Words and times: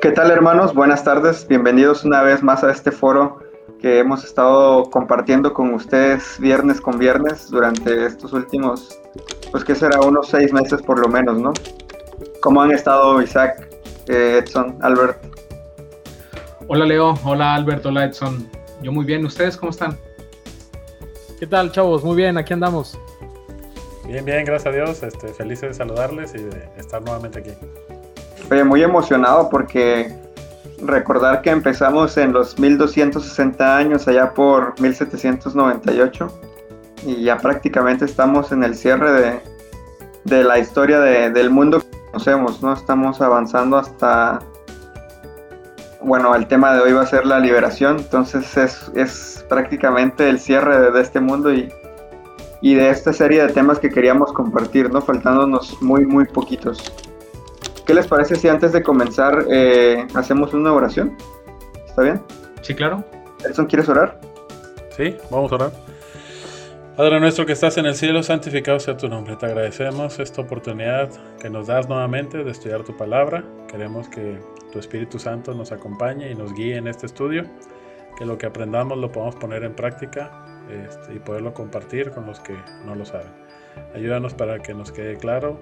¿Qué 0.00 0.12
tal 0.12 0.30
hermanos? 0.30 0.72
Buenas 0.72 1.04
tardes. 1.04 1.46
Bienvenidos 1.46 2.04
una 2.04 2.22
vez 2.22 2.42
más 2.42 2.64
a 2.64 2.70
este 2.70 2.90
foro 2.90 3.38
que 3.82 3.98
hemos 3.98 4.24
estado 4.24 4.84
compartiendo 4.84 5.52
con 5.52 5.74
ustedes 5.74 6.38
viernes 6.40 6.80
con 6.80 6.98
viernes 6.98 7.50
durante 7.50 8.06
estos 8.06 8.32
últimos, 8.32 8.98
pues 9.50 9.62
que 9.62 9.74
será 9.74 10.00
unos 10.00 10.28
seis 10.28 10.54
meses 10.54 10.80
por 10.80 10.98
lo 10.98 11.08
menos, 11.08 11.38
¿no? 11.38 11.52
¿Cómo 12.40 12.62
han 12.62 12.70
estado 12.70 13.20
Isaac, 13.20 13.68
eh, 14.08 14.40
Edson, 14.42 14.78
Albert? 14.80 15.22
Hola 16.68 16.86
Leo, 16.86 17.12
hola 17.22 17.54
Albert, 17.54 17.84
hola 17.84 18.06
Edson. 18.06 18.48
Yo 18.80 18.92
muy 18.92 19.04
bien, 19.04 19.26
¿ustedes 19.26 19.54
cómo 19.58 19.68
están? 19.68 19.98
¿Qué 21.38 21.46
tal, 21.46 21.72
chavos? 21.72 22.02
Muy 22.02 22.16
bien, 22.16 22.38
aquí 22.38 22.54
andamos. 22.54 22.98
Bien, 24.06 24.24
bien, 24.24 24.46
gracias 24.46 24.72
a 24.72 24.76
Dios. 24.76 25.02
Este, 25.02 25.28
feliz 25.28 25.60
de 25.60 25.74
saludarles 25.74 26.34
y 26.34 26.38
de 26.38 26.70
estar 26.78 27.02
nuevamente 27.02 27.40
aquí. 27.40 27.52
Oye, 28.50 28.64
muy 28.64 28.82
emocionado 28.82 29.48
porque 29.48 30.12
recordar 30.82 31.40
que 31.40 31.50
empezamos 31.50 32.16
en 32.16 32.32
los 32.32 32.58
1260 32.58 33.76
años, 33.76 34.08
allá 34.08 34.34
por 34.34 34.74
1798, 34.80 36.26
y 37.06 37.22
ya 37.22 37.36
prácticamente 37.36 38.04
estamos 38.04 38.50
en 38.50 38.64
el 38.64 38.74
cierre 38.74 39.12
de, 39.12 39.40
de 40.24 40.44
la 40.44 40.58
historia 40.58 40.98
de, 40.98 41.30
del 41.30 41.50
mundo 41.50 41.80
que 41.80 41.86
conocemos, 42.06 42.60
¿no? 42.60 42.72
Estamos 42.72 43.20
avanzando 43.20 43.76
hasta, 43.76 44.40
bueno, 46.02 46.34
el 46.34 46.48
tema 46.48 46.74
de 46.74 46.80
hoy 46.80 46.92
va 46.92 47.02
a 47.02 47.06
ser 47.06 47.26
la 47.26 47.38
liberación, 47.38 47.98
entonces 47.98 48.56
es, 48.56 48.90
es 48.96 49.46
prácticamente 49.48 50.28
el 50.28 50.40
cierre 50.40 50.80
de, 50.80 50.90
de 50.90 51.00
este 51.00 51.20
mundo 51.20 51.54
y, 51.54 51.72
y 52.62 52.74
de 52.74 52.90
esta 52.90 53.12
serie 53.12 53.46
de 53.46 53.52
temas 53.52 53.78
que 53.78 53.90
queríamos 53.90 54.32
compartir, 54.32 54.92
¿no? 54.92 55.00
Faltándonos 55.00 55.80
muy, 55.80 56.04
muy 56.04 56.24
poquitos. 56.24 56.92
¿Qué 57.90 57.94
les 57.94 58.06
parece 58.06 58.36
si 58.36 58.46
antes 58.46 58.70
de 58.72 58.84
comenzar 58.84 59.46
eh, 59.50 60.06
hacemos 60.14 60.54
una 60.54 60.72
oración? 60.72 61.16
¿Está 61.88 62.02
bien? 62.02 62.22
Sí, 62.62 62.72
claro. 62.72 63.04
Edson, 63.44 63.66
¿quieres 63.66 63.88
orar? 63.88 64.20
Sí, 64.96 65.16
vamos 65.28 65.50
a 65.50 65.56
orar. 65.56 65.72
Padre 66.96 67.18
nuestro 67.18 67.44
que 67.46 67.52
estás 67.52 67.78
en 67.78 67.86
el 67.86 67.96
cielo, 67.96 68.22
santificado 68.22 68.78
sea 68.78 68.96
tu 68.96 69.08
nombre. 69.08 69.34
Te 69.34 69.46
agradecemos 69.46 70.20
esta 70.20 70.40
oportunidad 70.40 71.10
que 71.40 71.50
nos 71.50 71.66
das 71.66 71.88
nuevamente 71.88 72.44
de 72.44 72.52
estudiar 72.52 72.84
tu 72.84 72.96
palabra. 72.96 73.42
Queremos 73.66 74.08
que 74.08 74.38
tu 74.70 74.78
Espíritu 74.78 75.18
Santo 75.18 75.52
nos 75.52 75.72
acompañe 75.72 76.30
y 76.30 76.36
nos 76.36 76.54
guíe 76.54 76.76
en 76.76 76.86
este 76.86 77.06
estudio. 77.06 77.42
Que 78.16 78.24
lo 78.24 78.38
que 78.38 78.46
aprendamos 78.46 78.98
lo 78.98 79.10
podamos 79.10 79.34
poner 79.34 79.64
en 79.64 79.74
práctica 79.74 80.30
este, 80.70 81.14
y 81.14 81.18
poderlo 81.18 81.52
compartir 81.54 82.12
con 82.12 82.24
los 82.24 82.38
que 82.38 82.54
no 82.86 82.94
lo 82.94 83.04
saben. 83.04 83.32
Ayúdanos 83.96 84.32
para 84.34 84.60
que 84.60 84.74
nos 84.74 84.92
quede 84.92 85.16
claro 85.16 85.58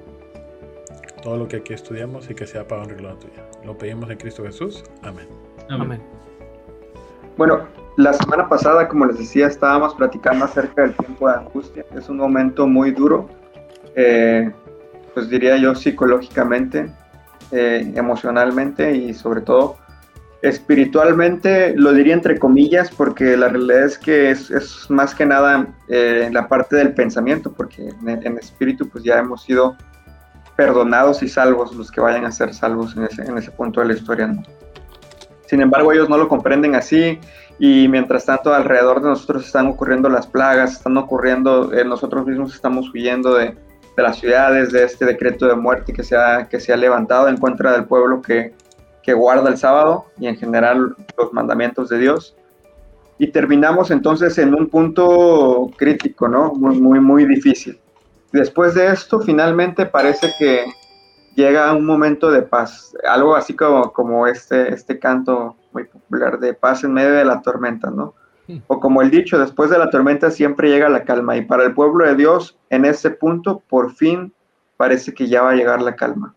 todo 1.23 1.37
lo 1.37 1.49
que 1.49 1.57
aquí 1.57 1.73
estudiamos 1.73 2.31
y 2.31 2.35
que 2.35 2.47
sea 2.47 2.67
para 2.67 2.83
honra 2.83 2.95
y 2.95 2.99
gloria 2.99 3.19
tuya. 3.19 3.45
Lo 3.65 3.77
pedimos 3.77 4.11
en 4.11 4.19
Cristo 4.19 4.45
Jesús. 4.45 4.85
Amén. 5.03 5.27
Amén. 5.69 6.01
Bueno, 7.37 7.67
la 7.97 8.13
semana 8.13 8.49
pasada, 8.49 8.89
como 8.89 9.07
les 9.07 9.19
decía, 9.19 9.47
estábamos 9.47 9.95
platicando 9.95 10.45
acerca 10.45 10.83
del 10.83 10.95
tiempo 10.95 11.29
de 11.29 11.35
angustia. 11.35 11.85
Es 11.97 12.09
un 12.09 12.17
momento 12.17 12.67
muy 12.67 12.91
duro, 12.93 13.29
eh, 13.95 14.51
pues 15.15 15.29
diría 15.29 15.57
yo 15.57 15.75
psicológicamente, 15.75 16.91
eh, 17.51 17.93
emocionalmente 17.97 18.95
y 18.95 19.15
sobre 19.15 19.41
todo 19.41 19.77
espiritualmente, 20.43 21.75
lo 21.77 21.93
diría 21.93 22.15
entre 22.15 22.39
comillas, 22.39 22.91
porque 22.91 23.37
la 23.37 23.49
realidad 23.49 23.85
es 23.85 23.99
que 23.99 24.31
es, 24.31 24.51
es 24.51 24.89
más 24.89 25.15
que 25.15 25.27
nada 25.27 25.67
eh, 25.89 26.29
la 26.33 26.47
parte 26.47 26.77
del 26.77 26.95
pensamiento, 26.95 27.53
porque 27.53 27.89
en, 27.89 28.09
en 28.25 28.39
espíritu 28.39 28.89
pues 28.89 29.03
ya 29.03 29.19
hemos 29.19 29.43
sido 29.43 29.77
perdonados 30.59 31.23
y 31.23 31.29
salvos 31.29 31.73
los 31.77 31.89
que 31.89 32.01
vayan 32.01 32.25
a 32.25 32.33
ser 32.33 32.53
salvos 32.53 32.97
en 32.97 33.05
ese, 33.39 33.53
punto 33.53 33.81
de 33.81 33.87
la 33.87 33.93
historia. 33.93 34.29
Sin 35.47 35.61
embargo, 35.61 35.93
ellos 35.93 36.09
no 36.09 36.19
lo 36.19 36.27
comprenden 36.27 36.75
así 36.75 37.21
y 37.61 37.87
mientras 37.87 38.27
tanto 38.27 38.53
alrededor 38.53 39.01
de 39.01 39.11
nosotros 39.11 39.47
están 39.47 39.69
ocurriendo 39.69 40.09
las 40.09 40.27
plagas, 40.27 40.73
están 40.73 40.97
ocurriendo, 40.97 41.73
eh, 41.73 41.85
nosotros 41.85 42.27
mismos 42.27 42.57
estamos 42.57 42.93
huyendo 42.93 43.35
de, 43.35 43.57
las 43.97 44.19
ciudades, 44.19 44.73
de 44.73 44.83
este 44.83 45.05
decreto 45.05 45.47
de 45.47 45.55
muerte 45.55 45.93
que 45.93 46.03
se 46.03 46.17
ha, 46.17 46.77
levantado 46.77 47.29
en 47.29 47.37
contra 47.37 47.71
del 47.71 47.85
pueblo 47.85 48.21
que, 48.21 48.53
guarda 49.15 49.49
el 49.49 49.57
sábado 49.57 50.05
y 50.19 50.27
en 50.27 50.37
general 50.37 50.95
los 51.17 51.33
mandamientos 51.33 51.89
de 51.89 51.99
Dios. 51.99 52.37
Y 53.17 53.29
terminamos 53.29 53.93
entonces 53.93 54.37
en 54.39 54.55
un 54.55 54.69
punto 54.69 55.71
crítico, 55.77 56.29
¿no? 56.29 56.53
Muy, 56.53 57.01
muy 57.01 57.25
difícil. 57.25 57.81
Después 58.33 58.75
de 58.75 58.89
esto, 58.89 59.21
finalmente 59.21 59.87
parece 59.87 60.33
que 60.39 60.67
llega 61.35 61.73
un 61.73 61.87
momento 61.87 62.31
de 62.31 62.43
paz, 62.43 62.95
algo 63.09 63.37
así 63.37 63.55
como, 63.55 63.93
como 63.93 64.27
este, 64.27 64.73
este 64.75 64.99
canto 64.99 65.57
muy 65.73 65.85
popular 65.85 66.39
de 66.39 66.53
paz 66.53 66.85
en 66.85 66.93
medio 66.93 67.13
de 67.13 67.25
la 67.25 67.41
tormenta, 67.41 67.91
¿no? 67.91 68.15
O 68.67 68.81
como 68.81 69.03
el 69.03 69.11
dicho, 69.11 69.39
después 69.39 69.69
de 69.69 69.79
la 69.79 69.91
tormenta 69.91 70.31
siempre 70.31 70.71
llega 70.71 70.89
la 70.89 71.05
calma. 71.05 71.37
Y 71.37 71.45
para 71.45 71.65
el 71.65 71.75
pueblo 71.75 72.07
de 72.07 72.17
Dios, 72.17 72.59
en 72.71 72.87
ese 72.87 73.11
punto, 73.11 73.63
por 73.69 73.93
fin 73.93 74.33
parece 74.79 75.13
que 75.13 75.29
ya 75.29 75.43
va 75.43 75.51
a 75.51 75.55
llegar 75.55 75.83
la 75.83 75.97
calma. 75.97 76.35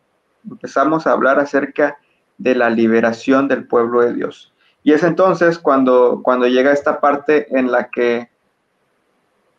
Empezamos 0.49 1.07
a 1.07 1.13
hablar 1.13 1.39
acerca 1.39 1.97
de 2.37 2.55
la 2.55 2.69
liberación 2.69 3.47
del 3.47 3.65
pueblo 3.65 4.01
de 4.01 4.13
Dios. 4.13 4.53
Y 4.83 4.93
es 4.93 5.03
entonces 5.03 5.57
cuando, 5.57 6.21
cuando 6.23 6.47
llega 6.47 6.73
esta 6.73 6.99
parte 6.99 7.47
en 7.57 7.71
la 7.71 7.89
que 7.89 8.29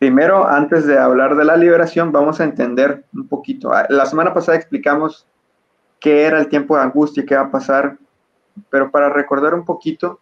Primero, 0.02 0.48
antes 0.48 0.84
de 0.84 0.98
hablar 0.98 1.36
de 1.36 1.44
la 1.44 1.56
liberación, 1.56 2.10
vamos 2.10 2.40
a 2.40 2.44
entender 2.44 3.04
un 3.14 3.28
poquito. 3.28 3.72
Ah, 3.72 3.86
la 3.88 4.04
semana 4.04 4.34
pasada 4.34 4.58
explicamos 4.58 5.28
qué 6.00 6.24
era 6.24 6.40
el 6.40 6.48
tiempo 6.48 6.74
de 6.74 6.82
angustia, 6.82 7.24
qué 7.24 7.36
va 7.36 7.42
a 7.42 7.50
pasar, 7.52 7.98
pero 8.68 8.90
para 8.90 9.10
recordar 9.10 9.54
un 9.54 9.64
poquito, 9.64 10.18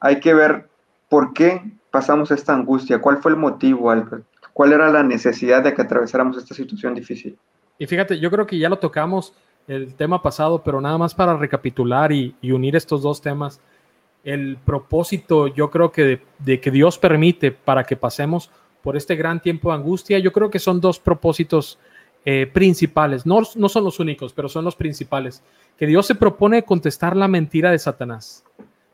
hay 0.00 0.20
que 0.20 0.32
ver 0.32 0.70
por 1.10 1.34
qué 1.34 1.60
pasamos 1.90 2.30
esta 2.30 2.54
angustia, 2.54 3.02
cuál 3.02 3.18
fue 3.18 3.32
el 3.32 3.36
motivo, 3.36 3.92
cuál 4.54 4.72
era 4.72 4.88
la 4.88 5.02
necesidad 5.02 5.62
de 5.62 5.74
que 5.74 5.82
atravesáramos 5.82 6.38
esta 6.38 6.54
situación 6.54 6.94
difícil. 6.94 7.38
Y 7.78 7.86
fíjate, 7.86 8.18
yo 8.18 8.30
creo 8.30 8.46
que 8.46 8.58
ya 8.58 8.70
lo 8.70 8.78
tocamos 8.78 9.34
el 9.68 9.94
tema 9.96 10.22
pasado, 10.22 10.62
pero 10.64 10.80
nada 10.80 10.96
más 10.96 11.14
para 11.14 11.36
recapitular 11.36 12.10
y, 12.10 12.34
y 12.40 12.52
unir 12.52 12.74
estos 12.74 13.02
dos 13.02 13.20
temas. 13.20 13.60
El 14.24 14.56
propósito, 14.56 15.46
yo 15.46 15.70
creo 15.70 15.92
que 15.92 16.04
de, 16.04 16.22
de 16.38 16.58
que 16.58 16.70
Dios 16.70 16.96
permite 16.96 17.52
para 17.52 17.84
que 17.84 17.96
pasemos 17.96 18.50
por 18.82 18.96
este 18.96 19.16
gran 19.16 19.40
tiempo 19.40 19.70
de 19.70 19.76
angustia. 19.76 20.18
Yo 20.18 20.32
creo 20.32 20.50
que 20.50 20.58
son 20.58 20.80
dos 20.80 20.98
propósitos 20.98 21.78
eh, 22.24 22.46
principales, 22.52 23.24
no, 23.24 23.40
no 23.56 23.68
son 23.68 23.84
los 23.84 23.98
únicos, 23.98 24.32
pero 24.32 24.48
son 24.48 24.64
los 24.64 24.76
principales. 24.76 25.42
Que 25.78 25.86
Dios 25.86 26.06
se 26.06 26.14
propone 26.14 26.64
contestar 26.64 27.16
la 27.16 27.28
mentira 27.28 27.70
de 27.70 27.78
Satanás. 27.78 28.44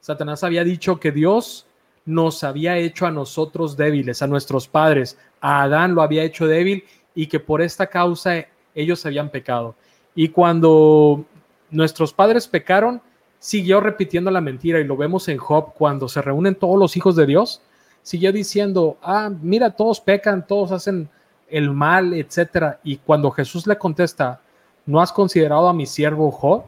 Satanás 0.00 0.44
había 0.44 0.62
dicho 0.62 1.00
que 1.00 1.10
Dios 1.10 1.66
nos 2.04 2.44
había 2.44 2.78
hecho 2.78 3.06
a 3.06 3.10
nosotros 3.10 3.76
débiles, 3.76 4.22
a 4.22 4.28
nuestros 4.28 4.68
padres, 4.68 5.18
a 5.40 5.62
Adán 5.62 5.94
lo 5.96 6.02
había 6.02 6.22
hecho 6.22 6.46
débil 6.46 6.84
y 7.16 7.26
que 7.26 7.40
por 7.40 7.60
esta 7.60 7.88
causa 7.88 8.46
ellos 8.74 9.04
habían 9.04 9.30
pecado. 9.30 9.74
Y 10.14 10.28
cuando 10.28 11.24
nuestros 11.70 12.12
padres 12.12 12.46
pecaron, 12.46 13.02
siguió 13.40 13.80
repitiendo 13.80 14.30
la 14.30 14.40
mentira 14.40 14.78
y 14.78 14.84
lo 14.84 14.96
vemos 14.96 15.28
en 15.28 15.38
Job 15.38 15.74
cuando 15.74 16.08
se 16.08 16.22
reúnen 16.22 16.54
todos 16.54 16.78
los 16.78 16.96
hijos 16.96 17.16
de 17.16 17.26
Dios 17.26 17.60
siguió 18.06 18.30
diciendo, 18.30 18.98
ah, 19.02 19.28
mira, 19.42 19.68
todos 19.72 20.00
pecan, 20.00 20.46
todos 20.46 20.70
hacen 20.70 21.08
el 21.48 21.72
mal, 21.72 22.14
etcétera. 22.14 22.78
Y 22.84 22.98
cuando 22.98 23.32
Jesús 23.32 23.66
le 23.66 23.76
contesta, 23.76 24.40
¿no 24.86 25.00
has 25.00 25.10
considerado 25.12 25.68
a 25.68 25.72
mi 25.72 25.86
siervo 25.86 26.30
Job? 26.30 26.66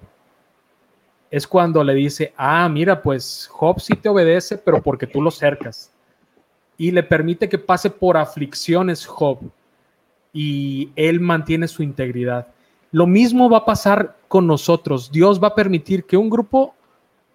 Es 1.30 1.46
cuando 1.46 1.84
le 1.84 1.94
dice, 1.94 2.34
ah, 2.36 2.68
mira, 2.68 3.00
pues 3.00 3.48
Job 3.52 3.78
sí 3.78 3.94
te 3.94 4.08
obedece, 4.08 4.58
pero 4.58 4.82
porque 4.82 5.06
tú 5.06 5.22
lo 5.22 5.30
cercas. 5.30 5.92
Y 6.76 6.90
le 6.90 7.04
permite 7.04 7.48
que 7.48 7.58
pase 7.58 7.88
por 7.88 8.16
aflicciones 8.16 9.06
Job. 9.06 9.38
Y 10.32 10.90
él 10.96 11.20
mantiene 11.20 11.68
su 11.68 11.84
integridad. 11.84 12.48
Lo 12.90 13.06
mismo 13.06 13.48
va 13.48 13.58
a 13.58 13.64
pasar 13.64 14.16
con 14.26 14.48
nosotros. 14.48 15.12
Dios 15.12 15.40
va 15.40 15.48
a 15.48 15.54
permitir 15.54 16.02
que 16.02 16.16
un 16.16 16.30
grupo, 16.30 16.74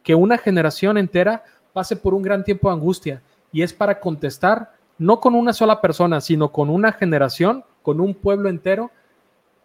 que 0.04 0.14
una 0.14 0.38
generación 0.38 0.98
entera 0.98 1.46
pase 1.72 1.96
por 1.96 2.14
un 2.14 2.22
gran 2.22 2.44
tiempo 2.44 2.68
de 2.68 2.74
angustia 2.74 3.22
y 3.54 3.62
es 3.62 3.72
para 3.72 4.02
contestar 4.02 4.74
no 4.98 5.20
con 5.20 5.36
una 5.36 5.54
sola 5.54 5.80
persona, 5.80 6.20
sino 6.20 6.52
con 6.52 6.70
una 6.70 6.92
generación, 6.92 7.64
con 7.82 8.02
un 8.02 8.14
pueblo 8.14 8.50
entero, 8.50 8.92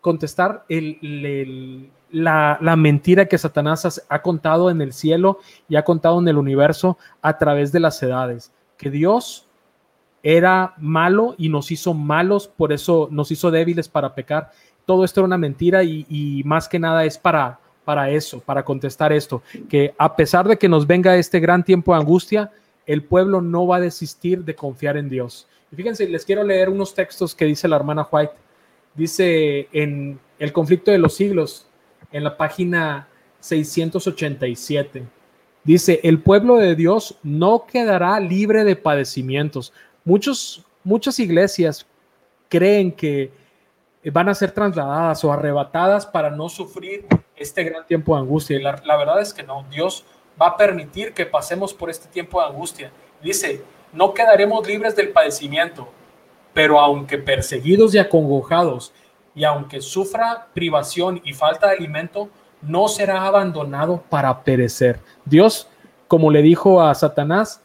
contestar 0.00 0.64
la, 0.68 2.58
la, 2.60 2.76
mentira 2.76 3.26
que 3.26 3.36
Satanás 3.36 4.04
ha 4.08 4.22
contado 4.22 4.70
en 4.70 4.80
el 4.80 4.92
cielo 4.92 5.40
y 5.68 5.76
ha 5.76 5.84
contado 5.84 6.20
en 6.20 6.28
el 6.28 6.38
universo 6.38 6.98
a 7.20 7.36
través 7.38 7.72
de 7.72 7.80
las 7.80 8.02
edades, 8.02 8.52
que 8.76 8.90
Dios 8.90 9.46
era 10.22 10.74
malo 10.78 11.34
y 11.38 11.48
nos 11.48 11.70
hizo 11.70 11.94
malos, 11.94 12.48
por 12.48 12.72
eso 12.72 13.08
nos 13.10 13.30
hizo 13.30 13.50
débiles 13.50 13.88
para 13.88 14.14
pecar. 14.14 14.50
Todo 14.84 15.04
esto 15.04 15.20
era 15.20 15.26
una 15.26 15.38
mentira 15.38 15.82
y, 15.82 16.06
y 16.08 16.42
más 16.44 16.68
que 16.68 16.78
nada 16.78 17.04
es 17.04 17.18
para, 17.18 17.58
para 17.84 18.10
eso, 18.10 18.40
para 18.40 18.64
contestar 18.64 19.12
esto, 19.12 19.42
que 19.68 19.94
a 19.98 20.16
pesar 20.16 20.48
de 20.48 20.58
que 20.58 20.68
nos 20.68 20.86
venga 20.86 21.16
este 21.16 21.40
gran 21.40 21.62
tiempo 21.64 21.92
de 21.92 22.00
angustia, 22.00 22.50
el 22.88 23.04
pueblo 23.04 23.42
no 23.42 23.66
va 23.66 23.76
a 23.76 23.80
desistir 23.80 24.44
de 24.44 24.56
confiar 24.56 24.96
en 24.96 25.10
Dios. 25.10 25.46
Y 25.70 25.76
fíjense, 25.76 26.08
les 26.08 26.24
quiero 26.24 26.42
leer 26.42 26.70
unos 26.70 26.94
textos 26.94 27.34
que 27.34 27.44
dice 27.44 27.68
la 27.68 27.76
hermana 27.76 28.08
White. 28.10 28.32
Dice 28.94 29.68
en 29.72 30.18
El 30.38 30.52
conflicto 30.54 30.90
de 30.90 30.96
los 30.96 31.14
siglos, 31.14 31.66
en 32.10 32.24
la 32.24 32.38
página 32.38 33.06
687. 33.40 35.04
Dice, 35.64 36.00
el 36.02 36.22
pueblo 36.22 36.56
de 36.56 36.74
Dios 36.74 37.18
no 37.22 37.66
quedará 37.66 38.18
libre 38.20 38.64
de 38.64 38.74
padecimientos. 38.74 39.74
Muchos, 40.02 40.64
muchas 40.82 41.18
iglesias 41.18 41.86
creen 42.48 42.90
que 42.90 43.30
van 44.10 44.30
a 44.30 44.34
ser 44.34 44.52
trasladadas 44.52 45.22
o 45.24 45.30
arrebatadas 45.30 46.06
para 46.06 46.30
no 46.30 46.48
sufrir 46.48 47.04
este 47.36 47.64
gran 47.64 47.86
tiempo 47.86 48.14
de 48.14 48.22
angustia. 48.22 48.56
Y 48.56 48.62
la, 48.62 48.80
la 48.86 48.96
verdad 48.96 49.20
es 49.20 49.34
que 49.34 49.42
no, 49.42 49.66
Dios 49.70 50.06
va 50.40 50.48
a 50.48 50.56
permitir 50.56 51.12
que 51.12 51.26
pasemos 51.26 51.74
por 51.74 51.90
este 51.90 52.08
tiempo 52.08 52.40
de 52.40 52.48
angustia. 52.48 52.92
Dice, 53.22 53.62
no 53.92 54.14
quedaremos 54.14 54.66
libres 54.66 54.94
del 54.94 55.10
padecimiento, 55.10 55.88
pero 56.54 56.80
aunque 56.80 57.18
perseguidos 57.18 57.94
y 57.94 57.98
acongojados, 57.98 58.92
y 59.34 59.44
aunque 59.44 59.80
sufra 59.80 60.48
privación 60.52 61.20
y 61.24 61.32
falta 61.32 61.68
de 61.68 61.76
alimento, 61.76 62.28
no 62.60 62.88
será 62.88 63.24
abandonado 63.24 64.02
para 64.08 64.42
perecer. 64.42 64.98
Dios, 65.24 65.68
como 66.08 66.30
le 66.30 66.42
dijo 66.42 66.82
a 66.82 66.94
Satanás, 66.94 67.62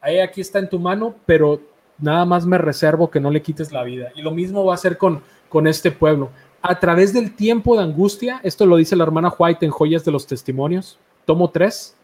ahí 0.00 0.20
aquí 0.20 0.40
está 0.40 0.60
en 0.60 0.68
tu 0.68 0.78
mano, 0.78 1.14
pero 1.26 1.60
nada 1.98 2.24
más 2.24 2.46
me 2.46 2.58
reservo 2.58 3.10
que 3.10 3.20
no 3.20 3.30
le 3.30 3.42
quites 3.42 3.72
la 3.72 3.82
vida. 3.82 4.10
Y 4.14 4.22
lo 4.22 4.30
mismo 4.30 4.64
va 4.64 4.74
a 4.74 4.78
ser 4.78 4.96
con, 4.96 5.22
con 5.48 5.66
este 5.66 5.90
pueblo. 5.90 6.30
A 6.62 6.78
través 6.78 7.12
del 7.12 7.34
tiempo 7.34 7.76
de 7.76 7.82
angustia, 7.82 8.40
esto 8.42 8.66
lo 8.66 8.76
dice 8.76 8.94
la 8.94 9.04
hermana 9.04 9.34
White 9.36 9.64
en 9.64 9.72
Joyas 9.72 10.04
de 10.04 10.12
los 10.12 10.26
Testimonios, 10.26 10.98
tomo 11.24 11.50
3, 11.50 11.96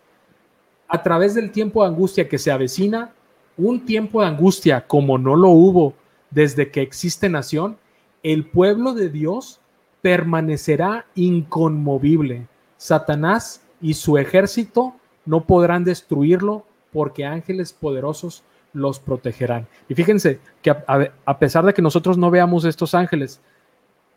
a 0.88 1.02
través 1.02 1.34
del 1.34 1.50
tiempo 1.50 1.82
de 1.82 1.88
angustia 1.88 2.28
que 2.28 2.38
se 2.38 2.50
avecina, 2.50 3.12
un 3.56 3.84
tiempo 3.84 4.20
de 4.20 4.28
angustia 4.28 4.86
como 4.86 5.18
no 5.18 5.36
lo 5.36 5.50
hubo 5.50 5.94
desde 6.30 6.70
que 6.70 6.82
existe 6.82 7.28
nación, 7.28 7.76
el 8.22 8.46
pueblo 8.46 8.94
de 8.94 9.08
Dios 9.08 9.60
permanecerá 10.02 11.06
inconmovible. 11.14 12.48
Satanás 12.76 13.62
y 13.80 13.94
su 13.94 14.18
ejército 14.18 14.94
no 15.24 15.46
podrán 15.46 15.84
destruirlo 15.84 16.66
porque 16.92 17.24
ángeles 17.24 17.72
poderosos 17.72 18.44
los 18.72 18.98
protegerán. 18.98 19.66
Y 19.88 19.94
fíjense 19.94 20.40
que 20.60 20.70
a, 20.70 21.38
pesar 21.38 21.64
de 21.64 21.72
que 21.72 21.82
nosotros 21.82 22.18
no 22.18 22.30
veamos 22.30 22.64
estos 22.64 22.94
ángeles, 22.94 23.40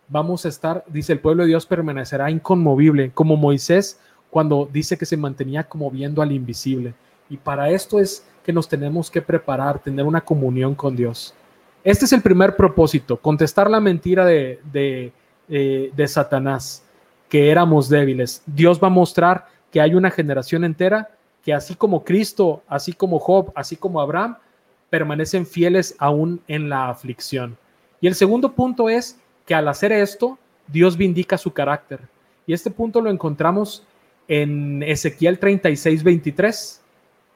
vamos 0.10 0.46
a 0.46 0.50
estar, 0.50 0.84
dice 0.88 1.14
el 1.14 1.20
pueblo 1.20 1.44
de 1.44 1.50
Dios, 1.50 1.66
permanecerá 1.66 2.30
inconmovible, 2.32 3.12
como 3.14 3.38
Moisés 3.38 4.00
cuando 4.30 4.68
dice 4.72 4.98
que 4.98 5.06
se 5.06 5.18
mantenía 5.18 5.64
como 5.64 5.90
viendo 5.90 6.22
al 6.22 6.32
invisible. 6.32 6.94
Y 7.30 7.38
para 7.38 7.70
esto 7.70 8.00
es 8.00 8.26
que 8.44 8.54
nos 8.54 8.68
tenemos 8.68 9.12
que 9.12 9.22
preparar, 9.22 9.80
tener 9.80 10.06
una 10.06 10.22
comunión 10.22 10.76
con 10.76 10.96
Dios. 10.96 11.34
Este 11.84 12.06
es 12.06 12.14
el 12.14 12.22
primer 12.22 12.56
propósito, 12.56 13.18
contestar 13.18 13.70
la 13.70 13.80
mentira 13.80 14.26
de, 14.26 14.60
de, 14.72 15.12
eh, 15.50 15.92
de 15.96 16.08
Satanás, 16.08 16.84
que 17.30 17.50
éramos 17.50 17.90
débiles. 17.90 18.44
Dios 18.46 18.82
va 18.82 18.88
a 18.88 18.92
mostrar 18.92 19.48
que 19.72 19.82
hay 19.82 19.96
una 19.96 20.12
generación 20.12 20.64
entera 20.64 21.10
que 21.44 21.54
así 21.54 21.76
como 21.76 22.04
Cristo, 22.04 22.62
así 22.68 22.92
como 22.92 23.20
Job, 23.20 23.54
así 23.56 23.78
como 23.78 24.02
Abraham, 24.02 24.38
permanecen 24.90 25.46
fieles 25.46 25.96
aún 25.98 26.42
en 26.50 26.68
la 26.68 26.90
aflicción. 26.90 27.58
Y 28.02 28.08
el 28.08 28.16
segundo 28.16 28.52
punto 28.52 28.90
es 28.90 29.18
que 29.46 29.56
al 29.56 29.70
hacer 29.70 29.94
esto, 29.94 30.38
Dios 30.68 30.98
vindica 30.98 31.38
su 31.38 31.54
carácter. 31.54 32.02
Y 32.46 32.54
este 32.54 32.70
punto 32.70 33.00
lo 33.00 33.10
encontramos 33.10 33.87
en 34.28 34.84
Ezequiel 34.84 35.40
36, 35.40 36.04
23. 36.04 36.82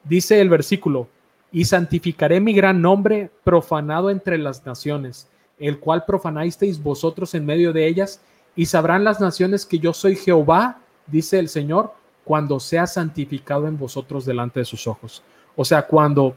Dice 0.03 0.41
el 0.41 0.49
versículo, 0.49 1.07
y 1.51 1.65
santificaré 1.65 2.39
mi 2.39 2.53
gran 2.53 2.81
nombre 2.81 3.29
profanado 3.43 4.09
entre 4.09 4.37
las 4.37 4.65
naciones, 4.65 5.27
el 5.59 5.79
cual 5.79 6.05
profanasteis 6.05 6.81
vosotros 6.81 7.35
en 7.35 7.45
medio 7.45 7.73
de 7.73 7.87
ellas, 7.87 8.21
y 8.55 8.65
sabrán 8.65 9.03
las 9.03 9.19
naciones 9.19 9.65
que 9.65 9.79
yo 9.79 9.93
soy 9.93 10.15
Jehová, 10.15 10.79
dice 11.07 11.39
el 11.39 11.49
Señor, 11.49 11.93
cuando 12.23 12.59
sea 12.59 12.87
santificado 12.87 13.67
en 13.67 13.77
vosotros 13.77 14.25
delante 14.25 14.59
de 14.61 14.65
sus 14.65 14.87
ojos. 14.87 15.23
O 15.55 15.65
sea, 15.65 15.85
cuando 15.85 16.35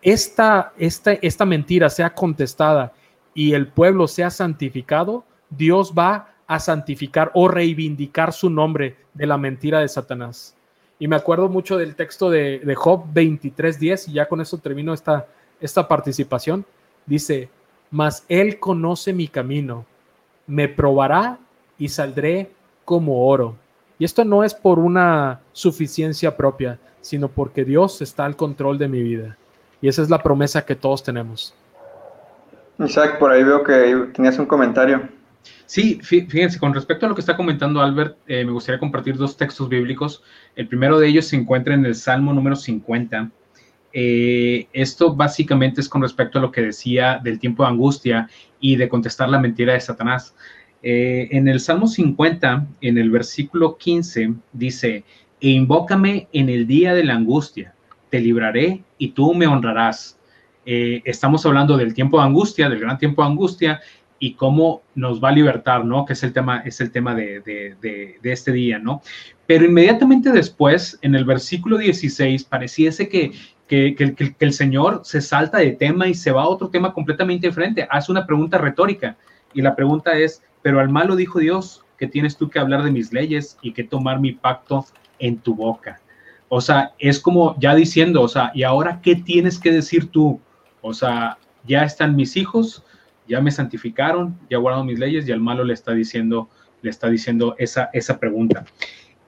esta, 0.00 0.72
esta, 0.78 1.12
esta 1.12 1.44
mentira 1.44 1.90
sea 1.90 2.14
contestada 2.14 2.92
y 3.34 3.52
el 3.52 3.68
pueblo 3.68 4.08
sea 4.08 4.30
santificado, 4.30 5.24
Dios 5.50 5.92
va 5.96 6.31
a 6.54 6.58
santificar 6.58 7.30
o 7.32 7.48
reivindicar 7.48 8.32
su 8.34 8.50
nombre 8.50 8.96
de 9.14 9.26
la 9.26 9.38
mentira 9.38 9.80
de 9.80 9.88
Satanás. 9.88 10.54
Y 10.98 11.08
me 11.08 11.16
acuerdo 11.16 11.48
mucho 11.48 11.78
del 11.78 11.94
texto 11.94 12.28
de, 12.28 12.58
de 12.58 12.74
Job 12.74 13.06
23.10, 13.14 14.08
y 14.08 14.12
ya 14.12 14.28
con 14.28 14.42
eso 14.42 14.58
termino 14.58 14.92
esta, 14.92 15.26
esta 15.62 15.88
participación. 15.88 16.66
Dice, 17.06 17.48
mas 17.90 18.26
él 18.28 18.58
conoce 18.58 19.14
mi 19.14 19.28
camino, 19.28 19.86
me 20.46 20.68
probará 20.68 21.38
y 21.78 21.88
saldré 21.88 22.50
como 22.84 23.26
oro. 23.26 23.56
Y 23.98 24.04
esto 24.04 24.22
no 24.22 24.44
es 24.44 24.52
por 24.52 24.78
una 24.78 25.40
suficiencia 25.52 26.36
propia, 26.36 26.78
sino 27.00 27.28
porque 27.28 27.64
Dios 27.64 28.02
está 28.02 28.26
al 28.26 28.36
control 28.36 28.76
de 28.76 28.88
mi 28.88 29.02
vida. 29.02 29.38
Y 29.80 29.88
esa 29.88 30.02
es 30.02 30.10
la 30.10 30.22
promesa 30.22 30.66
que 30.66 30.76
todos 30.76 31.02
tenemos. 31.02 31.54
Isaac, 32.78 33.18
por 33.18 33.30
ahí 33.30 33.42
veo 33.42 33.64
que 33.64 34.10
tenías 34.12 34.38
un 34.38 34.44
comentario. 34.46 35.21
Sí, 35.66 36.00
fíjense, 36.02 36.58
con 36.58 36.74
respecto 36.74 37.06
a 37.06 37.08
lo 37.08 37.14
que 37.14 37.22
está 37.22 37.36
comentando 37.36 37.80
Albert, 37.80 38.18
eh, 38.26 38.44
me 38.44 38.52
gustaría 38.52 38.78
compartir 38.78 39.16
dos 39.16 39.36
textos 39.36 39.68
bíblicos. 39.68 40.22
El 40.54 40.68
primero 40.68 40.98
de 40.98 41.08
ellos 41.08 41.26
se 41.26 41.36
encuentra 41.36 41.74
en 41.74 41.86
el 41.86 41.94
Salmo 41.94 42.32
número 42.32 42.56
50. 42.56 43.30
Eh, 43.94 44.68
esto 44.72 45.14
básicamente 45.14 45.80
es 45.80 45.88
con 45.88 46.02
respecto 46.02 46.38
a 46.38 46.42
lo 46.42 46.52
que 46.52 46.60
decía 46.60 47.20
del 47.22 47.38
tiempo 47.38 47.62
de 47.62 47.70
angustia 47.70 48.28
y 48.60 48.76
de 48.76 48.88
contestar 48.88 49.28
la 49.30 49.38
mentira 49.38 49.72
de 49.72 49.80
Satanás. 49.80 50.34
Eh, 50.82 51.28
en 51.30 51.48
el 51.48 51.58
Salmo 51.58 51.86
50, 51.86 52.66
en 52.80 52.98
el 52.98 53.10
versículo 53.10 53.78
15, 53.78 54.34
dice, 54.52 55.04
e 55.40 55.48
invócame 55.48 56.28
en 56.32 56.48
el 56.50 56.66
día 56.66 56.92
de 56.92 57.04
la 57.04 57.14
angustia, 57.14 57.74
te 58.10 58.20
libraré 58.20 58.82
y 58.98 59.12
tú 59.12 59.34
me 59.34 59.46
honrarás. 59.46 60.18
estamos 60.64 61.44
hablando 61.44 61.76
del 61.76 61.92
tiempo 61.92 62.18
de 62.18 62.26
angustia, 62.26 62.68
del 62.68 62.78
gran 62.78 62.96
tiempo 62.96 63.22
de 63.22 63.28
angustia, 63.28 63.80
y 64.22 64.34
cómo 64.34 64.82
nos 64.94 65.20
va 65.20 65.30
a 65.30 65.32
libertar, 65.32 65.84
¿no? 65.84 66.04
Que 66.04 66.12
es 66.12 66.22
el 66.22 66.32
tema, 66.32 66.62
es 66.64 66.80
el 66.80 66.92
tema 66.92 67.12
de, 67.12 67.40
de, 67.40 68.18
este 68.22 68.52
día, 68.52 68.78
¿no? 68.78 69.02
Pero 69.48 69.64
inmediatamente 69.64 70.30
después, 70.30 70.96
en 71.02 71.16
el 71.16 71.24
versículo 71.24 71.76
16, 71.76 72.44
pareciese 72.44 73.08
que, 73.08 73.32
que, 73.66 73.96
que, 73.96 74.14
que, 74.14 74.36
el 74.38 74.52
Señor 74.52 75.00
se 75.02 75.20
salta 75.20 75.58
de 75.58 75.72
tema 75.72 76.06
y 76.06 76.14
se 76.14 76.30
va 76.30 76.42
a 76.44 76.48
otro 76.48 76.68
tema 76.68 76.94
completamente 76.94 77.48
diferente. 77.48 77.88
Hace 77.90 78.12
una 78.12 78.24
pregunta 78.24 78.58
retórica 78.58 79.16
y 79.54 79.60
la 79.60 79.74
pregunta 79.74 80.16
es, 80.16 80.44
pero 80.62 80.78
al 80.78 80.88
malo 80.88 81.16
dijo 81.16 81.40
Dios 81.40 81.84
que 81.98 82.06
tienes 82.06 82.36
tú 82.36 82.48
que 82.48 82.60
hablar 82.60 82.84
de 82.84 82.92
mis 82.92 83.12
leyes 83.12 83.58
y 83.60 83.72
que 83.72 83.82
tomar 83.82 84.20
mi 84.20 84.30
pacto 84.30 84.86
en 85.18 85.38
tu 85.38 85.56
boca. 85.56 86.00
O 86.48 86.60
sea, 86.60 86.92
es 87.00 87.18
como 87.18 87.58
ya 87.58 87.74
diciendo, 87.74 88.22
o 88.22 88.28
sea, 88.28 88.52
¿y 88.54 88.62
ahora 88.62 89.00
qué 89.02 89.16
tienes 89.16 89.58
que 89.58 89.72
decir 89.72 90.12
tú? 90.12 90.40
O 90.80 90.94
sea, 90.94 91.38
ya 91.66 91.82
están 91.82 92.14
mis 92.14 92.36
hijos, 92.36 92.84
ya 93.28 93.40
me 93.40 93.50
santificaron, 93.50 94.38
ya 94.50 94.58
guardado 94.58 94.84
mis 94.84 94.98
leyes 94.98 95.28
y 95.28 95.32
al 95.32 95.40
malo 95.40 95.64
le 95.64 95.74
está 95.74 95.92
diciendo, 95.92 96.48
le 96.82 96.90
está 96.90 97.08
diciendo 97.08 97.54
esa, 97.58 97.90
esa 97.92 98.18
pregunta. 98.18 98.64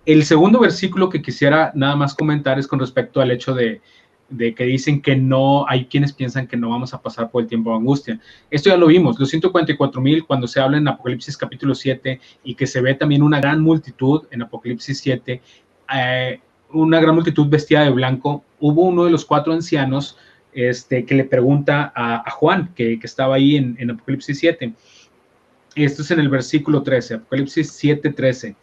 El 0.07 0.25
segundo 0.25 0.61
versículo 0.61 1.09
que 1.09 1.23
quisiera 1.23 1.73
nada 1.75 1.97
más 1.97 2.15
comentar 2.15 2.59
es 2.59 2.67
con 2.67 2.79
respecto 2.79 3.21
al 3.21 3.31
hecho 3.31 3.55
de, 3.55 3.81
de 4.29 4.55
que 4.55 4.65
dicen 4.65 5.01
que 5.01 5.17
no, 5.17 5.67
hay 5.69 5.87
quienes 5.87 6.13
piensan 6.13 6.47
que 6.47 6.57
no 6.57 6.71
vamos 6.71 6.95
a 6.95 7.01
pasar 7.01 7.31
por 7.31 7.43
el 7.43 7.49
tiempo 7.49 7.71
de 7.71 7.77
angustia. 7.77 8.21
Esto 8.51 8.71
ya 8.71 8.77
lo 8.77 8.87
vimos, 8.87 9.19
los 9.19 9.29
144 9.31 10.01
mil 10.01 10.25
cuando 10.25 10.47
se 10.47 10.61
habla 10.61 10.79
en 10.79 10.89
Apocalipsis 10.89 11.37
capítulo 11.37 11.75
7 11.75 12.21
y 12.45 12.55
que 12.55 12.67
se 12.67 12.81
ve 12.81 12.95
también 12.95 13.23
una 13.23 13.41
gran 13.41 13.61
multitud 13.61 14.23
en 14.31 14.43
Apocalipsis 14.43 14.99
7, 14.99 15.41
eh, 15.95 16.41
una 16.73 17.01
gran 17.01 17.15
multitud 17.15 17.49
vestida 17.49 17.85
de 17.85 17.91
blanco, 17.91 18.45
hubo 18.61 18.83
uno 18.83 19.05
de 19.05 19.11
los 19.11 19.25
cuatro 19.25 19.53
ancianos 19.53 20.19
este, 20.55 21.05
que 21.05 21.15
le 21.15 21.25
pregunta 21.25 21.93
a, 21.95 22.31
Juan, 22.31 22.73
que, 22.75 22.99
estaba 23.03 23.37
ahí 23.37 23.57
en, 23.57 23.91
Apocalipsis 23.91 24.39
7. 24.39 24.73
Esto 25.75 26.03
es 26.03 26.11
en 26.11 26.21
el 26.21 26.29
versículo 26.29 26.83
13, 26.83 27.15
Apocalipsis 27.15 27.71
7, 27.73 28.11
13. 28.11 28.57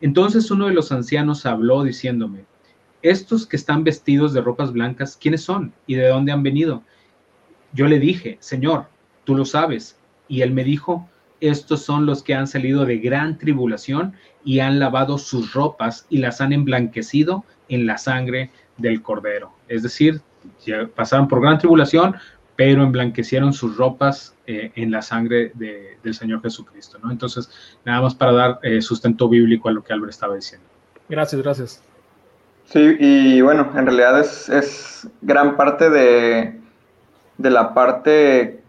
Entonces 0.00 0.50
uno 0.50 0.66
de 0.66 0.74
los 0.74 0.92
ancianos 0.92 1.46
habló 1.46 1.84
diciéndome, 1.84 2.44
estos 3.02 3.46
que 3.46 3.56
están 3.56 3.84
vestidos 3.84 4.32
de 4.32 4.40
ropas 4.40 4.72
blancas, 4.72 5.18
¿quiénes 5.20 5.42
son 5.42 5.74
y 5.86 5.94
de 5.94 6.08
dónde 6.08 6.32
han 6.32 6.42
venido? 6.42 6.82
Yo 7.72 7.86
le 7.86 7.98
dije, 7.98 8.38
Señor, 8.40 8.86
tú 9.24 9.34
lo 9.34 9.44
sabes. 9.44 9.98
Y 10.26 10.40
él 10.40 10.52
me 10.52 10.64
dijo, 10.64 11.06
estos 11.40 11.82
son 11.82 12.06
los 12.06 12.22
que 12.22 12.34
han 12.34 12.46
salido 12.46 12.86
de 12.86 12.98
gran 12.98 13.36
tribulación 13.36 14.14
y 14.44 14.60
han 14.60 14.78
lavado 14.78 15.18
sus 15.18 15.52
ropas 15.52 16.06
y 16.08 16.18
las 16.18 16.40
han 16.40 16.54
emblanquecido 16.54 17.44
en 17.68 17.86
la 17.86 17.98
sangre 17.98 18.50
del 18.78 19.02
cordero. 19.02 19.52
Es 19.68 19.82
decir, 19.82 20.22
pasaron 20.94 21.28
por 21.28 21.40
gran 21.40 21.58
tribulación, 21.58 22.16
pero 22.56 22.82
emblanquecieron 22.82 23.52
sus 23.52 23.76
ropas 23.76 24.34
eh, 24.46 24.72
en 24.76 24.90
la 24.90 25.02
sangre 25.02 25.52
del 25.54 26.14
Señor 26.14 26.42
Jesucristo, 26.42 26.98
¿no? 27.02 27.10
Entonces, 27.10 27.50
nada 27.84 28.02
más 28.02 28.14
para 28.14 28.32
dar 28.32 28.58
eh, 28.62 28.80
sustento 28.80 29.28
bíblico 29.28 29.68
a 29.68 29.72
lo 29.72 29.82
que 29.82 29.92
Albert 29.92 30.10
estaba 30.10 30.34
diciendo. 30.34 30.66
Gracias, 31.08 31.42
gracias. 31.42 31.82
Sí, 32.66 32.96
y 32.98 33.40
bueno, 33.40 33.70
en 33.76 33.86
realidad 33.86 34.20
es, 34.20 34.48
es 34.48 35.08
gran 35.20 35.56
parte 35.56 35.90
de, 35.90 36.58
de 37.38 37.50
la 37.50 37.74
parte 37.74 38.60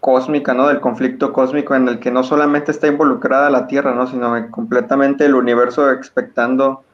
cósmica, 0.00 0.54
¿no? 0.54 0.68
Del 0.68 0.80
conflicto 0.80 1.32
cósmico 1.32 1.74
en 1.74 1.88
el 1.88 1.98
que 1.98 2.10
no 2.10 2.22
solamente 2.22 2.70
está 2.70 2.86
involucrada 2.86 3.50
la 3.50 3.66
Tierra, 3.66 3.94
¿no? 3.94 4.06
Sino 4.06 4.50
completamente 4.50 5.26
el 5.26 5.34
universo 5.34 5.90
expectando 5.90 6.84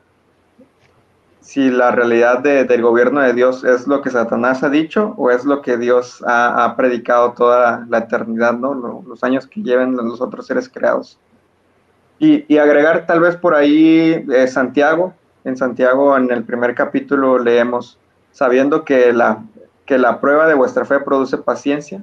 si 1.45 1.71
la 1.71 1.91
realidad 1.91 2.39
del 2.39 2.81
gobierno 2.81 3.21
de 3.21 3.35
Dios 3.35 3.65
es 3.65 3.87
lo 3.87 4.01
que 4.01 4.09
Satanás 4.09 4.63
ha 4.63 4.71
dicho 4.71 5.13
o 5.19 5.31
es 5.31 5.45
lo 5.45 5.61
que 5.61 5.77
Dios 5.77 6.25
ha, 6.27 6.75
predicado 6.75 7.33
toda 7.33 7.85
la 7.91 7.99
eternidad, 7.99 8.55
¿no? 8.55 9.05
los 9.07 9.23
años 9.23 9.47
que 9.47 9.63
lleven 9.63 9.95
los 9.95 10.23
otros 10.23 10.47
seres 10.47 10.71
creados. 10.71 11.19
Y, 12.19 12.57
agregar 12.57 13.05
tal 13.07 13.21
vez 13.21 13.37
por 13.37 13.55
ahí 13.55 14.25
eh, 14.33 14.49
Santiago. 14.49 15.13
En 15.45 15.59
Santiago, 15.59 16.17
en 16.17 16.31
el 16.31 16.45
primer 16.45 16.75
capítulo, 16.75 17.39
leemos, 17.39 17.99
sabiendo 18.33 18.83
que 18.83 19.13
la, 19.13 19.45
que 19.85 19.99
la 19.99 20.21
prueba 20.23 20.47
de 20.47 20.55
vuestra 20.55 20.87
fe 20.87 21.01
produce 21.01 21.37
paciencia, 21.37 22.03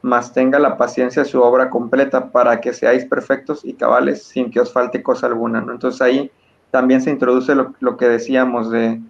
mas 0.00 0.32
tenga 0.32 0.58
la 0.58 0.78
paciencia 0.78 1.26
su 1.26 1.42
obra 1.42 1.68
completa 1.68 2.30
para 2.30 2.58
que 2.62 2.72
seáis 2.72 3.04
perfectos 3.04 3.66
y 3.66 3.74
cabales 3.74 4.22
sin 4.22 4.50
que 4.50 4.60
os 4.60 4.72
falte 4.72 5.02
cosa 5.02 5.26
alguna. 5.26 5.60
¿no? 5.60 5.72
Entonces 5.72 6.00
ahí 6.00 6.32
también 6.70 7.00
se 7.00 7.10
introduce 7.10 7.54
lo, 7.54 7.96
que 7.96 8.08
decíamos 8.08 8.70
de 8.70 9.00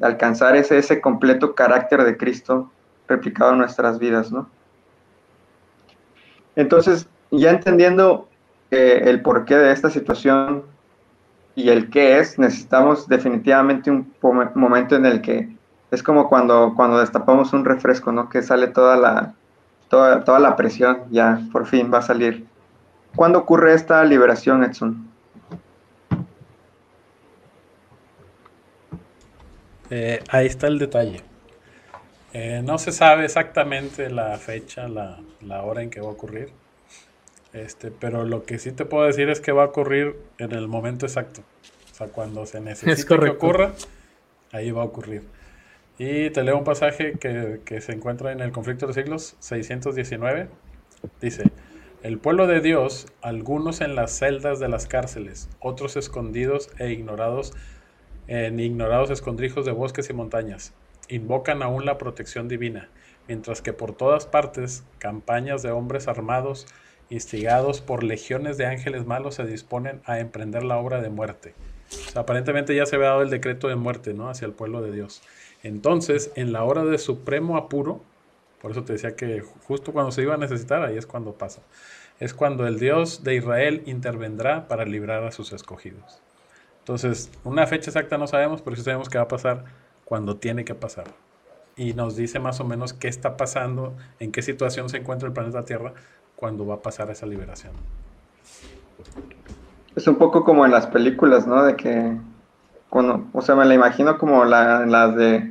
alcanzar 0.00 0.56
ese, 0.56 0.78
ese 0.78 1.00
completo 1.00 1.54
carácter 1.54 2.04
de 2.04 2.16
Cristo 2.16 2.70
replicado 3.08 3.52
en 3.52 3.58
nuestras 3.58 3.98
vidas, 3.98 4.32
¿no? 4.32 4.48
Entonces, 6.56 7.08
ya 7.30 7.50
entendiendo 7.50 8.28
eh, 8.70 9.02
el 9.06 9.22
porqué 9.22 9.56
de 9.56 9.72
esta 9.72 9.90
situación 9.90 10.62
y 11.54 11.68
el 11.70 11.90
qué 11.90 12.18
es, 12.18 12.38
necesitamos 12.38 13.08
definitivamente 13.08 13.90
un 13.90 14.12
momento 14.54 14.96
en 14.96 15.06
el 15.06 15.20
que 15.20 15.54
es 15.90 16.02
como 16.02 16.28
cuando, 16.28 16.74
cuando 16.76 16.98
destapamos 16.98 17.52
un 17.52 17.64
refresco, 17.64 18.12
¿no? 18.12 18.28
Que 18.28 18.42
sale 18.42 18.68
toda 18.68 18.96
la, 18.96 19.34
toda, 19.88 20.24
toda 20.24 20.40
la 20.40 20.56
presión, 20.56 20.98
ya 21.10 21.40
por 21.52 21.66
fin 21.66 21.90
va 21.92 21.98
a 21.98 22.02
salir. 22.02 22.46
¿Cuándo 23.14 23.38
ocurre 23.38 23.74
esta 23.74 24.04
liberación, 24.04 24.64
Edson? 24.64 25.08
Eh, 29.90 30.20
ahí 30.28 30.46
está 30.46 30.66
el 30.66 30.78
detalle. 30.78 31.20
Eh, 32.32 32.62
no 32.64 32.78
se 32.78 32.90
sabe 32.90 33.24
exactamente 33.24 34.10
la 34.10 34.36
fecha, 34.38 34.88
la, 34.88 35.62
hora 35.62 35.82
en 35.82 35.90
que 35.90 36.00
va 36.00 36.08
a 36.08 36.10
ocurrir. 36.10 36.50
Este, 37.52 37.92
pero 37.92 38.24
lo 38.24 38.44
que 38.44 38.58
sí 38.58 38.72
te 38.72 38.84
puedo 38.84 39.06
decir 39.06 39.28
es 39.28 39.40
que 39.40 39.52
va 39.52 39.62
a 39.62 39.66
ocurrir 39.66 40.16
en 40.38 40.52
el 40.52 40.66
momento 40.66 41.06
exacto. 41.06 41.42
O 41.92 41.94
sea, 41.94 42.08
cuando 42.08 42.44
se 42.46 42.60
necesite 42.60 43.06
que 43.06 43.28
ocurra, 43.28 43.72
ahí 44.50 44.72
va 44.72 44.82
a 44.82 44.86
ocurrir. 44.86 45.22
Y 45.96 46.30
te 46.30 46.42
leo 46.42 46.58
un 46.58 46.64
pasaje 46.64 47.12
que, 47.20 47.60
que 47.64 47.80
se 47.80 47.92
encuentra 47.92 48.32
en 48.32 48.40
el 48.40 48.50
conflicto 48.50 48.86
de 48.86 48.88
los 48.88 48.96
siglos 48.96 49.36
619. 49.38 50.48
Dice, 51.20 51.44
el 52.02 52.18
pueblo 52.18 52.48
de 52.48 52.60
Dios, 52.60 53.06
algunos 53.22 53.80
en 53.80 53.94
las 53.94 54.10
celdas 54.18 54.58
de 54.58 54.68
las 54.68 54.86
cárceles, 54.86 55.48
otros 55.60 55.96
escondidos 55.96 56.68
e 56.78 56.90
ignorados 56.90 57.52
en 58.26 58.60
ignorados 58.60 59.10
escondrijos 59.10 59.64
de 59.64 59.72
bosques 59.72 60.08
y 60.10 60.12
montañas. 60.12 60.72
Invocan 61.08 61.62
aún 61.62 61.84
la 61.84 61.98
protección 61.98 62.48
divina, 62.48 62.88
mientras 63.28 63.62
que 63.62 63.72
por 63.72 63.94
todas 63.94 64.26
partes 64.26 64.84
campañas 64.98 65.62
de 65.62 65.70
hombres 65.70 66.08
armados, 66.08 66.66
instigados 67.10 67.80
por 67.80 68.02
legiones 68.02 68.56
de 68.56 68.66
ángeles 68.66 69.06
malos, 69.06 69.34
se 69.34 69.44
disponen 69.44 70.00
a 70.04 70.20
emprender 70.20 70.62
la 70.64 70.78
obra 70.78 71.00
de 71.00 71.10
muerte. 71.10 71.54
aparentemente 72.14 72.74
ya 72.74 72.86
se 72.86 72.96
había 72.96 73.08
dado 73.08 73.22
el 73.22 73.30
decreto 73.30 73.68
de 73.68 73.76
muerte 73.76 74.14
¿no? 74.14 74.28
hacia 74.28 74.46
el 74.46 74.52
pueblo 74.52 74.80
de 74.80 74.92
Dios. 74.92 75.22
Entonces, 75.62 76.32
en 76.34 76.52
la 76.52 76.64
hora 76.64 76.84
de 76.84 76.98
supremo 76.98 77.56
apuro, 77.56 78.02
por 78.60 78.70
eso 78.70 78.84
te 78.84 78.94
decía 78.94 79.14
que 79.14 79.42
justo 79.66 79.92
cuando 79.92 80.10
se 80.10 80.22
iba 80.22 80.34
a 80.34 80.38
necesitar, 80.38 80.82
ahí 80.82 80.96
es 80.96 81.06
cuando 81.06 81.34
pasa. 81.34 81.60
Es 82.20 82.32
cuando 82.32 82.66
el 82.66 82.78
Dios 82.78 83.22
de 83.22 83.34
Israel 83.34 83.82
intervendrá 83.86 84.68
para 84.68 84.84
librar 84.84 85.24
a 85.24 85.32
sus 85.32 85.52
escogidos. 85.52 86.22
Entonces, 86.84 87.30
una 87.44 87.66
fecha 87.66 87.88
exacta 87.88 88.18
no 88.18 88.26
sabemos, 88.26 88.60
pero 88.60 88.76
sí 88.76 88.82
sabemos 88.82 89.08
que 89.08 89.16
va 89.16 89.24
a 89.24 89.28
pasar 89.28 89.64
cuando 90.04 90.36
tiene 90.36 90.66
que 90.66 90.74
pasar. 90.74 91.06
Y 91.76 91.94
nos 91.94 92.14
dice 92.14 92.38
más 92.40 92.60
o 92.60 92.64
menos 92.64 92.92
qué 92.92 93.08
está 93.08 93.38
pasando, 93.38 93.94
en 94.20 94.30
qué 94.30 94.42
situación 94.42 94.90
se 94.90 94.98
encuentra 94.98 95.26
el 95.26 95.32
planeta 95.32 95.64
Tierra 95.64 95.94
cuando 96.36 96.66
va 96.66 96.74
a 96.74 96.82
pasar 96.82 97.10
esa 97.10 97.24
liberación. 97.24 97.72
Es 99.96 100.06
un 100.06 100.16
poco 100.16 100.44
como 100.44 100.66
en 100.66 100.72
las 100.72 100.86
películas, 100.86 101.46
¿no? 101.46 101.64
De 101.64 101.74
que, 101.74 102.18
cuando, 102.90 103.24
o 103.32 103.40
sea, 103.40 103.54
me 103.54 103.64
la 103.64 103.72
imagino 103.72 104.18
como 104.18 104.44
la, 104.44 104.84
las 104.84 105.16
de, 105.16 105.50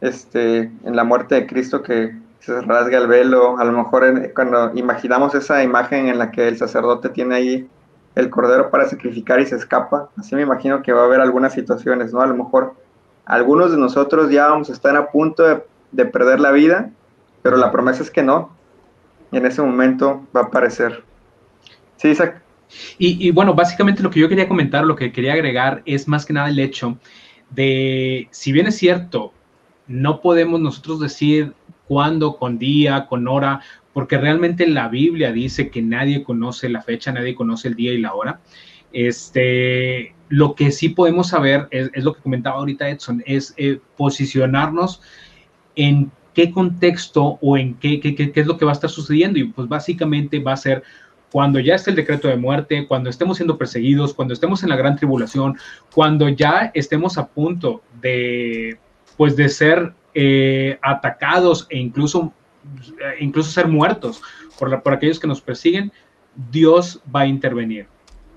este, 0.00 0.72
en 0.82 0.96
la 0.96 1.04
muerte 1.04 1.36
de 1.36 1.46
Cristo 1.46 1.84
que 1.84 2.16
se 2.40 2.60
rasga 2.62 2.98
el 2.98 3.06
velo, 3.06 3.58
a 3.58 3.64
lo 3.64 3.70
mejor 3.70 4.32
cuando 4.34 4.72
imaginamos 4.74 5.36
esa 5.36 5.62
imagen 5.62 6.08
en 6.08 6.18
la 6.18 6.32
que 6.32 6.48
el 6.48 6.58
sacerdote 6.58 7.10
tiene 7.10 7.36
ahí 7.36 7.68
el 8.14 8.30
cordero 8.30 8.70
para 8.70 8.88
sacrificar 8.88 9.40
y 9.40 9.46
se 9.46 9.56
escapa. 9.56 10.10
Así 10.16 10.34
me 10.34 10.42
imagino 10.42 10.82
que 10.82 10.92
va 10.92 11.02
a 11.02 11.04
haber 11.04 11.20
algunas 11.20 11.52
situaciones, 11.52 12.12
¿no? 12.12 12.20
A 12.20 12.26
lo 12.26 12.34
mejor 12.34 12.74
algunos 13.24 13.70
de 13.70 13.78
nosotros 13.78 14.30
ya 14.30 14.48
vamos 14.48 14.70
a 14.70 14.72
estar 14.72 14.96
a 14.96 15.10
punto 15.10 15.42
de, 15.92 16.04
perder 16.06 16.40
la 16.40 16.52
vida, 16.52 16.90
pero 17.42 17.56
la 17.56 17.70
promesa 17.70 18.02
es 18.02 18.10
que 18.10 18.22
no. 18.22 18.50
Y 19.32 19.38
en 19.38 19.46
ese 19.46 19.62
momento 19.62 20.26
va 20.34 20.42
a 20.42 20.44
aparecer. 20.44 21.02
Sí, 21.96 22.08
Isaac. 22.08 22.42
Y, 22.98 23.28
y, 23.28 23.30
bueno, 23.30 23.54
básicamente 23.54 24.02
lo 24.02 24.10
que 24.10 24.20
yo 24.20 24.28
quería 24.28 24.48
comentar, 24.48 24.84
lo 24.84 24.96
que 24.96 25.12
quería 25.12 25.32
agregar 25.32 25.82
es 25.84 26.08
más 26.08 26.26
que 26.26 26.32
nada 26.32 26.48
el 26.48 26.58
hecho 26.58 26.98
de, 27.50 28.28
si 28.30 28.52
bien 28.52 28.66
es 28.66 28.76
cierto, 28.76 29.32
no 29.86 30.20
podemos 30.20 30.60
nosotros 30.60 31.00
decir 31.00 31.54
cuándo, 31.86 32.36
con 32.36 32.58
día, 32.58 33.06
con 33.06 33.28
hora, 33.28 33.60
porque 33.94 34.18
realmente 34.18 34.66
la 34.66 34.88
Biblia 34.88 35.32
dice 35.32 35.70
que 35.70 35.80
nadie 35.80 36.24
conoce 36.24 36.68
la 36.68 36.82
fecha, 36.82 37.12
nadie 37.12 37.34
conoce 37.34 37.68
el 37.68 37.76
día 37.76 37.92
y 37.94 37.98
la 37.98 38.12
hora. 38.12 38.40
Este, 38.92 40.14
lo 40.28 40.54
que 40.56 40.72
sí 40.72 40.90
podemos 40.90 41.28
saber 41.28 41.68
es, 41.70 41.90
lo 42.04 42.12
que 42.12 42.20
comentaba 42.20 42.56
ahorita 42.56 42.90
Edson, 42.90 43.22
es 43.24 43.54
eh, 43.56 43.78
posicionarnos 43.96 45.00
en 45.76 46.10
qué 46.34 46.50
contexto 46.50 47.38
o 47.40 47.56
en 47.56 47.74
qué, 47.74 48.00
qué, 48.00 48.14
qué, 48.14 48.32
es 48.34 48.46
lo 48.46 48.58
que 48.58 48.64
va 48.64 48.72
a 48.72 48.74
estar 48.74 48.90
sucediendo. 48.90 49.38
Y 49.38 49.44
pues 49.44 49.68
básicamente 49.68 50.40
va 50.40 50.52
a 50.52 50.56
ser 50.56 50.82
cuando 51.30 51.60
ya 51.60 51.76
esté 51.76 51.90
el 51.90 51.96
decreto 51.96 52.26
de 52.26 52.36
muerte, 52.36 52.86
cuando 52.88 53.10
estemos 53.10 53.36
siendo 53.36 53.56
perseguidos, 53.56 54.12
cuando 54.12 54.34
estemos 54.34 54.64
en 54.64 54.70
la 54.70 54.76
gran 54.76 54.96
tribulación, 54.96 55.56
cuando 55.92 56.28
ya 56.28 56.72
estemos 56.74 57.16
a 57.16 57.28
punto 57.28 57.82
de, 58.00 58.76
pues 59.16 59.36
de 59.36 59.48
ser 59.48 59.94
eh, 60.14 60.78
atacados 60.82 61.66
e 61.70 61.78
incluso 61.78 62.32
incluso 63.20 63.50
ser 63.50 63.68
muertos 63.68 64.22
por, 64.58 64.82
por 64.82 64.92
aquellos 64.92 65.18
que 65.18 65.26
nos 65.26 65.40
persiguen, 65.40 65.92
Dios 66.50 67.00
va 67.14 67.20
a 67.20 67.26
intervenir. 67.26 67.86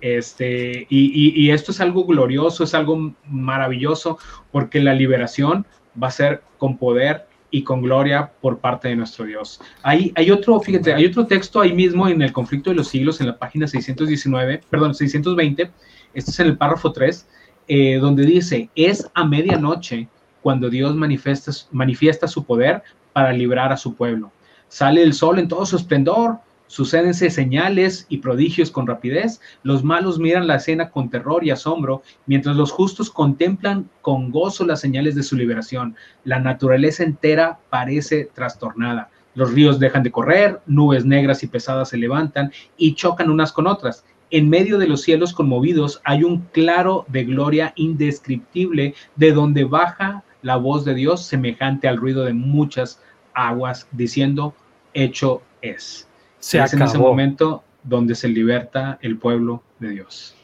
Este, 0.01 0.85
y, 0.89 1.49
esto 1.49 1.71
es 1.71 1.81
algo 1.81 2.05
glorioso, 2.05 2.63
es 2.63 2.73
algo 2.73 3.13
maravilloso, 3.25 4.19
porque 4.51 4.79
la 4.79 4.93
liberación 4.93 5.65
va 6.01 6.07
a 6.07 6.11
ser 6.11 6.43
con 6.57 6.77
poder 6.77 7.27
y 7.49 7.63
con 7.63 7.81
gloria 7.81 8.31
por 8.41 8.59
parte 8.59 8.89
de 8.89 8.95
nuestro 8.95 9.25
Dios. 9.25 9.59
Hay, 9.81 10.11
hay 10.15 10.29
otro, 10.31 10.59
fíjate, 10.59 10.93
hay 10.93 11.05
otro 11.05 11.25
texto 11.25 11.61
ahí 11.61 11.73
mismo 11.73 12.07
en 12.07 12.21
el 12.21 12.31
conflicto 12.31 12.69
de 12.69 12.75
los 12.75 12.89
siglos, 12.89 13.21
en 13.21 13.27
la 13.27 13.37
página 13.37 13.67
619, 13.67 14.61
perdón, 14.69 14.93
620, 14.93 15.71
este 16.13 16.31
es 16.31 16.39
en 16.39 16.47
el 16.47 16.57
párrafo 16.57 16.91
3, 16.91 17.27
eh, 17.69 17.97
donde 17.99 18.25
dice, 18.25 18.69
es 18.75 19.09
a 19.13 19.25
medianoche 19.25 20.07
cuando 20.41 20.69
Dios 20.69 20.95
manifiesta, 20.95 21.51
manifiesta 21.71 22.27
su 22.27 22.45
poder 22.45 22.83
para 23.17 23.33
librar 23.33 23.73
a 23.73 23.77
su 23.77 23.95
pueblo. 23.95 24.31
Sale 24.67 25.01
el 25.01 25.11
sol 25.11 25.39
en 25.39 25.47
todo 25.47 25.65
su 25.65 25.75
esplendor, 25.75 26.37
sucédense 26.67 27.31
señales 27.31 28.05
y 28.09 28.19
prodigios 28.19 28.69
con 28.69 28.85
rapidez, 28.85 29.41
los 29.63 29.83
malos 29.83 30.19
miran 30.19 30.45
la 30.45 30.57
escena 30.57 30.91
con 30.91 31.09
terror 31.09 31.43
y 31.43 31.49
asombro, 31.49 32.03
mientras 32.27 32.55
los 32.55 32.71
justos 32.71 33.09
contemplan 33.09 33.89
con 34.03 34.29
gozo 34.29 34.67
las 34.67 34.81
señales 34.81 35.15
de 35.15 35.23
su 35.23 35.35
liberación. 35.35 35.95
La 36.25 36.39
naturaleza 36.39 37.01
entera 37.01 37.57
parece 37.71 38.29
trastornada. 38.35 39.09
Los 39.33 39.51
ríos 39.51 39.79
dejan 39.79 40.03
de 40.03 40.11
correr, 40.11 40.61
nubes 40.67 41.03
negras 41.03 41.41
y 41.41 41.47
pesadas 41.47 41.89
se 41.89 41.97
levantan 41.97 42.51
y 42.77 42.93
chocan 42.93 43.31
unas 43.31 43.51
con 43.51 43.65
otras. 43.65 44.05
En 44.29 44.47
medio 44.47 44.77
de 44.77 44.87
los 44.87 45.01
cielos 45.01 45.33
conmovidos 45.33 46.01
hay 46.03 46.23
un 46.23 46.41
claro 46.51 47.03
de 47.07 47.23
gloria 47.23 47.73
indescriptible 47.77 48.93
de 49.15 49.31
donde 49.31 49.63
baja 49.63 50.23
la 50.41 50.57
voz 50.57 50.85
de 50.85 50.93
Dios 50.93 51.25
semejante 51.25 51.87
al 51.87 51.97
ruido 51.97 52.23
de 52.23 52.33
muchas 52.33 53.01
aguas 53.33 53.87
diciendo, 53.91 54.53
hecho 54.93 55.41
es. 55.61 56.07
Se 56.39 56.59
es 56.59 56.73
en 56.73 56.81
ese 56.81 56.97
momento 56.97 57.63
donde 57.83 58.15
se 58.15 58.27
liberta 58.27 58.97
el 59.01 59.17
pueblo 59.17 59.63
de 59.79 59.89
Dios. 59.89 60.35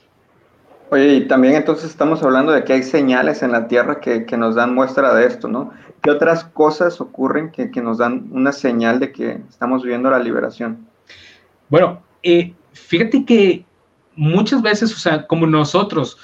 Oye, 0.89 1.15
y 1.15 1.27
también 1.27 1.55
entonces 1.55 1.89
estamos 1.89 2.21
hablando 2.21 2.51
de 2.51 2.63
que 2.63 2.73
hay 2.73 2.83
señales 2.83 3.41
en 3.41 3.51
la 3.51 3.67
tierra 3.67 3.99
que, 3.99 4.25
nos 4.37 4.55
dan 4.55 4.75
muestra 4.75 5.13
de 5.15 5.25
esto, 5.25 5.47
¿no? 5.47 5.71
¿Qué 6.01 6.11
otras 6.11 6.43
cosas 6.43 7.01
ocurren 7.01 7.51
que, 7.51 7.69
nos 7.81 7.97
dan 7.97 8.27
una 8.31 8.51
señal 8.51 8.99
de 8.99 9.11
que 9.11 9.41
estamos 9.49 9.81
viviendo 9.81 10.11
la 10.11 10.19
liberación? 10.19 10.87
Bueno, 11.69 12.01
eh, 12.21 12.53
fíjate 12.73 13.25
que 13.25 13.65
muchas 14.15 14.61
veces, 14.61 14.93
o 14.93 14.99
sea, 14.99 15.25
como 15.25 15.47
nosotros, 15.47 16.17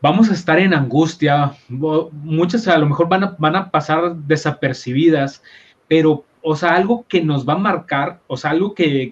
vamos 0.00 0.30
a 0.30 0.34
estar 0.34 0.58
en 0.58 0.74
angustia, 0.74 1.52
muchas 1.68 2.68
a 2.68 2.78
lo 2.78 2.86
mejor 2.86 3.08
van 3.08 3.24
a, 3.24 3.36
van 3.38 3.56
a 3.56 3.70
pasar 3.70 4.16
desapercibidas, 4.16 5.42
pero 5.88 6.24
o 6.48 6.54
sea, 6.54 6.76
algo 6.76 7.04
que 7.08 7.22
nos 7.22 7.46
va 7.46 7.54
a 7.54 7.58
marcar, 7.58 8.20
o 8.28 8.36
sea, 8.36 8.52
algo 8.52 8.72
que, 8.72 9.10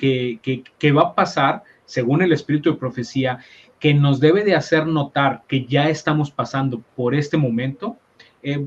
que, 0.79 0.93
va 0.93 1.03
a 1.03 1.14
pasar, 1.17 1.64
según 1.85 2.23
el 2.23 2.33
espíritu 2.33 2.71
de 2.71 2.79
profecía, 2.79 3.41
que 3.81 3.93
nos 3.93 4.21
debe 4.21 4.45
de 4.45 4.55
hacer 4.55 4.87
notar 4.87 5.43
que 5.49 5.64
ya 5.64 5.88
estamos 5.88 6.31
pasando 6.31 6.81
por 6.95 7.12
este 7.12 7.37
momento. 7.37 7.97
Eh, 8.41 8.64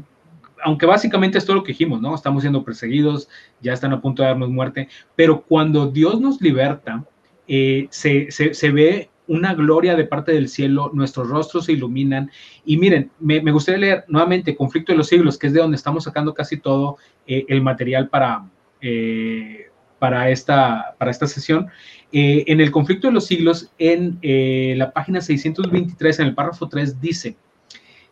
aunque 0.61 0.85
básicamente 0.85 1.37
es 1.37 1.45
todo 1.45 1.55
lo 1.55 1.63
que 1.63 1.71
dijimos, 1.71 2.01
¿no? 2.01 2.13
Estamos 2.13 2.43
siendo 2.43 2.65
perseguidos, 2.65 3.29
ya 3.61 3.71
están 3.71 3.93
a 3.93 4.01
punto 4.01 4.21
de 4.21 4.27
darnos 4.27 4.49
muerte, 4.49 4.89
pero 5.15 5.43
cuando 5.43 5.87
Dios 5.87 6.19
nos 6.19 6.41
liberta, 6.41 7.05
eh, 7.47 7.87
se, 7.89 8.29
se, 8.31 8.69
ve 8.69 9.09
una 9.27 9.53
gloria 9.53 9.95
de 9.95 10.05
parte 10.05 10.31
del 10.31 10.49
cielo, 10.49 10.91
nuestros 10.93 11.29
rostros 11.29 11.65
se 11.65 11.73
iluminan. 11.73 12.31
Y 12.65 12.77
miren, 12.77 13.11
me, 13.19 13.39
gustaría 13.51 13.79
leer 13.79 14.05
nuevamente 14.07 14.55
Conflicto 14.55 14.91
de 14.91 14.97
los 14.97 15.07
Siglos, 15.07 15.37
que 15.37 15.47
es 15.47 15.53
de 15.53 15.61
donde 15.61 15.77
estamos 15.77 16.05
sacando 16.05 16.33
casi 16.33 16.57
todo 16.57 16.97
eh, 17.25 17.45
el 17.47 17.61
material 17.61 18.09
para, 18.09 18.49
eh, 18.81 19.67
para, 19.99 20.29
esta, 20.29 20.95
para 20.97 21.11
esta 21.11 21.27
sesión. 21.27 21.67
en 22.11 22.61
el 22.61 22.71
Conflicto 22.71 23.07
de 23.07 23.13
los 23.13 23.25
Siglos, 23.25 23.71
en 23.77 24.19
la 24.77 24.91
página 24.91 25.21
623, 25.21 26.19
en 26.19 26.27
el 26.27 26.35
párrafo 26.35 26.69
3, 26.69 27.01
dice, 27.01 27.35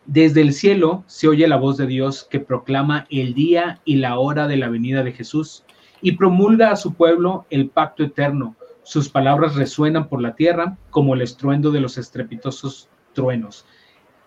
desde 0.06 0.40
el 0.40 0.52
cielo 0.52 1.02
se 1.08 1.26
oye 1.26 1.48
la 1.48 1.56
voz 1.56 1.76
de 1.76 1.86
Dios 1.88 2.28
que 2.30 2.38
proclama 2.38 3.06
el 3.10 3.34
día 3.34 3.80
y 3.84 3.96
la 3.96 4.18
hora 4.18 4.46
de 4.46 4.56
la 4.56 4.68
venida 4.68 5.02
de 5.02 5.10
Jesús 5.10 5.64
y 6.00 6.12
promulga 6.12 6.70
a 6.70 6.76
su 6.76 6.94
pueblo 6.94 7.44
el 7.50 7.70
pacto 7.70 8.04
eterno. 8.04 8.54
Sus 8.86 9.08
palabras 9.08 9.56
resuenan 9.56 10.08
por 10.08 10.22
la 10.22 10.36
tierra 10.36 10.78
como 10.90 11.14
el 11.14 11.22
estruendo 11.22 11.72
de 11.72 11.80
los 11.80 11.98
estrepitosos 11.98 12.88
truenos. 13.14 13.66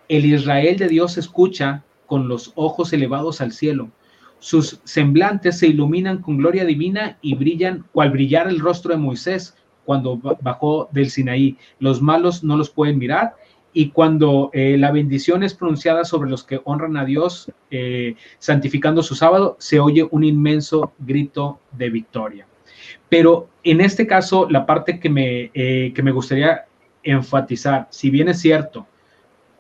El 0.10 0.26
Israel 0.26 0.76
de 0.76 0.90
Dios 0.90 1.18
escucha 1.18 1.86
con 2.08 2.28
los 2.28 2.52
ojos 2.56 2.92
elevados 2.92 3.40
al 3.40 3.54
cielo. 3.54 3.90
Sus 4.40 4.82
semblantes 4.84 5.60
se 5.60 5.68
iluminan 5.68 6.18
con 6.18 6.36
gloria 6.36 6.66
divina 6.66 7.18
y 7.22 7.36
brillan 7.36 7.86
cual 7.94 8.12
brillar 8.12 8.50
el 8.50 8.60
rostro 8.60 8.92
de 8.92 8.98
Moisés 8.98 9.56
cuando 9.86 10.18
bajó 10.42 10.90
del 10.92 11.10
Sinaí. 11.10 11.56
Los 11.80 12.02
malos 12.02 12.44
no 12.44 12.58
los 12.58 12.70
pueden 12.70 12.98
mirar 12.98 13.36
y 13.72 13.92
cuando 13.92 14.50
eh, 14.52 14.76
la 14.78 14.92
bendición 14.92 15.42
es 15.44 15.54
pronunciada 15.54 16.04
sobre 16.04 16.30
los 16.30 16.44
que 16.44 16.60
honran 16.66 16.98
a 16.98 17.06
Dios, 17.06 17.50
eh, 17.72 18.16
santificando 18.40 19.04
su 19.04 19.16
sábado, 19.16 19.56
se 19.58 19.80
oye 19.80 20.06
un 20.12 20.26
inmenso 20.26 20.92
grito 21.00 21.62
de 21.72 21.90
victoria. 21.90 22.49
Pero 23.10 23.50
en 23.64 23.82
este 23.82 24.08
caso, 24.08 24.48
la 24.50 24.66
parte 24.66 25.00
que 25.00 25.10
me, 25.10 25.52
eh, 25.54 25.92
que 25.94 26.04
me 26.04 26.12
gustaría 26.12 26.66
enfatizar, 27.04 27.88
si 27.90 28.10
bien 28.10 28.30
es 28.30 28.40
cierto, 28.40 28.88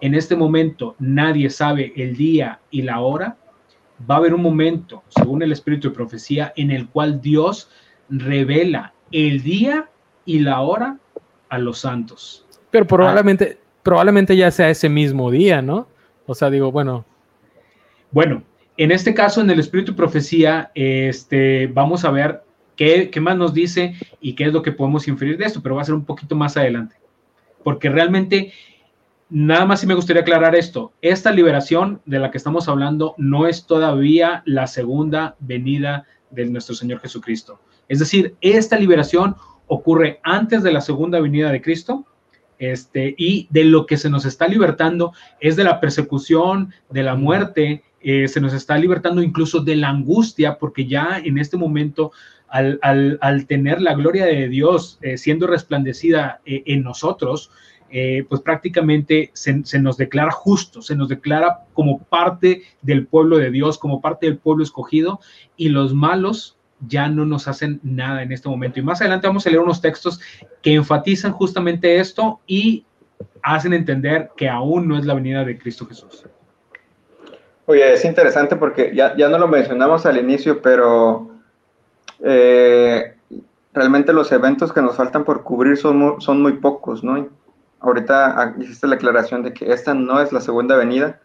en 0.01 0.15
este 0.15 0.36
momento 0.36 0.96
nadie 1.00 1.50
sabe 1.50 1.91
el 1.96 2.15
día 2.15 2.60
y 2.72 2.84
la 2.84 3.00
hora, 3.00 3.38
va 4.10 4.15
a 4.15 4.18
haber 4.20 4.34
un 4.34 4.41
momento, 4.41 5.03
según 5.10 5.41
el 5.41 5.51
Espíritu 5.51 5.89
de 5.89 5.96
Profecía, 5.96 6.53
en 6.56 6.72
el 6.72 6.88
cual 6.88 7.22
Dios 7.22 7.70
revela 8.10 8.94
el 9.12 9.41
día 9.41 9.89
y 10.25 10.39
la 10.39 10.62
hora 10.62 10.98
a 11.50 11.58
los 11.58 11.79
santos. 11.79 12.46
Pero 12.72 12.86
probablemente, 12.86 13.58
probablemente 13.84 14.38
ya 14.38 14.51
sea 14.51 14.70
ese 14.70 14.89
mismo 14.89 15.32
día, 15.32 15.62
¿no? 15.62 15.88
O 16.27 16.36
sea, 16.36 16.50
digo, 16.50 16.72
bueno. 16.72 17.06
Bueno, 18.12 18.44
en 18.77 18.91
este 18.91 19.13
caso, 19.13 19.41
en 19.41 19.50
el 19.50 19.60
Espíritu 19.60 19.96
Profecía, 19.96 20.72
este, 20.75 21.68
vamos 21.68 22.06
a 22.06 22.12
ver 22.12 22.44
qué, 22.79 23.19
más 23.19 23.36
nos 23.36 23.53
dice 23.53 23.95
y 24.21 24.33
qué 24.33 24.45
es 24.45 24.53
lo 24.53 24.62
que 24.62 24.71
podemos 24.71 25.07
inferir 25.09 25.38
de 25.38 25.43
esto, 25.43 25.62
pero 25.62 25.75
va 25.75 25.81
a 25.81 25.86
ser 25.86 25.95
un 25.95 26.05
poquito 26.05 26.36
más 26.36 26.55
adelante. 26.55 26.95
Porque 27.62 27.89
realmente, 27.89 28.53
nada 29.29 29.65
más 29.65 29.81
si 29.81 29.88
me 29.88 29.95
gustaría 29.95 30.21
aclarar 30.21 30.55
esto, 30.55 30.93
esta 31.01 31.31
liberación 31.31 32.01
de 32.05 32.19
la 32.19 32.31
que 32.31 32.38
estamos 32.38 32.69
hablando 32.69 33.15
no 33.17 33.48
es 33.48 33.65
todavía 33.65 34.43
la 34.45 34.65
segunda 34.65 35.36
venida 35.39 36.05
de 36.29 36.45
nuestro 36.45 36.74
Señor 36.74 37.01
Jesucristo. 37.01 37.59
Es 37.89 38.00
decir, 38.00 38.36
esta 38.39 38.79
liberación 38.79 39.36
ocurre 39.67 40.21
antes 40.24 40.63
de 40.63 40.71
la 40.71 40.79
segunda 40.79 41.19
venida 41.19 41.51
de 41.51 41.62
Cristo 41.62 42.05
este, 42.59 43.13
y 43.17 43.48
de 43.50 43.65
lo 43.65 43.86
que 43.88 43.98
se 43.98 44.09
nos 44.09 44.24
está 44.24 44.48
libertando 44.48 45.12
es 45.41 45.57
de 45.57 45.65
la 45.65 45.81
persecución, 45.81 46.74
de 46.89 47.03
la 47.03 47.15
muerte, 47.15 47.83
eh, 48.01 48.29
se 48.29 48.39
nos 48.39 48.53
está 48.53 48.77
libertando 48.77 49.22
incluso 49.22 49.59
de 49.59 49.75
la 49.75 49.89
angustia, 49.89 50.57
porque 50.57 50.85
ya 50.85 51.22
en 51.22 51.37
este 51.37 51.57
momento, 51.57 52.13
al, 52.51 53.46
tener 53.48 53.81
la 53.81 53.94
gloria 53.94 54.25
de 54.25 54.48
Dios 54.50 55.00
eh, 55.01 55.18
siendo 55.18 55.48
resplandecida 55.48 56.42
eh, 56.46 56.64
en 56.66 56.83
nosotros, 56.83 57.51
pues 58.29 58.42
prácticamente 58.42 59.31
se, 59.33 59.66
se, 59.66 59.79
nos 59.79 59.98
declara 59.98 60.29
justo, 60.29 60.79
se 60.83 60.96
nos 60.96 61.09
declara 61.09 61.62
como 61.74 61.98
parte 61.98 62.62
del 62.83 63.07
pueblo 63.07 63.38
de 63.38 63.50
Dios, 63.50 63.79
como 63.79 64.00
parte 64.00 64.27
del 64.27 64.38
pueblo 64.38 64.64
escogido, 64.64 65.20
y 65.57 65.70
los 65.70 65.96
malos 65.96 66.55
ya 66.88 67.09
no 67.09 67.25
nos 67.25 67.48
hacen 67.48 67.79
nada 67.83 68.24
en 68.24 68.31
este 68.31 68.48
momento. 68.48 68.79
Y 68.79 68.83
más 68.83 69.01
adelante 69.01 69.27
vamos 69.27 69.46
a 69.46 69.50
leer 69.50 69.62
unos 69.62 69.81
textos 69.81 70.20
que 70.62 70.75
enfatizan 70.75 71.31
justamente 71.31 72.00
esto 72.00 72.40
y 72.48 72.85
hacen 73.42 73.74
entender 73.74 74.31
que 74.38 74.50
aún 74.50 74.88
no 74.88 74.98
es 74.98 75.05
la 75.05 75.14
venida 75.14 75.44
de 75.44 75.57
Cristo 75.57 75.85
Jesús. 75.85 76.25
Oye, 77.66 77.94
es 77.94 78.03
interesante 78.05 78.55
porque 78.55 78.94
ya, 78.96 79.16
ya 79.16 79.29
no 79.29 79.38
lo 79.38 79.48
mencionamos 79.48 80.05
al 80.05 80.18
inicio, 80.18 80.62
pero 80.62 81.28
eh, 82.24 83.16
realmente 83.74 84.14
los 84.14 84.32
eventos 84.32 84.74
que 84.74 84.82
nos 84.82 84.96
faltan 84.96 85.24
por 85.24 85.44
cubrir 85.44 85.77
son 85.77 85.98
muy, 85.98 86.14
son 86.20 86.42
muy 86.42 86.53
pocos, 86.53 87.03
¿no? 87.03 87.27
Ahorita 87.79 88.55
hiciste 88.60 88.88
la 88.88 88.96
aclaración 88.96 89.44
de 89.44 89.53
que 89.53 89.72
esta 89.72 89.94
no 89.94 90.22
es 90.22 90.34
la 90.34 90.42
segunda 90.42 90.75
venida, 90.75 91.20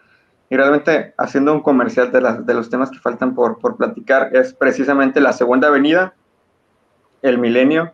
y 0.50 0.56
realmente 0.56 1.14
haciendo 1.16 1.52
un 1.52 1.62
comercial 1.62 2.12
de, 2.12 2.20
de 2.44 2.54
los 2.54 2.70
temas 2.70 2.90
que 2.90 2.98
faltan 2.98 3.34
por, 3.34 3.58
por, 3.58 3.76
platicar, 3.76 4.30
es 4.36 4.52
precisamente 4.52 5.20
la 5.20 5.32
segunda 5.32 5.68
avenida, 5.68 6.14
el 7.22 7.38
milenio, 7.38 7.92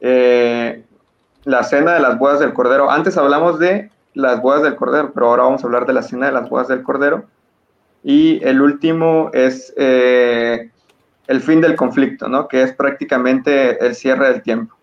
eh, 0.00 0.84
la 1.44 1.62
cena 1.62 1.94
de 1.94 2.00
las 2.00 2.18
bodas 2.18 2.40
del 2.40 2.52
Cordero. 2.52 2.90
Antes 2.90 3.16
hablamos 3.16 3.58
de 3.58 3.90
las 4.12 4.42
bodas 4.42 4.62
del 4.62 4.76
Cordero, 4.76 5.12
pero 5.14 5.28
ahora 5.28 5.44
vamos 5.44 5.62
a 5.62 5.66
hablar 5.66 5.86
de 5.86 5.92
la 5.92 6.02
cena 6.02 6.26
de 6.26 6.32
las 6.32 6.48
bodas 6.48 6.68
del 6.68 6.82
Cordero. 6.82 7.24
Y 8.02 8.44
el 8.44 8.60
último 8.60 9.30
es 9.32 9.72
eh, 9.76 10.70
el 11.26 11.40
fin 11.40 11.60
del 11.60 11.76
conflicto, 11.76 12.28
¿no? 12.28 12.48
que 12.48 12.62
es 12.62 12.72
prácticamente 12.72 13.84
el 13.84 13.94
cierre 13.94 14.30
del 14.30 14.42
tiempo. 14.42 14.74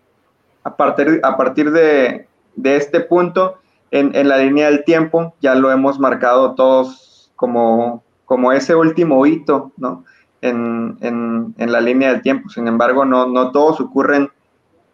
A 0.64 0.76
partir, 0.76 1.20
a 1.22 1.36
partir 1.36 1.70
de, 1.70 2.26
de 2.56 2.76
este 2.76 3.00
punto, 3.00 3.58
en, 3.92 4.28
la 4.28 4.38
línea 4.38 4.70
del 4.70 4.84
tiempo, 4.84 5.34
ya 5.40 5.54
lo 5.54 5.70
hemos 5.70 6.00
marcado 6.00 6.54
todos 6.54 7.30
como, 7.36 8.02
como 8.24 8.52
ese 8.52 8.74
último 8.74 9.24
hito, 9.26 9.72
¿no? 9.76 10.04
En, 10.40 11.54
la 11.58 11.80
línea 11.80 12.10
del 12.10 12.22
tiempo. 12.22 12.48
Sin 12.48 12.66
embargo, 12.66 13.04
no, 13.04 13.26
no 13.26 13.52
todos 13.52 13.80
ocurren 13.80 14.30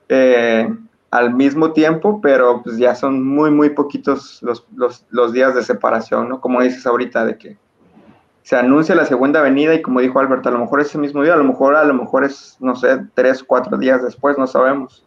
eh, 0.08 0.68
al 1.11 1.32
mismo 1.32 1.72
tiempo, 1.72 2.20
pero 2.20 2.62
pues 2.62 2.76
ya 2.76 2.94
son 2.94 3.24
muy, 3.24 3.50
muy 3.50 3.70
poquitos 3.70 4.42
los, 4.42 5.32
días 5.32 5.54
de 5.54 5.62
separación, 5.62 6.28
¿no? 6.28 6.40
Como 6.40 6.61
dices 6.61 6.84
ahorita, 6.87 7.24
de 7.24 7.38
que 7.38 7.56
se 8.48 8.56
anuncia 8.56 8.94
la 8.94 9.04
segunda 9.04 9.40
avenida 9.40 9.74
y 9.74 9.82
como 9.82 10.00
dijo 10.00 10.18
Alberto, 10.18 10.48
a 10.48 10.52
lo 10.52 10.61
mejor 10.61 10.80
ese 10.80 10.96
mismo 10.96 11.22
día, 11.22 11.34
a 11.34 11.37
lo 11.37 11.44
mejor, 11.44 11.76
a 11.76 11.84
lo 11.84 11.92
mejor 11.92 12.24
es, 12.24 12.56
no 12.61 12.74
sé, 12.74 13.04
tres, 13.12 13.44
cuatro 13.44 13.76
días 13.76 14.02
después, 14.02 14.38
no 14.38 14.46
sabemos. 14.46 15.04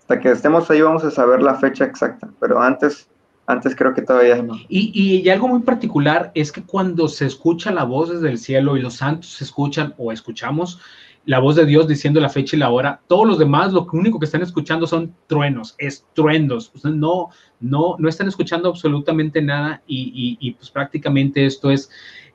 Hasta 0.00 0.18
que 0.18 0.32
estemos 0.32 0.68
ahí 0.68 0.82
vamos 0.82 1.04
a 1.04 1.12
saber 1.12 1.40
la 1.40 1.54
fecha 1.54 1.84
exacta, 1.84 2.28
pero 2.40 2.60
antes 2.60 3.08
antes 3.46 3.76
creo 3.76 3.94
que 3.94 4.02
todavía 4.02 4.42
no. 4.42 4.56
Y, 4.68 4.90
y, 4.92 5.28
algo 5.28 5.46
muy 5.46 5.60
particular 5.60 6.32
es 6.34 6.50
que 6.50 6.64
cuando 6.64 7.06
se 7.06 7.26
escucha 7.26 7.70
la 7.70 7.84
voz 7.84 8.10
desde 8.10 8.28
el 8.28 8.38
cielo 8.38 8.76
y 8.76 8.82
los 8.82 8.94
santos 8.94 9.40
escuchan 9.40 9.94
o 9.96 10.10
escuchamos 10.10 10.80
la 11.26 11.38
voz 11.38 11.54
de 11.54 11.66
Dios 11.66 11.86
diciendo 11.86 12.18
la 12.18 12.28
fecha 12.28 12.56
y 12.56 12.58
la 12.58 12.70
hora, 12.70 13.02
todos 13.06 13.26
los 13.26 13.38
demás 13.38 13.72
lo 13.72 13.86
único 13.92 14.18
que 14.18 14.24
están 14.24 14.42
escuchando 14.42 14.88
son 14.88 15.14
truenos, 15.28 15.76
estruendos. 15.78 16.72
no, 16.82 17.28
no, 17.60 17.94
no 17.98 18.08
están 18.08 18.26
escuchando 18.26 18.68
absolutamente 18.68 19.40
nada 19.42 19.80
y, 19.86 20.38
y 20.40 20.52
pues 20.52 20.70
prácticamente 20.70 21.46
esto 21.46 21.70
es 21.70 21.90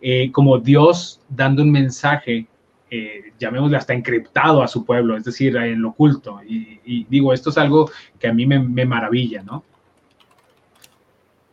eh, 0.07 0.31
como 0.31 0.59
Dios 0.59 1.19
dando 1.29 1.63
un 1.63 1.71
mensaje 1.71 2.45
eh, 2.91 3.33
llamémosle 3.39 3.75
hasta 3.75 3.93
encriptado 3.93 4.61
a 4.61 4.67
su 4.67 4.85
pueblo, 4.85 5.17
es 5.17 5.23
decir, 5.23 5.57
en 5.57 5.81
lo 5.81 5.89
oculto. 5.89 6.39
Y, 6.47 7.05
digo, 7.09 7.33
esto 7.33 7.49
es 7.49 7.57
algo 7.57 7.89
que 8.19 8.27
a 8.27 8.33
mí 8.33 8.45
me, 8.45 8.59
me 8.59 8.85
maravilla, 8.85 9.41
¿no? 9.41 9.63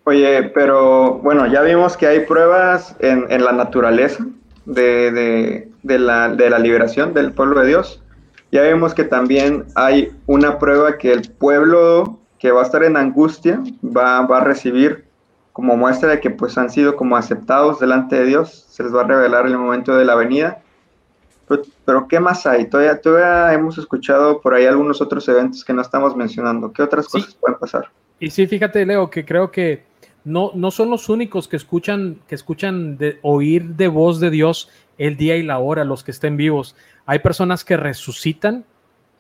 Oye, 0.04 0.42
pero 0.54 1.14
bueno, 1.22 1.46
ya 1.46 1.62
vimos 1.62 1.96
que 1.96 2.06
hay 2.06 2.20
pruebas 2.20 2.94
en, 2.98 3.26
la 3.42 3.52
naturaleza 3.52 4.26
de, 4.66 5.70
la, 5.82 6.58
liberación 6.58 7.14
del 7.14 7.32
pueblo 7.32 7.60
de 7.60 7.68
Dios. 7.68 8.02
Ya 8.50 8.62
vimos 8.64 8.92
que 8.92 9.04
también 9.04 9.64
hay 9.76 10.10
una 10.26 10.58
prueba 10.58 10.98
que 10.98 11.12
el 11.12 11.22
pueblo 11.30 12.18
que 12.38 12.50
va 12.50 12.60
a 12.60 12.64
estar 12.64 12.82
en 12.82 12.96
angustia 12.96 13.62
va, 13.82 14.18
a 14.18 14.44
recibir 14.44 15.06
como 15.52 15.76
muestra 15.76 16.10
de 16.10 16.20
que 16.20 16.30
pues 16.30 16.56
han 16.56 16.70
sido 16.70 16.96
como 16.96 17.16
aceptados 17.16 17.80
delante 17.80 18.16
de 18.16 18.24
Dios. 18.24 18.66
Se 18.68 18.82
les 18.82 18.94
va 18.94 19.02
a 19.02 19.06
revelar 19.06 19.46
en 19.46 19.52
el 19.52 19.58
momento 19.58 19.96
de 19.96 20.04
la 20.04 20.14
venida. 20.14 20.62
Pero, 21.84 22.08
¿qué 22.08 22.18
más 22.20 22.46
hay? 22.46 22.66
Todavía, 22.66 23.00
todavía 23.00 23.52
hemos 23.52 23.76
escuchado 23.76 24.40
por 24.40 24.54
ahí 24.54 24.64
algunos 24.64 25.02
otros 25.02 25.28
eventos 25.28 25.64
que 25.64 25.74
no 25.74 25.82
estamos 25.82 26.16
mencionando. 26.16 26.72
¿Qué 26.72 26.82
otras 26.82 27.08
cosas 27.08 27.34
pueden 27.34 27.58
pasar? 27.58 27.90
Y 28.18 28.30
sí, 28.30 28.46
fíjate, 28.46 28.86
Leo, 28.86 29.10
que 29.10 29.24
creo 29.26 29.50
que 29.50 29.82
no, 30.24 30.52
no 30.54 30.70
son 30.70 30.88
los 30.88 31.08
únicos 31.08 31.48
que 31.48 31.56
escuchan, 31.56 32.20
que 32.26 32.36
escuchan 32.36 32.96
de, 32.96 33.18
oír 33.22 33.74
de 33.74 33.88
voz 33.88 34.20
de 34.20 34.30
Dios 34.30 34.70
el 34.96 35.16
día 35.16 35.36
y 35.36 35.42
la 35.42 35.58
hora, 35.58 35.84
los 35.84 36.04
que 36.04 36.12
estén 36.12 36.36
vivos. 36.36 36.76
Hay 37.04 37.18
personas 37.18 37.64
que 37.64 37.76
resucitan 37.76 38.64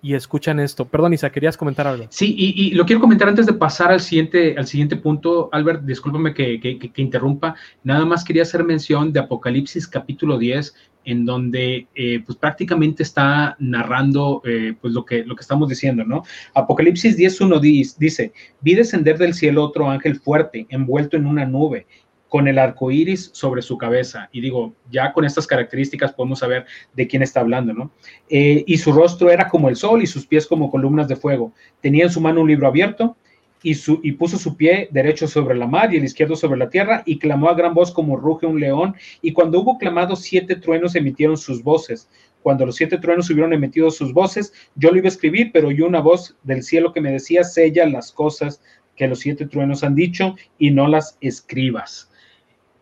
y 0.02 0.14
escuchan 0.14 0.58
esto. 0.58 0.84
Perdón, 0.84 1.14
Isa, 1.14 1.30
¿querías 1.30 1.56
comentar 1.56 1.86
algo? 1.86 2.06
Sí, 2.10 2.34
y, 2.36 2.72
lo 2.72 2.84
quiero 2.84 3.00
comentar 3.00 3.28
antes 3.28 3.46
de 3.46 3.52
pasar 3.52 3.92
al 3.92 4.00
siguiente, 4.00 4.56
al 4.58 4.66
siguiente 4.66 4.96
punto. 4.96 5.48
Albert, 5.52 5.84
discúlpame 5.84 6.34
que, 6.34 6.60
que, 6.60 7.02
interrumpa. 7.02 7.54
Nada 7.84 8.04
más 8.04 8.24
quería 8.24 8.42
hacer 8.42 8.64
mención 8.64 9.12
de 9.12 9.20
Apocalipsis 9.20 9.86
capítulo 9.86 10.38
10, 10.38 10.74
en 11.04 11.24
donde 11.24 11.86
eh, 11.94 12.20
pues 12.26 12.36
prácticamente 12.36 13.04
está 13.04 13.56
narrando 13.60 14.42
eh, 14.44 14.74
pues 14.80 14.92
lo 14.92 15.04
que, 15.04 15.24
lo 15.24 15.36
que 15.36 15.42
estamos 15.42 15.68
diciendo, 15.68 16.04
¿no? 16.04 16.24
Apocalipsis 16.54 17.16
10.1 17.16 17.96
dice, 17.98 18.32
vi 18.60 18.74
descender 18.74 19.18
del 19.18 19.34
cielo 19.34 19.62
otro 19.62 19.88
ángel 19.88 20.16
fuerte, 20.16 20.66
envuelto 20.68 21.16
en 21.16 21.26
una 21.26 21.46
nube 21.46 21.86
con 22.32 22.48
el 22.48 22.58
arco 22.58 22.90
iris 22.90 23.28
sobre 23.34 23.60
su 23.60 23.76
cabeza. 23.76 24.30
Y 24.32 24.40
digo, 24.40 24.74
ya 24.90 25.12
con 25.12 25.26
estas 25.26 25.46
características 25.46 26.14
podemos 26.14 26.38
saber 26.38 26.64
de 26.94 27.06
quién 27.06 27.22
está 27.22 27.40
hablando, 27.40 27.74
¿no? 27.74 27.92
Eh, 28.30 28.64
y 28.66 28.78
su 28.78 28.90
rostro 28.90 29.30
era 29.30 29.50
como 29.50 29.68
el 29.68 29.76
sol 29.76 30.02
y 30.02 30.06
sus 30.06 30.26
pies 30.26 30.46
como 30.46 30.70
columnas 30.70 31.08
de 31.08 31.16
fuego. 31.16 31.52
Tenía 31.82 32.04
en 32.04 32.10
su 32.10 32.22
mano 32.22 32.40
un 32.40 32.48
libro 32.48 32.66
abierto 32.66 33.18
y, 33.62 33.74
su, 33.74 34.00
y 34.02 34.12
puso 34.12 34.38
su 34.38 34.56
pie 34.56 34.88
derecho 34.90 35.28
sobre 35.28 35.54
la 35.54 35.66
mar 35.66 35.92
y 35.92 35.98
el 35.98 36.04
izquierdo 36.04 36.34
sobre 36.34 36.58
la 36.58 36.70
tierra 36.70 37.02
y 37.04 37.18
clamó 37.18 37.50
a 37.50 37.54
gran 37.54 37.74
voz 37.74 37.92
como 37.92 38.16
ruge 38.16 38.46
un 38.46 38.58
león. 38.58 38.94
Y 39.20 39.34
cuando 39.34 39.60
hubo 39.60 39.76
clamado, 39.76 40.16
siete 40.16 40.56
truenos 40.56 40.94
emitieron 40.94 41.36
sus 41.36 41.62
voces. 41.62 42.08
Cuando 42.42 42.64
los 42.64 42.76
siete 42.76 42.96
truenos 42.96 43.28
hubieron 43.28 43.52
emitido 43.52 43.90
sus 43.90 44.14
voces, 44.14 44.54
yo 44.74 44.90
lo 44.90 44.96
iba 44.96 45.04
a 45.04 45.08
escribir, 45.08 45.50
pero 45.52 45.68
oyó 45.68 45.86
una 45.86 46.00
voz 46.00 46.34
del 46.44 46.62
cielo 46.62 46.94
que 46.94 47.02
me 47.02 47.12
decía, 47.12 47.44
sella 47.44 47.84
las 47.84 48.10
cosas 48.10 48.62
que 48.96 49.06
los 49.06 49.18
siete 49.20 49.46
truenos 49.46 49.84
han 49.84 49.94
dicho 49.94 50.34
y 50.56 50.70
no 50.70 50.88
las 50.88 51.18
escribas. 51.20 52.08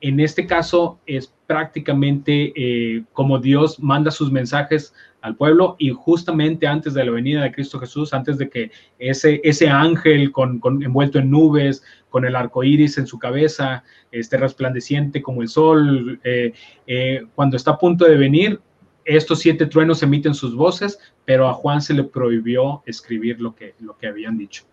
En 0.00 0.18
este 0.20 0.46
caso 0.46 0.98
es 1.06 1.32
prácticamente 1.46 2.52
eh, 2.56 3.04
como 3.12 3.38
Dios 3.38 3.78
manda 3.80 4.10
sus 4.10 4.32
mensajes 4.32 4.94
al 5.20 5.36
pueblo 5.36 5.76
y 5.78 5.90
justamente 5.90 6.66
antes 6.66 6.94
de 6.94 7.04
la 7.04 7.10
venida 7.10 7.42
de 7.42 7.52
Cristo 7.52 7.78
Jesús, 7.78 8.14
antes 8.14 8.38
de 8.38 8.48
que 8.48 8.70
ese, 8.98 9.40
ese 9.44 9.68
ángel 9.68 10.32
con, 10.32 10.60
envuelto 10.82 11.18
en 11.18 11.30
nubes, 11.30 11.82
con 12.08 12.24
el 12.24 12.34
arco 12.34 12.64
iris 12.64 12.96
en 12.96 13.06
su 13.06 13.18
cabeza, 13.18 13.84
este 14.10 14.38
resplandeciente 14.38 15.20
como 15.20 15.42
el 15.42 15.48
sol, 15.48 16.18
eh, 16.24 16.52
eh, 16.86 17.26
cuando 17.34 17.56
está 17.56 17.72
a 17.72 17.78
punto 17.78 18.06
de 18.06 18.16
venir, 18.16 18.60
estos 19.04 19.40
siete 19.40 19.66
truenos 19.66 20.02
emiten 20.02 20.34
sus 20.34 20.54
voces, 20.54 20.98
pero 21.24 21.48
a 21.48 21.54
Juan 21.54 21.82
se 21.82 21.94
le 21.94 22.04
prohibió 22.04 22.82
escribir 22.86 23.40
lo 23.40 23.54
que, 23.54 23.74
lo 23.80 23.96
que 23.98 24.06
habían 24.06 24.38
dicho. 24.38 24.64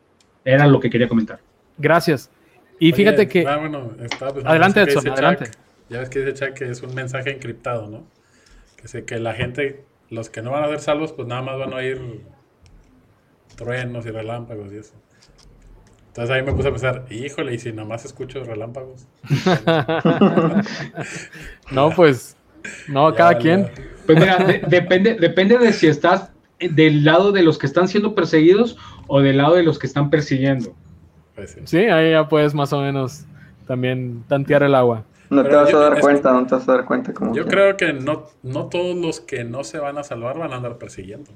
Era 0.46 0.68
lo 0.68 0.80
que 0.80 0.90
quería 0.90 1.08
comentar. 1.08 1.40
Gracias. 1.78 2.30
Y 2.80 2.92
fíjate 2.92 3.28
que. 3.28 3.46
Ah, 3.48 3.58
bueno, 3.58 3.92
adelante, 4.46 4.82
Edson, 4.82 5.08
adelante. 5.10 5.52
ya 5.90 6.00
ves 6.00 6.10
que 6.10 6.20
dice 6.20 6.34
Chuck 6.34 6.56
que 6.56 6.70
es 6.70 6.82
un 6.82 6.94
mensaje 6.94 7.32
encriptado, 7.32 7.88
¿no? 7.88 8.06
Que 8.76 8.88
sé 8.88 9.06
que 9.06 9.20
la 9.20 9.34
gente, 9.34 9.84
los 10.10 10.30
que 10.30 10.42
no 10.42 10.52
van 10.52 10.64
a 10.64 10.68
ser 10.68 10.80
salvos, 10.80 11.12
pues 11.12 11.28
nada 11.28 11.42
más 11.42 11.58
van 11.58 11.74
a 11.74 11.78
oír 11.78 12.22
truenos 13.56 14.06
y 14.06 14.12
relámpagos 14.12 14.72
y 14.72 14.78
eso. 14.78 14.94
Entonces 16.10 16.36
ahí 16.36 16.44
me 16.44 16.54
puse 16.54 16.70
a 16.70 16.72
pensar, 16.72 17.06
híjole, 17.12 17.54
y 17.54 17.60
si 17.60 17.72
nada 17.72 17.88
más 17.88 18.06
escucho 18.06 18.44
relámpagos. 18.44 19.08
no, 21.72 21.92
pues, 21.92 22.36
no, 22.88 23.14
cada 23.14 23.38
quien. 23.38 23.70
Pues 24.06 24.20
mira, 24.20 24.38
depende, 24.68 25.16
depende 25.16 25.60
de 25.60 25.74
si 25.74 25.88
estás 25.88 26.32
del 26.60 27.04
lado 27.04 27.32
de 27.32 27.44
los 27.44 27.58
que 27.58 27.68
están 27.68 27.88
siendo 27.88 28.16
perseguidos 28.16 28.78
o 29.08 29.22
del 29.22 29.38
lado 29.38 29.56
de 29.56 29.64
los 29.64 29.78
que 29.78 29.86
están 29.86 30.10
persiguiendo. 30.10 30.76
Pues 31.38 31.56
sí. 31.66 31.78
ahí 31.78 32.12
ya 32.12 32.28
puedes 32.28 32.56
más 32.56 32.74
o 32.74 32.82
menos 32.82 33.24
también 33.68 34.24
tantear 34.28 34.64
el 34.64 34.74
agua. 34.74 35.04
No 35.30 35.44
te 35.44 35.56
vas 35.56 35.72
a 35.72 35.78
dar 35.78 36.00
cuenta, 36.00 36.32
no 36.32 36.48
te 36.48 36.56
vas 36.56 36.68
a 36.68 36.72
dar 36.72 36.86
cuenta. 36.86 37.14
Como 37.14 37.36
yo 37.36 37.46
creo 37.46 37.78
que 37.78 37.94
no, 37.94 38.26
no 38.42 38.66
todos 38.66 38.98
los 38.98 39.20
que 39.20 39.44
no 39.44 39.64
se 39.64 39.78
van 39.78 40.00
a 40.00 40.04
salvar 40.04 40.40
van 40.40 40.52
a 40.52 40.56
andar 40.56 40.80
persiguiendo. 40.80 41.30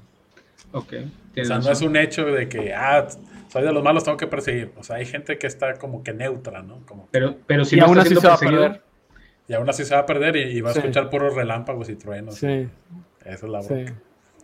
Ok. 0.71 0.93
O 1.39 1.45
sea, 1.45 1.59
no 1.59 1.69
es 1.69 1.81
un 1.83 1.95
hecho 1.97 2.25
de 2.25 2.49
que, 2.49 2.73
ah, 2.73 3.07
soy 3.49 3.61
de 3.61 3.71
los 3.71 3.83
malos, 3.83 4.03
tengo 4.03 4.17
que 4.17 4.25
perseguir. 4.25 4.71
O 4.75 4.83
sea, 4.83 4.95
hay 4.95 5.05
gente 5.05 5.37
que 5.37 5.45
está 5.45 5.75
como 5.75 6.03
que 6.03 6.13
neutra, 6.13 6.63
¿no? 6.63 6.79
Como 6.87 7.07
pero, 7.11 7.35
pero 7.45 7.63
si 7.63 7.77
y 7.77 7.79
aún 7.81 7.99
así 7.99 8.15
se 8.15 8.27
va 8.27 8.33
a 8.33 8.39
perder. 8.39 8.81
Y 9.47 9.53
aún 9.53 9.69
así 9.69 9.85
se 9.85 9.93
va 9.93 10.01
a 10.01 10.05
perder 10.07 10.35
y, 10.35 10.61
va 10.61 10.71
a 10.71 10.73
escuchar 10.73 11.11
puros 11.11 11.35
relámpagos 11.35 11.89
y 11.89 11.95
truenos. 11.95 12.35
Sí. 12.35 12.67
Esa 13.23 13.33
es 13.33 13.43
la 13.43 13.61
bronca. 13.61 13.93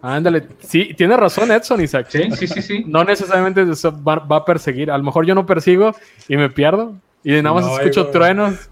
Ándale, 0.01 0.47
sí, 0.59 0.93
tiene 0.95 1.17
razón 1.17 1.51
Edson, 1.51 1.81
Isaac. 1.81 2.07
Sí, 2.09 2.29
sí, 2.31 2.47
sí, 2.47 2.61
sí. 2.61 2.83
No 2.85 3.03
necesariamente 3.03 3.63
va, 3.65 4.35
a 4.35 4.45
perseguir. 4.45 4.91
A 4.91 4.97
lo 4.97 5.03
mejor 5.03 5.25
yo 5.25 5.33
no 5.33 5.45
persigo 5.45 5.95
y 6.27 6.37
me 6.37 6.49
pierdo 6.49 6.95
y 7.23 7.31
nada 7.41 7.53
más 7.53 7.79
escucho 7.79 8.07
truenos. 8.07 8.69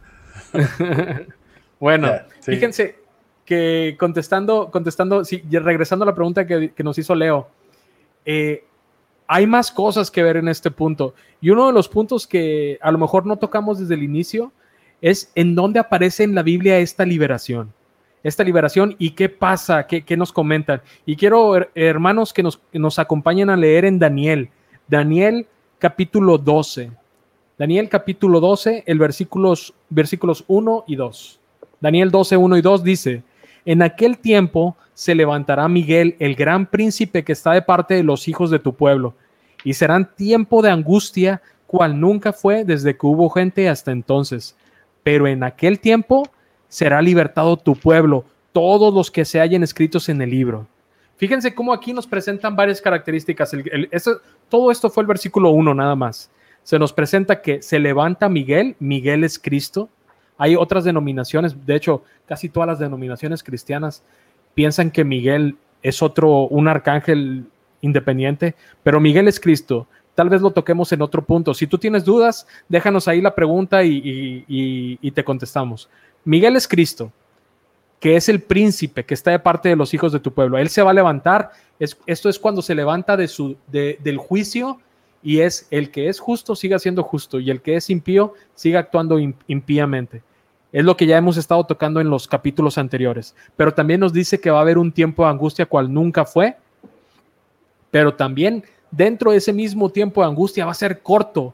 bueno, 1.79 2.11
fíjense 2.41 2.99
que 3.43 3.95
contestando, 3.99 4.69
contestando, 4.71 5.25
sí, 5.25 5.43
regresando 5.51 6.03
a 6.03 6.07
la 6.07 6.15
pregunta 6.15 6.45
que, 6.45 6.71
nos 6.83 6.97
hizo 6.97 7.15
Leo, 7.15 7.47
eh, 8.25 8.65
hay 9.27 9.47
más 9.47 9.71
cosas 9.71 10.11
que 10.11 10.23
ver 10.23 10.37
en 10.37 10.47
este 10.47 10.69
punto. 10.71 11.15
Y 11.41 11.49
uno 11.49 11.67
de 11.67 11.73
los 11.73 11.89
puntos 11.89 12.27
que 12.27 12.77
a 12.81 12.91
lo 12.91 12.97
mejor 12.97 13.25
no 13.25 13.37
tocamos 13.37 13.79
desde 13.79 13.95
el 13.95 14.03
inicio 14.03 14.51
es 15.01 15.31
en 15.35 15.55
dónde 15.55 15.79
aparece 15.79 16.23
en 16.23 16.35
la 16.35 16.43
Biblia 16.43 16.77
esta 16.77 17.05
liberación 17.05 17.73
esta 18.25 18.43
liberación 18.43 18.95
y 18.97 19.11
qué 19.11 19.29
pasa, 19.29 19.85
qué, 19.85 20.17
nos 20.17 20.33
comentan. 20.33 20.81
Y 21.05 21.15
quiero, 21.15 21.53
hermanos, 21.75 22.33
que 22.33 22.41
nos, 22.41 22.59
nos 22.73 22.97
acompañen 22.97 23.51
a 23.51 23.55
leer 23.55 23.85
en 23.85 23.99
Daniel, 23.99 24.49
Daniel 24.87 25.45
capítulo 25.77 26.39
12. 26.39 26.89
Daniel 27.59 27.87
capítulo 27.87 28.39
12, 28.39 28.83
el 28.87 28.97
versículos, 28.97 29.75
versículos 29.89 30.43
1 30.47 30.85
y 30.87 30.95
2. 30.95 31.39
Daniel 31.79 32.09
12, 32.09 32.37
1 32.37 32.57
y 32.57 32.61
2 32.63 32.83
dice, 32.83 33.23
en 33.63 33.83
aquel 33.83 34.17
tiempo 34.17 34.75
se 34.95 35.13
levantará 35.13 35.67
Miguel, 35.67 36.15
el 36.17 36.33
gran 36.33 36.65
príncipe 36.65 37.23
que 37.23 37.33
está 37.33 37.51
de 37.51 37.61
parte 37.61 37.93
de 37.93 38.03
los 38.03 38.27
hijos 38.27 38.49
de 38.49 38.57
tu 38.57 38.73
pueblo, 38.73 39.13
y 39.63 39.75
serán 39.75 40.15
tiempo 40.15 40.63
de 40.63 40.71
angustia, 40.71 41.43
cual 41.67 41.99
nunca 41.99 42.33
fue 42.33 42.65
desde 42.65 42.97
que 42.97 43.05
hubo 43.05 43.29
gente 43.29 43.69
hasta 43.69 43.91
entonces. 43.91 44.55
Pero 45.03 45.27
en 45.27 45.43
aquel 45.43 45.79
tiempo 45.79 46.27
será 46.75 47.01
libertado 47.01 47.55
tu 47.55 47.73
pueblo, 47.73 48.25
todos 48.51 48.93
los 48.93 49.09
que 49.09 49.23
se 49.23 49.39
hayan 49.39 49.63
escritos 49.63 50.09
en 50.09 50.21
el 50.21 50.29
libro. 50.29 50.67
Fíjense 51.15 51.55
cómo 51.55 51.71
aquí 51.71 51.93
nos 51.93 52.05
presentan 52.05 52.53
varias 52.53 52.81
características. 52.81 53.55
todo 54.49 54.69
esto 54.69 54.89
fue 54.89 55.03
el 55.03 55.07
versículo 55.07 55.51
1 55.51 55.73
nada 55.73 55.95
más. 55.95 56.29
Se 56.63 56.77
nos 56.77 56.91
presenta 56.91 57.41
que 57.41 57.61
se 57.61 57.79
levanta 57.79 58.27
Miguel, 58.27 58.75
Miguel 58.79 59.23
es 59.23 59.39
Cristo. 59.39 59.87
Hay 60.37 60.57
otras 60.57 60.83
denominaciones, 60.83 61.65
de 61.65 61.75
hecho, 61.77 62.03
casi 62.27 62.49
todas 62.49 62.67
las 62.67 62.79
denominaciones 62.79 63.41
cristianas 63.41 64.03
piensan 64.53 64.91
que 64.91 65.05
Miguel 65.05 65.55
es 65.81 66.01
otro, 66.01 66.41
un 66.47 66.67
arcángel 66.67 67.45
independiente, 67.79 68.53
pero 68.83 68.99
Miguel 68.99 69.29
es 69.29 69.39
Cristo. 69.39 69.87
Tal 70.13 70.27
vez 70.27 70.41
lo 70.41 70.51
toquemos 70.51 70.91
en 70.91 71.01
otro 71.01 71.23
punto. 71.23 71.53
Si 71.53 71.67
tú 71.67 71.77
tienes 71.77 72.03
dudas, 72.03 72.45
déjanos 72.67 73.07
ahí 73.07 73.21
la 73.21 73.33
pregunta 73.33 73.81
y 73.85 75.11
te 75.13 75.23
contestamos. 75.23 75.89
Miguel 76.25 76.55
es 76.55 76.67
Cristo, 76.67 77.11
que 77.99 78.15
es 78.15 78.27
el 78.27 78.41
príncipe 78.41 79.05
que 79.05 79.13
está 79.13 79.31
de 79.31 79.39
parte 79.39 79.69
de 79.69 79.75
los 79.75 79.93
hijos 79.93 80.11
de 80.11 80.19
tu 80.19 80.33
pueblo. 80.33 80.57
Él 80.57 80.69
se 80.69 80.81
va 80.81 80.91
a 80.91 80.93
levantar. 80.93 81.51
esto 81.79 82.29
es 82.29 82.39
cuando 82.39 82.61
se 82.61 82.75
levanta 82.75 83.15
de 83.15 83.27
su, 83.27 83.55
del 83.67 84.17
juicio 84.17 84.79
y 85.23 85.39
es 85.39 85.67
el 85.71 85.91
que 85.91 86.09
es 86.09 86.19
justo 86.19 86.55
siga 86.55 86.77
siendo 86.79 87.03
justo 87.03 87.39
y 87.39 87.49
el 87.49 87.61
que 87.61 87.75
es 87.75 87.89
impío 87.89 88.33
siga 88.53 88.79
actuando 88.79 89.17
impíamente. 89.19 90.21
Es 90.71 90.83
lo 90.83 90.97
que 90.97 91.07
ya 91.07 91.17
hemos 91.17 91.37
estado 91.37 91.63
tocando 91.63 92.01
en 92.01 92.09
los 92.09 92.27
capítulos 92.27 92.77
anteriores. 92.77 93.33
Pero 93.55 93.73
también 93.73 94.01
nos 94.01 94.11
dice 94.11 94.39
que 94.39 94.51
va 94.51 94.57
a 94.57 94.61
haber 94.61 94.77
un 94.77 94.91
tiempo 94.91 95.23
de 95.23 95.29
angustia 95.29 95.65
cual 95.65 95.93
nunca 95.93 96.25
fue. 96.25 96.57
Pero 97.91 98.13
también 98.13 98.63
dentro 98.91 99.31
de 99.31 99.37
ese 99.37 99.53
mismo 99.53 99.89
tiempo 99.89 100.21
de 100.21 100.27
angustia 100.27 100.65
va 100.65 100.71
a 100.71 100.75
ser 100.75 101.01
corto 101.01 101.53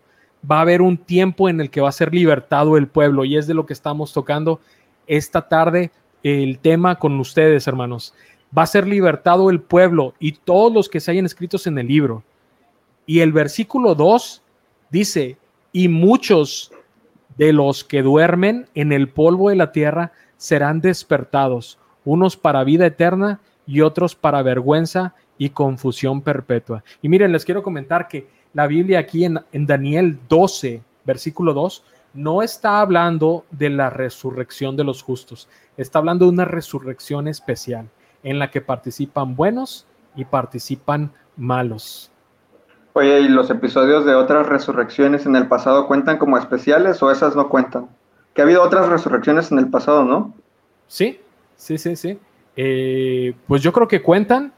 va 0.49 0.57
a 0.57 0.61
haber 0.61 0.81
un 0.81 0.97
tiempo 0.97 1.49
en 1.49 1.61
el 1.61 1.69
que 1.69 1.81
va 1.81 1.89
a 1.89 1.93
ser 1.93 2.13
libertado 2.13 2.77
el 2.77 2.87
pueblo 2.87 3.25
y 3.25 3.37
es 3.37 3.47
de 3.47 3.53
lo 3.53 3.65
que 3.65 3.73
estamos 3.73 4.13
tocando 4.13 4.59
esta 5.07 5.47
tarde 5.47 5.91
el 6.23 6.59
tema 6.59 6.95
con 6.95 7.19
ustedes, 7.19 7.67
hermanos. 7.67 8.13
Va 8.57 8.63
a 8.63 8.67
ser 8.67 8.87
libertado 8.87 9.49
el 9.49 9.61
pueblo 9.61 10.13
y 10.19 10.33
todos 10.33 10.73
los 10.73 10.89
que 10.89 10.99
se 10.99 11.11
hayan 11.11 11.25
escritos 11.25 11.67
en 11.67 11.77
el 11.77 11.87
libro. 11.87 12.23
Y 13.05 13.19
el 13.19 13.31
versículo 13.31 13.95
2 13.95 14.41
dice, 14.89 15.37
y 15.71 15.87
muchos 15.87 16.71
de 17.37 17.53
los 17.53 17.83
que 17.83 18.01
duermen 18.01 18.67
en 18.75 18.91
el 18.91 19.09
polvo 19.09 19.49
de 19.49 19.55
la 19.55 19.71
tierra 19.71 20.11
serán 20.37 20.81
despertados, 20.81 21.79
unos 22.03 22.35
para 22.35 22.63
vida 22.63 22.85
eterna 22.85 23.39
y 23.65 23.81
otros 23.81 24.15
para 24.15 24.41
vergüenza 24.41 25.15
y 25.37 25.49
confusión 25.49 26.21
perpetua. 26.21 26.83
Y 27.01 27.09
miren, 27.09 27.31
les 27.31 27.45
quiero 27.45 27.63
comentar 27.63 28.07
que 28.07 28.27
la 28.53 28.67
Biblia 28.67 28.99
aquí 28.99 29.25
en, 29.25 29.39
Daniel 29.51 30.19
12, 30.29 30.81
versículo 31.05 31.53
2, 31.53 31.83
no 32.13 32.41
está 32.41 32.81
hablando 32.81 33.45
de 33.51 33.69
la 33.69 33.89
resurrección 33.89 34.75
de 34.75 34.83
los 34.83 35.01
justos, 35.01 35.47
está 35.77 35.99
hablando 35.99 36.25
de 36.25 36.31
una 36.31 36.45
resurrección 36.45 37.27
especial 37.27 37.89
en 38.23 38.39
la 38.39 38.51
que 38.51 38.61
participan 38.61 39.35
buenos 39.35 39.87
y 40.15 40.25
participan 40.25 41.11
malos. 41.37 42.11
Oye, 42.93 43.21
¿y 43.21 43.29
los 43.29 43.49
episodios 43.49 44.05
de 44.05 44.15
otras 44.15 44.47
resurrecciones 44.47 45.25
en 45.25 45.37
el 45.37 45.47
pasado 45.47 45.87
cuentan 45.87 46.17
como 46.17 46.37
especiales 46.37 47.01
o 47.01 47.09
esas 47.09 47.35
no 47.35 47.47
cuentan? 47.47 47.87
Que 48.33 48.41
ha 48.41 48.45
habido 48.45 48.61
otras 48.61 48.89
resurrecciones 48.89 49.51
en 49.51 49.59
el 49.59 49.69
pasado, 49.69 50.03
¿no? 50.03 50.33
Sí, 50.87 51.21
Sí, 51.61 51.77
sí, 51.77 51.95
sí. 51.95 52.19
Eh, 52.55 53.35
pues 53.47 53.61
yo 53.61 53.71
creo 53.71 53.87
que 53.87 54.01
cuentan, 54.01 54.51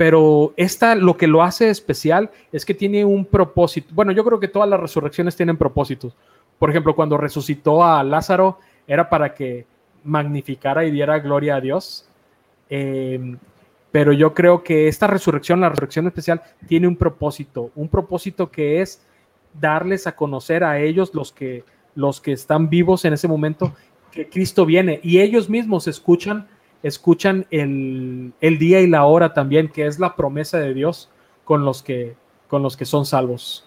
pero 0.00 0.54
esta 0.56 0.94
lo 0.94 1.18
que 1.18 1.26
lo 1.26 1.42
hace 1.42 1.68
especial 1.68 2.30
es 2.52 2.64
que 2.64 2.72
tiene 2.72 3.04
un 3.04 3.26
propósito. 3.26 3.92
Bueno, 3.92 4.12
yo 4.12 4.24
creo 4.24 4.40
que 4.40 4.48
todas 4.48 4.66
las 4.66 4.80
resurrecciones 4.80 5.36
tienen 5.36 5.58
propósitos. 5.58 6.16
Por 6.58 6.70
ejemplo, 6.70 6.96
cuando 6.96 7.18
resucitó 7.18 7.84
a 7.84 8.02
Lázaro 8.02 8.60
era 8.86 9.10
para 9.10 9.34
que 9.34 9.66
magnificara 10.02 10.86
y 10.86 10.90
diera 10.90 11.18
gloria 11.18 11.56
a 11.56 11.60
Dios. 11.60 12.08
Eh, 12.70 13.36
pero 13.92 14.14
yo 14.14 14.32
creo 14.32 14.64
que 14.64 14.88
esta 14.88 15.06
resurrección, 15.06 15.60
la 15.60 15.68
resurrección 15.68 16.06
especial, 16.06 16.40
tiene 16.66 16.88
un 16.88 16.96
propósito, 16.96 17.70
un 17.74 17.90
propósito 17.90 18.50
que 18.50 18.80
es 18.80 19.06
darles 19.52 20.06
a 20.06 20.16
conocer 20.16 20.64
a 20.64 20.80
ellos, 20.80 21.14
los 21.14 21.30
que, 21.30 21.62
los 21.94 22.22
que 22.22 22.32
están 22.32 22.70
vivos 22.70 23.04
en 23.04 23.12
ese 23.12 23.28
momento, 23.28 23.74
que 24.10 24.30
Cristo 24.30 24.64
viene. 24.64 24.98
Y 25.02 25.20
ellos 25.20 25.50
mismos 25.50 25.86
escuchan, 25.86 26.48
escuchan 26.82 27.46
el, 27.50 28.32
día 28.40 28.80
y 28.80 28.86
la 28.86 29.04
hora 29.04 29.32
también, 29.32 29.68
que 29.68 29.86
es 29.86 29.98
la 29.98 30.16
promesa 30.16 30.58
de 30.58 30.74
Dios 30.74 31.10
con 31.44 31.64
los 31.64 31.82
que, 31.82 32.14
con 32.48 32.62
los 32.62 32.76
que 32.76 32.84
son 32.84 33.06
salvos. 33.06 33.66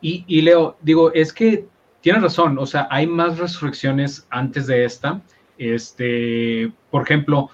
Y, 0.00 0.24
y 0.26 0.42
Leo, 0.42 0.76
digo, 0.82 1.12
es 1.12 1.32
que 1.32 1.66
tienes 2.00 2.22
razón, 2.22 2.58
o 2.58 2.66
sea, 2.66 2.86
hay 2.90 3.06
más 3.06 3.38
resurrecciones 3.38 4.26
antes 4.28 4.66
de 4.66 4.84
esta. 4.84 5.22
Este, 5.56 6.70
por 6.90 7.02
ejemplo, 7.02 7.48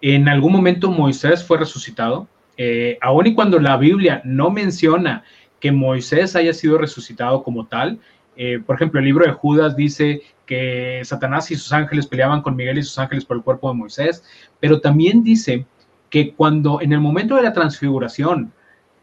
en 0.00 0.28
algún 0.28 0.52
momento 0.52 0.90
Moisés 0.90 1.44
fue 1.44 1.58
resucitado, 1.58 2.28
eh, 2.56 2.98
aun 3.00 3.26
y 3.26 3.34
cuando 3.34 3.58
la 3.58 3.76
Biblia 3.76 4.22
no 4.24 4.50
menciona 4.50 5.24
que 5.60 5.72
Moisés 5.72 6.36
haya 6.36 6.52
sido 6.52 6.78
resucitado 6.78 7.42
como 7.42 7.66
tal, 7.66 7.98
eh, 8.36 8.60
por 8.64 8.76
ejemplo, 8.76 9.00
el 9.00 9.06
libro 9.06 9.26
de 9.26 9.32
Judas 9.32 9.76
dice 9.76 10.22
que 10.46 11.02
Satanás 11.04 11.50
y 11.50 11.56
sus 11.56 11.72
ángeles 11.72 12.06
peleaban 12.06 12.40
con 12.42 12.56
Miguel 12.56 12.78
y 12.78 12.82
sus 12.82 12.98
ángeles 12.98 13.24
por 13.24 13.36
el 13.36 13.42
cuerpo 13.42 13.68
de 13.68 13.76
Moisés, 13.76 14.24
pero 14.60 14.80
también 14.80 15.22
dice 15.22 15.66
que 16.08 16.32
cuando 16.34 16.80
en 16.80 16.92
el 16.92 17.00
momento 17.00 17.36
de 17.36 17.42
la 17.42 17.52
transfiguración, 17.52 18.52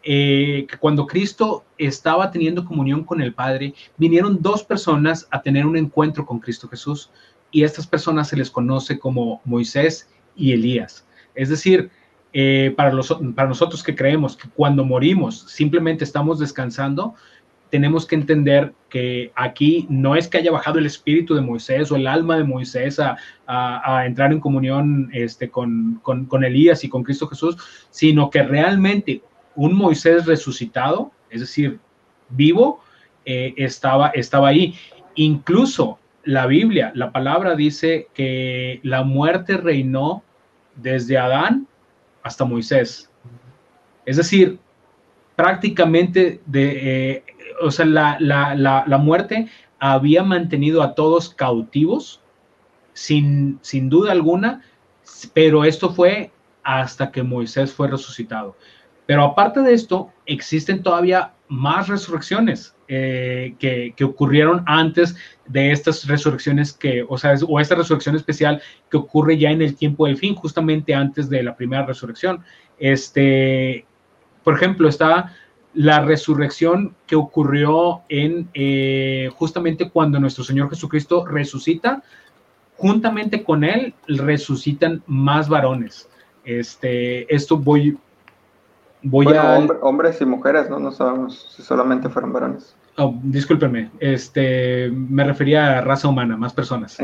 eh, 0.02 0.66
que 0.68 0.76
cuando 0.78 1.06
Cristo 1.06 1.64
estaba 1.78 2.30
teniendo 2.30 2.64
comunión 2.64 3.04
con 3.04 3.20
el 3.20 3.32
Padre, 3.32 3.74
vinieron 3.96 4.42
dos 4.42 4.64
personas 4.64 5.26
a 5.30 5.40
tener 5.42 5.64
un 5.66 5.76
encuentro 5.76 6.26
con 6.26 6.40
Cristo 6.40 6.68
Jesús 6.68 7.10
y 7.50 7.62
a 7.62 7.66
estas 7.66 7.86
personas 7.86 8.28
se 8.28 8.36
les 8.36 8.50
conoce 8.50 8.98
como 8.98 9.40
Moisés 9.44 10.08
y 10.36 10.52
Elías. 10.52 11.06
Es 11.34 11.48
decir, 11.48 11.90
eh, 12.32 12.74
para, 12.76 12.92
los, 12.92 13.16
para 13.34 13.48
nosotros 13.48 13.82
que 13.82 13.94
creemos 13.94 14.36
que 14.36 14.48
cuando 14.48 14.84
morimos 14.84 15.42
simplemente 15.48 16.02
estamos 16.02 16.38
descansando, 16.38 17.14
tenemos 17.74 18.06
que 18.06 18.14
entender 18.14 18.72
que 18.88 19.32
aquí 19.34 19.84
no 19.90 20.14
es 20.14 20.28
que 20.28 20.38
haya 20.38 20.52
bajado 20.52 20.78
el 20.78 20.86
espíritu 20.86 21.34
de 21.34 21.40
Moisés 21.40 21.90
o 21.90 21.96
el 21.96 22.06
alma 22.06 22.36
de 22.36 22.44
Moisés 22.44 23.00
a, 23.00 24.06
entrar 24.06 24.30
en 24.30 24.38
comunión 24.38 25.10
este, 25.12 25.50
con, 25.50 26.00
Elías 26.44 26.84
y 26.84 26.88
con 26.88 27.02
Cristo 27.02 27.26
Jesús, 27.26 27.56
sino 27.90 28.30
que 28.30 28.44
realmente 28.44 29.22
un 29.56 29.74
Moisés 29.74 30.24
resucitado, 30.24 31.10
es 31.30 31.40
decir, 31.40 31.80
vivo, 32.28 32.80
eh, 33.24 33.54
estaba, 33.56 34.10
estaba 34.10 34.50
ahí. 34.50 34.76
Incluso 35.16 35.98
la 36.22 36.46
Biblia, 36.46 36.92
la 36.94 37.10
palabra 37.10 37.56
dice 37.56 38.06
que 38.14 38.78
la 38.84 39.02
muerte 39.02 39.56
reinó 39.56 40.22
desde 40.76 41.18
Adán 41.18 41.66
hasta 42.22 42.44
Moisés. 42.44 43.10
Es 44.06 44.16
decir, 44.16 44.60
prácticamente 45.36 46.40
de, 46.46 47.12
eh, 47.12 47.24
o 47.60 47.70
sea, 47.70 47.86
la, 47.86 48.16
la, 48.20 48.98
muerte 48.98 49.48
había 49.78 50.22
mantenido 50.22 50.82
a 50.82 50.94
todos 50.94 51.30
cautivos, 51.30 52.20
sin, 52.92 53.58
sin 53.62 53.88
duda 53.88 54.12
alguna, 54.12 54.62
pero 55.32 55.64
esto 55.64 55.90
fue 55.92 56.30
hasta 56.62 57.10
que 57.10 57.22
Moisés 57.22 57.72
fue 57.72 57.88
resucitado. 57.88 58.56
Pero 59.06 59.24
aparte 59.24 59.60
de 59.60 59.74
esto, 59.74 60.10
existen 60.26 60.82
todavía 60.82 61.34
más 61.48 61.88
resurrecciones 61.88 62.74
eh, 62.88 63.54
que, 63.58 64.04
ocurrieron 64.04 64.62
antes 64.66 65.14
de 65.46 65.72
estas 65.72 66.06
resurrecciones 66.06 66.72
que, 66.72 67.04
o 67.08 67.18
sea, 67.18 67.34
o 67.46 67.60
esta 67.60 67.74
resurrección 67.74 68.16
especial 68.16 68.62
que 68.90 68.96
ocurre 68.96 69.38
ya 69.38 69.50
en 69.50 69.62
el 69.62 69.76
tiempo 69.76 70.06
del 70.06 70.16
fin, 70.16 70.34
justamente 70.34 70.94
antes 70.94 71.28
de 71.28 71.42
la 71.42 71.54
primera 71.56 71.84
resurrección. 71.84 72.42
Este, 72.78 73.86
por 74.44 74.54
ejemplo, 74.54 74.88
está 74.88 75.34
la 75.72 76.00
resurrección 76.00 76.94
que 77.06 77.16
ocurrió 77.16 78.02
en 78.08 78.48
eh, 78.54 79.30
justamente 79.34 79.90
cuando 79.90 80.20
nuestro 80.20 80.44
Señor 80.44 80.70
Jesucristo 80.70 81.26
resucita, 81.26 82.02
juntamente 82.76 83.42
con 83.42 83.64
él 83.64 83.94
resucitan 84.06 85.02
más 85.06 85.48
varones. 85.48 86.08
Este, 86.44 87.34
esto 87.34 87.56
voy, 87.56 87.98
Voy 89.06 89.26
a... 89.34 89.58
hombres 89.82 90.18
y 90.22 90.24
mujeres, 90.24 90.70
¿no? 90.70 90.78
No 90.78 90.90
sabemos 90.90 91.54
si 91.54 91.62
solamente 91.62 92.08
fueron 92.08 92.32
varones. 92.32 92.74
Oh, 92.96 93.14
discúlpeme, 93.22 93.90
este, 94.00 94.90
me 94.90 95.24
refería 95.24 95.78
a 95.78 95.80
raza 95.82 96.08
humana, 96.08 96.38
más 96.38 96.54
personas. 96.54 96.96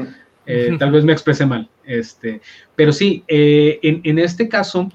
Eh, 0.47 0.77
tal 0.79 0.93
vez 0.93 1.05
me 1.05 1.13
expresé 1.13 1.45
mal. 1.45 1.69
Este, 1.85 2.41
pero 2.75 2.93
sí, 2.93 3.23
eh, 3.29 3.79
en, 3.83 4.19
este 4.19 4.49
caso, 4.49 4.89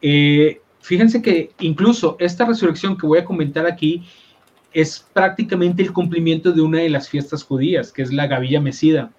eh, 0.00 0.60
fíjense 0.82 1.22
que 1.22 1.50
incluso 1.60 2.16
esta 2.18 2.44
resurrección 2.44 2.96
que 2.98 3.06
voy 3.06 3.18
a 3.18 3.24
comentar 3.24 3.66
aquí 3.66 4.04
es 4.72 5.06
prácticamente 5.12 5.82
el 5.82 5.92
cumplimiento 5.92 6.52
de 6.52 6.60
una 6.60 6.78
de 6.78 6.90
las 6.90 7.08
fiestas 7.08 7.44
judías, 7.44 7.92
que 7.92 8.02
es 8.02 8.12
la 8.12 8.26
Gavilla 8.26 8.60
Mesida. 8.60 9.10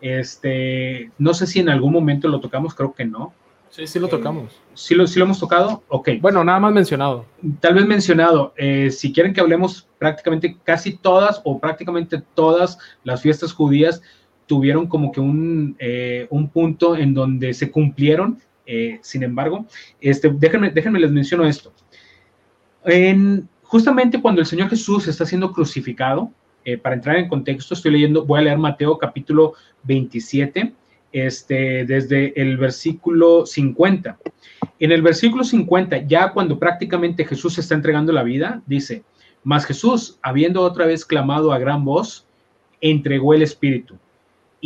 Este, 0.00 1.10
no 1.18 1.34
sé 1.34 1.46
si 1.46 1.60
en 1.60 1.68
algún 1.68 1.92
momento 1.92 2.28
lo 2.28 2.40
tocamos, 2.40 2.74
creo 2.74 2.92
que 2.92 3.04
no. 3.04 3.32
Sí, 3.70 3.86
sí 3.86 3.98
lo 3.98 4.08
tocamos. 4.08 4.52
¿sí, 4.74 4.94
lo, 4.94 5.06
¿Sí 5.06 5.18
lo 5.18 5.26
hemos 5.26 5.38
tocado? 5.38 5.82
Ok. 5.88 6.10
Bueno, 6.20 6.42
nada 6.44 6.60
más 6.60 6.72
mencionado. 6.72 7.26
Tal 7.60 7.74
vez 7.74 7.86
mencionado. 7.86 8.54
Eh, 8.56 8.90
si 8.90 9.12
quieren 9.12 9.34
que 9.34 9.40
hablemos 9.40 9.86
prácticamente 9.98 10.56
casi 10.64 10.96
todas 10.96 11.42
o 11.44 11.58
prácticamente 11.58 12.22
todas 12.34 12.78
las 13.04 13.20
fiestas 13.20 13.52
judías 13.52 14.02
tuvieron 14.46 14.86
como 14.86 15.12
que 15.12 15.20
un, 15.20 15.76
eh, 15.78 16.26
un 16.30 16.48
punto 16.48 16.96
en 16.96 17.12
donde 17.12 17.52
se 17.52 17.70
cumplieron. 17.70 18.38
Eh, 18.66 18.98
sin 19.02 19.22
embargo, 19.22 19.66
este, 20.00 20.28
déjenme, 20.28 21.00
les 21.00 21.10
menciono 21.10 21.46
esto. 21.46 21.72
En, 22.84 23.48
justamente 23.62 24.20
cuando 24.20 24.40
el 24.40 24.46
Señor 24.46 24.68
Jesús 24.68 25.08
está 25.08 25.24
siendo 25.24 25.52
crucificado, 25.52 26.30
para 26.82 26.96
entrar 26.96 27.14
en 27.16 27.28
contexto, 27.28 27.74
estoy 27.74 27.92
leyendo, 27.92 28.26
voy 28.26 28.40
a 28.40 28.42
leer 28.42 28.58
Mateo 28.58 28.98
capítulo 28.98 29.54
27 29.84 30.72
este, 31.12 31.86
desde 31.86 32.38
el 32.40 32.58
versículo 32.58 33.46
50. 33.46 34.18
En 34.78 34.92
el 34.92 35.00
versículo 35.00 35.44
50, 35.44 36.06
ya 36.06 36.32
cuando 36.32 36.58
prácticamente 36.58 37.24
Jesús 37.24 37.56
está 37.56 37.74
entregando 37.74 38.12
la 38.12 38.22
vida, 38.22 38.62
dice, 38.66 39.02
mas 39.42 39.64
Jesús, 39.64 40.18
habiendo 40.20 40.60
otra 40.60 40.84
vez 40.84 41.06
clamado 41.06 41.52
a 41.52 41.58
gran 41.58 41.84
voz, 41.84 42.26
entregó 42.82 43.32
el 43.32 43.40
Espíritu. 43.42 43.96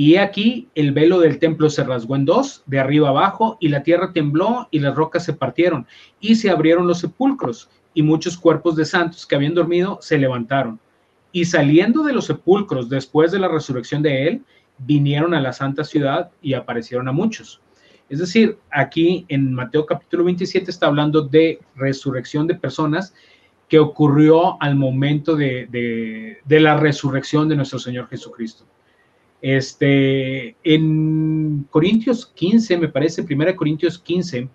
Y 0.02 0.16
aquí 0.16 0.66
el 0.74 0.92
velo 0.92 1.20
del 1.20 1.38
templo 1.38 1.68
se 1.68 1.84
rasgó 1.84 2.16
en 2.16 2.24
dos, 2.24 2.62
de 2.64 2.80
arriba 2.80 3.10
abajo, 3.10 3.58
y 3.60 3.68
la 3.68 3.82
tierra 3.82 4.14
tembló 4.14 4.66
y 4.70 4.78
las 4.78 4.94
rocas 4.94 5.26
se 5.26 5.34
partieron, 5.34 5.86
y 6.20 6.36
se 6.36 6.48
abrieron 6.48 6.86
los 6.86 7.00
sepulcros, 7.00 7.68
y 7.92 8.02
muchos 8.02 8.38
cuerpos 8.38 8.76
de 8.76 8.86
santos 8.86 9.26
que 9.26 9.34
habían 9.34 9.52
dormido 9.52 9.98
se 10.00 10.16
levantaron. 10.16 10.80
Y 11.32 11.44
saliendo 11.44 12.02
de 12.02 12.14
los 12.14 12.24
sepulcros 12.24 12.88
después 12.88 13.30
de 13.30 13.40
la 13.40 13.48
resurrección 13.48 14.02
de 14.02 14.26
él, 14.26 14.42
vinieron 14.78 15.34
a 15.34 15.40
la 15.42 15.52
santa 15.52 15.84
ciudad 15.84 16.30
y 16.40 16.54
aparecieron 16.54 17.06
a 17.06 17.12
muchos. 17.12 17.60
Es 18.08 18.20
decir, 18.20 18.56
aquí 18.70 19.26
en 19.28 19.52
Mateo 19.52 19.84
capítulo 19.84 20.24
27 20.24 20.70
está 20.70 20.86
hablando 20.86 21.20
de 21.20 21.60
resurrección 21.76 22.46
de 22.46 22.54
personas 22.54 23.12
que 23.68 23.78
ocurrió 23.78 24.56
al 24.62 24.76
momento 24.76 25.36
de, 25.36 26.38
la 26.48 26.78
resurrección 26.78 27.50
de 27.50 27.56
nuestro 27.56 27.78
Señor 27.78 28.08
Jesucristo. 28.08 28.64
Este, 29.42 30.56
en 30.62 31.66
Corintios 31.70 32.26
15, 32.26 32.76
me 32.76 32.88
parece, 32.88 33.22
1 33.22 33.56
Corintios 33.56 33.98
15, 33.98 34.48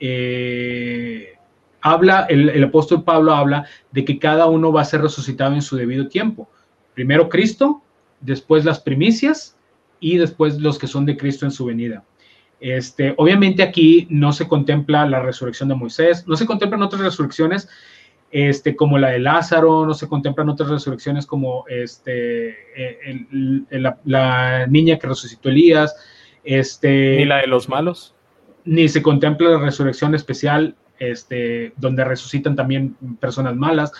eh, 0.00 1.34
habla, 1.80 2.26
el, 2.28 2.48
el, 2.48 2.64
apóstol 2.64 3.04
Pablo 3.04 3.34
habla 3.34 3.66
de 3.90 4.04
que 4.04 4.18
cada 4.18 4.46
uno 4.46 4.72
va 4.72 4.82
a 4.82 4.86
ser 4.86 5.02
resucitado 5.02 5.54
en 5.54 5.62
su 5.62 5.76
debido 5.76 6.08
tiempo. 6.08 6.48
Primero 6.94 7.28
Cristo, 7.28 7.82
después 8.20 8.64
las 8.64 8.80
primicias 8.80 9.56
y 10.00 10.16
después 10.16 10.58
los 10.58 10.78
que 10.78 10.86
son 10.86 11.06
de 11.06 11.16
Cristo 11.16 11.44
en 11.44 11.52
su 11.52 11.66
venida. 11.66 12.04
Este, 12.62 13.12
obviamente 13.16 13.62
aquí 13.62 14.06
no 14.08 14.32
se 14.32 14.46
contempla 14.46 15.04
la 15.06 15.20
resurrección 15.20 15.68
de 15.68 15.74
Moisés, 15.74 16.26
no 16.28 16.36
se 16.36 16.46
contemplan 16.46 16.82
otras 16.82 17.02
resurrecciones 17.02 17.68
este, 18.32 18.74
como 18.74 18.96
la 18.96 19.10
de 19.10 19.18
Lázaro, 19.18 19.84
no 19.84 19.92
se 19.92 20.08
contemplan 20.08 20.48
otras 20.48 20.70
resurrecciones 20.70 21.26
como 21.26 21.66
este, 21.68 22.48
eh, 22.74 23.26
la, 24.04 24.66
niña 24.66 24.98
que 24.98 25.06
resucitó 25.06 25.50
Elías, 25.50 25.94
este, 26.42 27.18
ni 27.18 27.24
la 27.26 27.42
de 27.42 27.46
los 27.46 27.68
malos, 27.68 28.14
ni 28.64 28.88
se 28.88 29.02
contempla 29.02 29.50
la 29.50 29.58
resurrección 29.58 30.14
especial, 30.14 30.74
este, 30.98 31.74
donde 31.76 32.04
resucitan 32.04 32.56
también 32.56 32.96
personas 33.20 33.54
malas, 33.54 33.92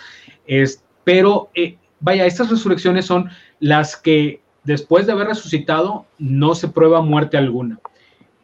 es, 0.47 0.83
pero 1.03 1.51
eh, 1.53 1.77
vaya, 1.99 2.25
estas 2.25 2.49
resurrecciones 2.49 3.05
son 3.05 3.29
las 3.59 3.95
que 3.95 4.41
después 4.63 5.05
de 5.05 5.11
haber 5.11 5.27
resucitado, 5.27 6.07
no 6.17 6.55
se 6.55 6.69
prueba 6.69 7.01
muerte 7.01 7.37
alguna. 7.37 7.79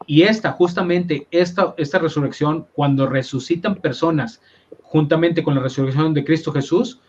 Y 0.06 0.24
esta, 0.24 0.52
justamente, 0.52 1.28
esta, 1.32 1.74
esta 1.78 2.00
resurrección, 2.00 2.68
cuando 2.74 3.08
resucitan 3.08 3.76
personas 3.76 4.42
juntamente 4.90 5.44
con 5.44 5.54
la 5.54 5.62
resurrección 5.62 6.16
de 6.16 6.26
Cristo 6.26 6.52
Jesús, 6.52 7.00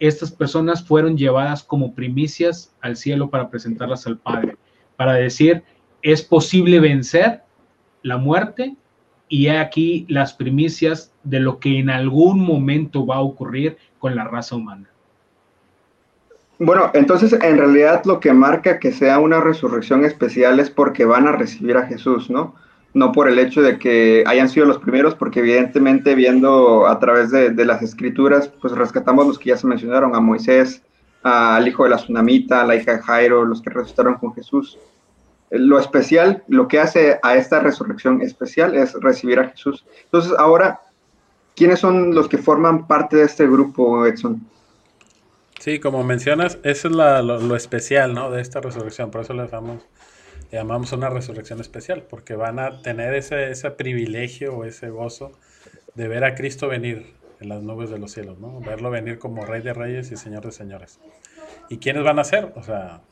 estas 0.00 0.32
personas 0.32 0.84
fueron 0.84 1.16
llevadas 1.16 1.62
como 1.62 1.94
primicias 1.94 2.74
al 2.80 2.96
cielo 2.96 3.30
para 3.30 3.48
presentarlas 3.48 4.06
al 4.06 4.18
Padre, 4.18 4.56
para 4.96 5.14
decir, 5.14 5.62
es 6.02 6.22
posible 6.22 6.80
vencer 6.80 7.42
la 8.02 8.16
muerte 8.16 8.76
y 9.28 9.48
aquí 9.48 10.04
las 10.08 10.34
primicias 10.34 11.12
de 11.22 11.38
lo 11.38 11.60
que 11.60 11.78
en 11.78 11.90
algún 11.90 12.40
momento 12.40 13.06
va 13.06 13.16
a 13.16 13.20
ocurrir 13.20 13.76
con 14.00 14.16
la 14.16 14.24
raza 14.24 14.56
humana. 14.56 14.88
Bueno, 16.58 16.90
entonces 16.94 17.32
en 17.32 17.56
realidad 17.56 18.02
lo 18.04 18.18
que 18.18 18.32
marca 18.32 18.80
que 18.80 18.90
sea 18.90 19.20
una 19.20 19.40
resurrección 19.40 20.04
especial 20.04 20.58
es 20.58 20.70
porque 20.70 21.04
van 21.04 21.28
a 21.28 21.32
recibir 21.32 21.76
a 21.76 21.86
Jesús, 21.86 22.30
¿no? 22.30 22.56
No 22.98 23.12
por 23.12 23.28
el 23.28 23.38
hecho 23.38 23.62
de 23.62 23.78
que 23.78 24.24
hayan 24.26 24.48
sido 24.48 24.66
los 24.66 24.78
primeros, 24.78 25.14
porque 25.14 25.38
evidentemente 25.38 26.16
viendo 26.16 26.88
a 26.88 26.98
través 26.98 27.30
de, 27.30 27.64
las 27.64 27.80
escrituras, 27.80 28.48
pues 28.60 28.72
rescatamos 28.74 29.24
los 29.24 29.38
que 29.38 29.50
ya 29.50 29.56
se 29.56 29.68
mencionaron, 29.68 30.16
a 30.16 30.20
Moisés, 30.20 30.82
al 31.22 31.68
hijo 31.68 31.84
de 31.84 31.90
la 31.90 31.96
tsunamita, 31.96 32.62
a 32.62 32.66
la 32.66 32.74
hija 32.74 32.94
de 32.94 32.98
Jairo, 32.98 33.44
los 33.44 33.62
que 33.62 33.70
resucitaron 33.70 34.14
con 34.14 34.34
Jesús. 34.34 34.78
Lo 35.50 35.78
especial, 35.78 36.42
lo 36.48 36.66
que 36.66 36.80
hace 36.80 37.20
a 37.22 37.36
esta 37.36 37.60
resurrección 37.60 38.20
especial 38.20 38.74
es 38.74 38.94
recibir 38.94 39.38
a 39.38 39.48
Jesús. 39.50 39.86
Entonces 40.06 40.32
ahora, 40.36 40.80
¿quiénes 41.54 41.78
son 41.78 42.16
los 42.16 42.28
que 42.28 42.38
forman 42.38 42.88
parte 42.88 43.16
de 43.16 43.26
este 43.26 43.46
grupo, 43.46 44.06
Edson? 44.06 44.44
Sí, 45.60 45.78
como 45.78 46.02
mencionas, 46.02 46.58
eso 46.64 46.88
es 46.88 46.94
lo, 46.94 47.54
especial, 47.54 48.12
¿no? 48.12 48.32
De 48.32 48.40
esta 48.40 48.60
resurrección. 48.60 49.12
Por 49.12 49.20
eso 49.20 49.34
le 49.34 49.46
llamamos, 49.46 49.84
llamamos 50.50 50.92
una 50.92 51.10
resurrección 51.10 51.60
especial, 51.60 52.04
porque 52.08 52.34
van 52.34 52.58
a 52.58 52.82
tener 52.82 53.14
ese, 53.14 53.50
ese 53.50 53.70
privilegio 53.70 54.56
o 54.56 54.64
ese 54.64 54.90
gozo 54.90 55.32
de 55.94 56.08
ver 56.08 56.24
a 56.24 56.34
Cristo 56.34 56.68
venir 56.68 57.14
en 57.40 57.48
las 57.48 57.62
nubes 57.62 57.90
de 57.90 57.98
los 57.98 58.12
cielos, 58.12 58.38
¿no? 58.38 58.60
Verlo 58.60 58.90
venir 58.90 59.18
como 59.18 59.44
Rey 59.44 59.62
de 59.62 59.72
Reyes 59.72 60.10
y 60.10 60.16
Señor 60.16 60.44
de 60.44 60.52
Señores. 60.52 60.98
¿Y 61.68 61.78
quiénes 61.78 62.02
van 62.04 62.18
a 62.18 62.24
ser? 62.24 62.52
O 62.56 62.62
sea, 62.62 63.02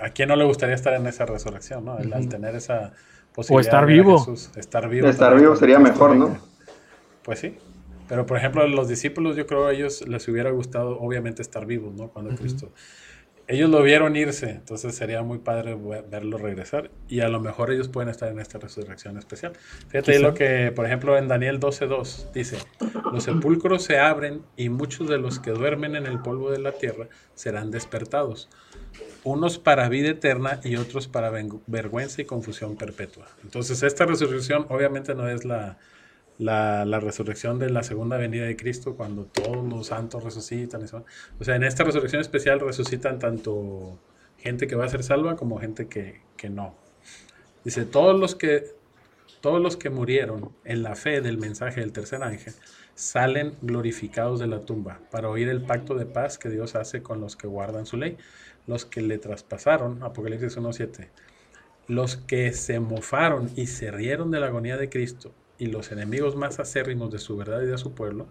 ¿a 0.00 0.10
quién 0.10 0.28
no 0.28 0.36
le 0.36 0.44
gustaría 0.44 0.74
estar 0.74 0.94
en 0.94 1.06
esa 1.06 1.26
resurrección, 1.26 1.84
¿no? 1.84 1.94
Al 1.94 2.28
tener 2.28 2.54
esa 2.54 2.92
posibilidad. 3.34 3.56
O 3.56 3.60
estar 3.60 3.86
vivo. 3.86 4.34
estar 4.56 4.88
vivo. 4.88 5.08
Estar 5.08 5.36
vivo 5.38 5.56
sería 5.56 5.78
mejor, 5.78 6.16
¿no? 6.16 6.38
Pues 7.22 7.40
sí, 7.40 7.58
pero, 8.08 8.24
por 8.24 8.38
ejemplo, 8.38 8.66
los 8.66 8.88
discípulos, 8.88 9.36
yo 9.36 9.46
creo 9.46 9.66
a 9.66 9.72
ellos 9.72 10.06
les 10.08 10.26
hubiera 10.28 10.50
gustado, 10.50 10.98
obviamente, 10.98 11.42
estar 11.42 11.66
vivos, 11.66 11.94
¿no? 11.94 12.08
Cuando 12.08 12.34
Cristo. 12.34 12.72
Ellos 13.50 13.70
lo 13.70 13.82
vieron 13.82 14.14
irse, 14.14 14.50
entonces 14.50 14.94
sería 14.94 15.22
muy 15.22 15.38
padre 15.38 15.74
verlo 16.10 16.36
regresar 16.36 16.90
y 17.08 17.20
a 17.20 17.30
lo 17.30 17.40
mejor 17.40 17.70
ellos 17.70 17.88
pueden 17.88 18.10
estar 18.10 18.30
en 18.30 18.40
esta 18.40 18.58
resurrección 18.58 19.16
especial. 19.16 19.54
Fíjate 19.88 20.18
lo 20.18 20.34
que, 20.34 20.70
por 20.70 20.84
ejemplo, 20.84 21.16
en 21.16 21.28
Daniel 21.28 21.58
12.2 21.58 22.30
dice, 22.32 22.58
los 23.10 23.24
sepulcros 23.24 23.84
se 23.84 23.98
abren 23.98 24.42
y 24.54 24.68
muchos 24.68 25.08
de 25.08 25.16
los 25.16 25.38
que 25.38 25.52
duermen 25.52 25.96
en 25.96 26.04
el 26.04 26.20
polvo 26.20 26.50
de 26.50 26.58
la 26.58 26.72
tierra 26.72 27.08
serán 27.34 27.70
despertados, 27.70 28.50
unos 29.24 29.58
para 29.58 29.88
vida 29.88 30.10
eterna 30.10 30.60
y 30.62 30.76
otros 30.76 31.08
para 31.08 31.30
vergüenza 31.66 32.20
y 32.20 32.26
confusión 32.26 32.76
perpetua. 32.76 33.28
Entonces, 33.42 33.82
esta 33.82 34.04
resurrección 34.04 34.66
obviamente 34.68 35.14
no 35.14 35.26
es 35.26 35.46
la, 35.46 35.78
la, 36.38 37.00
resurrección 37.00 37.58
de 37.58 37.68
la 37.68 37.82
segunda 37.82 38.16
venida 38.16 38.44
de 38.44 38.56
Cristo, 38.56 38.96
cuando 38.96 39.24
todos 39.24 39.68
los 39.68 39.88
santos 39.88 40.22
resucitan. 40.24 40.82
O 41.38 41.44
sea, 41.44 41.56
en 41.56 41.64
esta 41.64 41.84
resurrección 41.84 42.20
especial 42.20 42.60
resucitan 42.60 43.18
tanto 43.18 43.98
gente 44.38 44.68
que 44.68 44.76
va 44.76 44.84
a 44.84 44.88
ser 44.88 45.02
salva 45.02 45.36
como 45.36 45.58
gente 45.58 45.88
que, 45.88 46.22
que 46.36 46.48
no. 46.48 46.74
Dice, 47.64 47.84
todos 47.84 48.18
los 48.18 48.36
que, 48.36 48.64
todos 49.40 49.60
los 49.60 49.76
que 49.76 49.90
murieron 49.90 50.52
en 50.64 50.82
la 50.84 50.94
fe 50.94 51.20
del 51.20 51.38
mensaje 51.38 51.80
del 51.80 51.92
tercer 51.92 52.22
ángel 52.22 52.54
salen 52.94 53.54
glorificados 53.60 54.40
de 54.40 54.46
la 54.46 54.60
tumba 54.60 55.00
para 55.10 55.28
oír 55.28 55.48
el 55.48 55.62
pacto 55.62 55.94
de 55.94 56.06
paz 56.06 56.38
que 56.38 56.48
Dios 56.50 56.74
hace 56.74 57.02
con 57.02 57.20
los 57.20 57.36
que 57.36 57.46
guardan 57.46 57.86
su 57.86 57.96
ley, 57.96 58.16
los 58.66 58.84
que 58.84 59.02
le 59.02 59.18
traspasaron, 59.18 60.02
Apocalipsis 60.02 60.56
1.7, 60.56 61.08
los 61.88 62.16
que 62.16 62.52
se 62.52 62.80
mofaron 62.80 63.50
y 63.56 63.66
se 63.66 63.90
rieron 63.90 64.30
de 64.30 64.40
la 64.40 64.46
agonía 64.46 64.76
de 64.76 64.88
Cristo 64.88 65.32
y 65.58 65.66
los 65.66 65.92
enemigos 65.92 66.36
más 66.36 66.60
acérrimos 66.60 67.10
de 67.10 67.18
su 67.18 67.36
verdad 67.36 67.62
y 67.62 67.66
de 67.66 67.78
su 67.78 67.94
pueblo, 67.94 68.26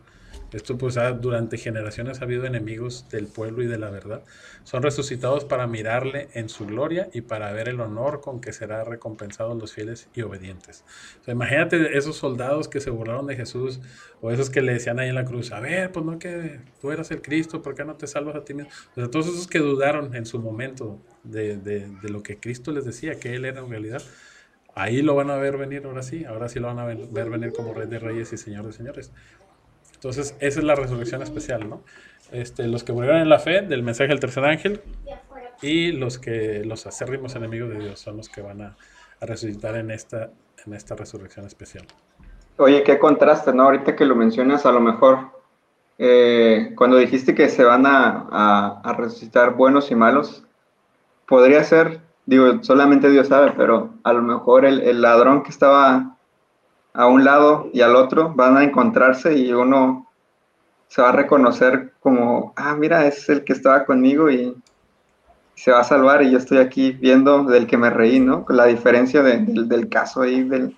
esto 0.54 0.78
pues 0.78 0.96
durante 1.20 1.58
generaciones 1.58 2.22
ha 2.22 2.24
habido 2.24 2.46
enemigos 2.46 3.10
del 3.10 3.28
pueblo 3.28 3.64
y 3.64 3.68
de 3.68 3.78
la 3.78 3.90
verdad, 3.90 4.24
son 4.64 4.82
resucitados 4.82 5.44
para 5.44 5.68
mirarle 5.68 6.30
en 6.34 6.48
su 6.48 6.66
gloria 6.66 7.10
y 7.14 7.22
para 7.22 7.52
ver 7.52 7.68
el 7.68 7.82
honor 7.82 8.22
con 8.22 8.40
que 8.40 8.54
será 8.54 8.86
recompensados 8.86 9.58
los 9.58 9.74
fieles 9.74 10.08
y 10.14 10.22
obedientes. 10.22 10.86
imagínate 11.28 11.98
esos 11.98 12.16
soldados 12.16 12.70
que 12.70 12.80
se 12.80 12.90
burlaron 12.90 13.28
de 13.28 13.36
Jesús 13.36 13.82
o 14.22 14.32
esos 14.32 14.50
que 14.50 14.62
le 14.62 14.74
decían 14.74 15.00
ahí 15.00 15.10
en 15.10 15.16
la 15.16 15.26
cruz, 15.26 15.52
a 15.52 15.60
ver, 15.60 15.92
pues 15.92 16.06
no 16.06 16.18
que 16.18 16.62
tú 16.80 16.92
eras 16.92 17.12
el 17.12 17.22
Cristo, 17.22 17.62
¿por 17.62 17.76
qué 17.76 17.84
no 17.84 17.96
te 17.96 18.08
salvas 18.08 18.36
a 18.36 18.46
ti 18.46 18.54
mismo? 18.54 18.72
O 18.92 18.96
sea, 18.96 19.12
todos 19.12 19.28
esos 19.28 19.48
que 19.48 19.60
dudaron 19.60 20.16
en 20.16 20.26
su 20.26 20.40
momento 20.40 21.00
de, 21.24 21.58
de, 21.58 21.90
de 21.90 22.10
lo 22.10 22.24
que 22.24 22.40
Cristo 22.40 22.72
les 22.72 22.86
decía, 22.86 23.20
que 23.20 23.36
Él 23.36 23.44
era 23.44 23.60
en 23.60 23.70
realidad, 23.70 24.02
Ahí 24.78 25.02
lo 25.02 25.16
van 25.16 25.32
a 25.32 25.38
ver 25.38 25.58
venir 25.58 25.86
ahora 25.86 26.04
sí, 26.04 26.24
ahora 26.26 26.50
sí 26.50 26.60
lo 26.60 26.68
van 26.68 26.78
a 26.78 26.86
ver 26.86 27.30
venir 27.32 27.52
como 27.52 27.74
Rey 27.74 27.88
de 27.88 27.98
Reyes 27.98 28.32
y 28.32 28.38
Señor 28.38 28.64
de 28.64 28.74
Señores. 28.74 29.12
Entonces, 29.96 30.36
esa 30.40 30.60
es 30.60 30.64
la 30.64 30.76
resurrección 30.76 31.24
especial, 31.24 31.68
¿no? 31.68 31.82
Este, 32.32 32.68
los 32.68 32.84
que 32.84 32.94
murieron 32.94 33.20
en 33.20 33.30
la 33.30 33.40
fe 33.40 33.64
del 33.64 33.82
mensaje 33.82 34.10
del 34.10 34.20
tercer 34.20 34.46
ángel 34.46 34.82
y 35.64 35.94
los 35.94 36.20
que 36.20 36.64
los 36.64 36.86
acérrimos 36.86 37.36
enemigos 37.36 37.70
de 37.70 37.80
Dios 37.80 38.00
son 38.00 38.18
los 38.18 38.30
que 38.30 38.42
van 38.42 38.62
a, 38.62 38.78
resucitar 39.20 39.76
en 39.78 39.90
esta, 39.90 40.30
en 40.64 40.76
esta 40.76 40.94
resurrección 40.94 41.48
especial. 41.48 41.88
Oye, 42.58 42.84
qué 42.84 43.00
contraste, 43.00 43.52
¿no? 43.52 43.64
Ahorita 43.64 43.96
que 43.96 44.06
lo 44.06 44.16
mencionas, 44.16 44.68
a 44.68 44.72
lo 44.72 44.80
mejor 44.80 45.32
eh, 45.98 46.74
cuando 46.76 46.98
dijiste 46.98 47.34
que 47.34 47.50
se 47.50 47.64
van 47.64 47.88
a, 47.88 48.80
a, 48.84 48.94
resucitar 48.94 49.56
buenos 49.56 49.90
y 49.90 49.96
malos, 49.96 50.44
podría 51.28 51.64
ser 51.64 52.00
digo, 52.28 52.62
solamente 52.62 53.10
Dios 53.10 53.30
sabe, 53.30 53.54
pero 53.58 53.96
a 54.04 54.14
lo 54.14 54.22
mejor 54.22 54.66
el, 54.66 55.02
ladrón 55.02 55.42
que 55.42 55.50
estaba 55.50 56.18
a 56.94 57.08
un 57.08 57.24
lado 57.24 57.70
y 57.74 57.82
al 57.82 57.96
otro 57.96 58.34
van 58.36 58.58
a 58.58 58.64
encontrarse 58.64 59.36
y 59.36 59.52
uno 59.52 60.08
se 60.90 61.02
va 61.02 61.10
a 61.10 61.14
reconocer 61.14 61.94
como, 62.00 62.54
ah, 62.56 62.76
mira, 62.76 63.08
es 63.08 63.28
el 63.30 63.44
que 63.44 63.54
estaba 63.54 63.86
conmigo 63.86 64.30
y 64.30 64.56
se 65.56 65.72
va 65.72 65.80
a 65.80 65.84
salvar 65.84 66.22
y 66.22 66.32
yo 66.32 66.38
estoy 66.38 66.60
aquí 66.60 66.92
viendo 66.92 67.44
del 67.46 67.66
que 67.66 67.78
me 67.78 67.90
reí, 67.90 68.20
¿no? 68.20 68.46
La 68.50 68.66
diferencia 68.66 69.24
del, 69.24 69.90
caso 69.90 70.22
ahí, 70.22 70.44
del, 70.44 70.76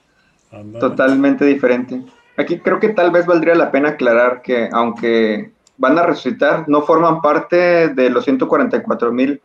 totalmente 0.79 1.45
diferente. 1.45 2.03
Aquí 2.37 2.59
creo 2.59 2.79
que 2.79 2.89
tal 2.89 3.11
vez 3.11 3.25
valdría 3.25 3.55
la 3.55 3.71
pena 3.71 3.89
aclarar 3.89 4.41
que 4.41 4.69
aunque 4.71 5.51
van 5.77 5.97
a 5.97 6.03
resucitar, 6.03 6.65
no 6.67 6.83
forman 6.83 7.21
parte 7.21 7.89
de 7.89 8.09
los 8.09 8.23
144 8.25 9.11
mil 9.11 9.41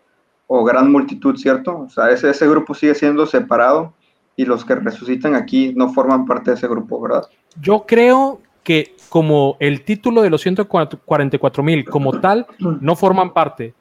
o 0.46 0.64
gran 0.64 0.90
multitud, 0.90 1.36
¿cierto? 1.36 1.80
O 1.80 1.88
sea, 1.88 2.10
ese, 2.10 2.30
ese 2.30 2.48
grupo 2.48 2.74
sigue 2.74 2.94
siendo 2.94 3.26
separado 3.26 3.94
y 4.36 4.44
los 4.44 4.64
que 4.64 4.74
resucitan 4.74 5.34
aquí 5.34 5.72
no 5.74 5.92
forman 5.92 6.26
parte 6.26 6.50
de 6.50 6.56
ese 6.56 6.68
grupo, 6.68 7.00
¿verdad? 7.00 7.28
Yo 7.60 7.84
creo 7.86 8.40
que 8.62 8.94
como 9.08 9.56
el 9.60 9.82
título 9.82 10.22
de 10.22 10.30
los 10.30 10.40
144 10.42 11.62
mil 11.62 11.84
como 11.84 12.20
tal 12.20 12.46
no 12.58 12.96
forman 12.96 13.32
parte, 13.32 13.74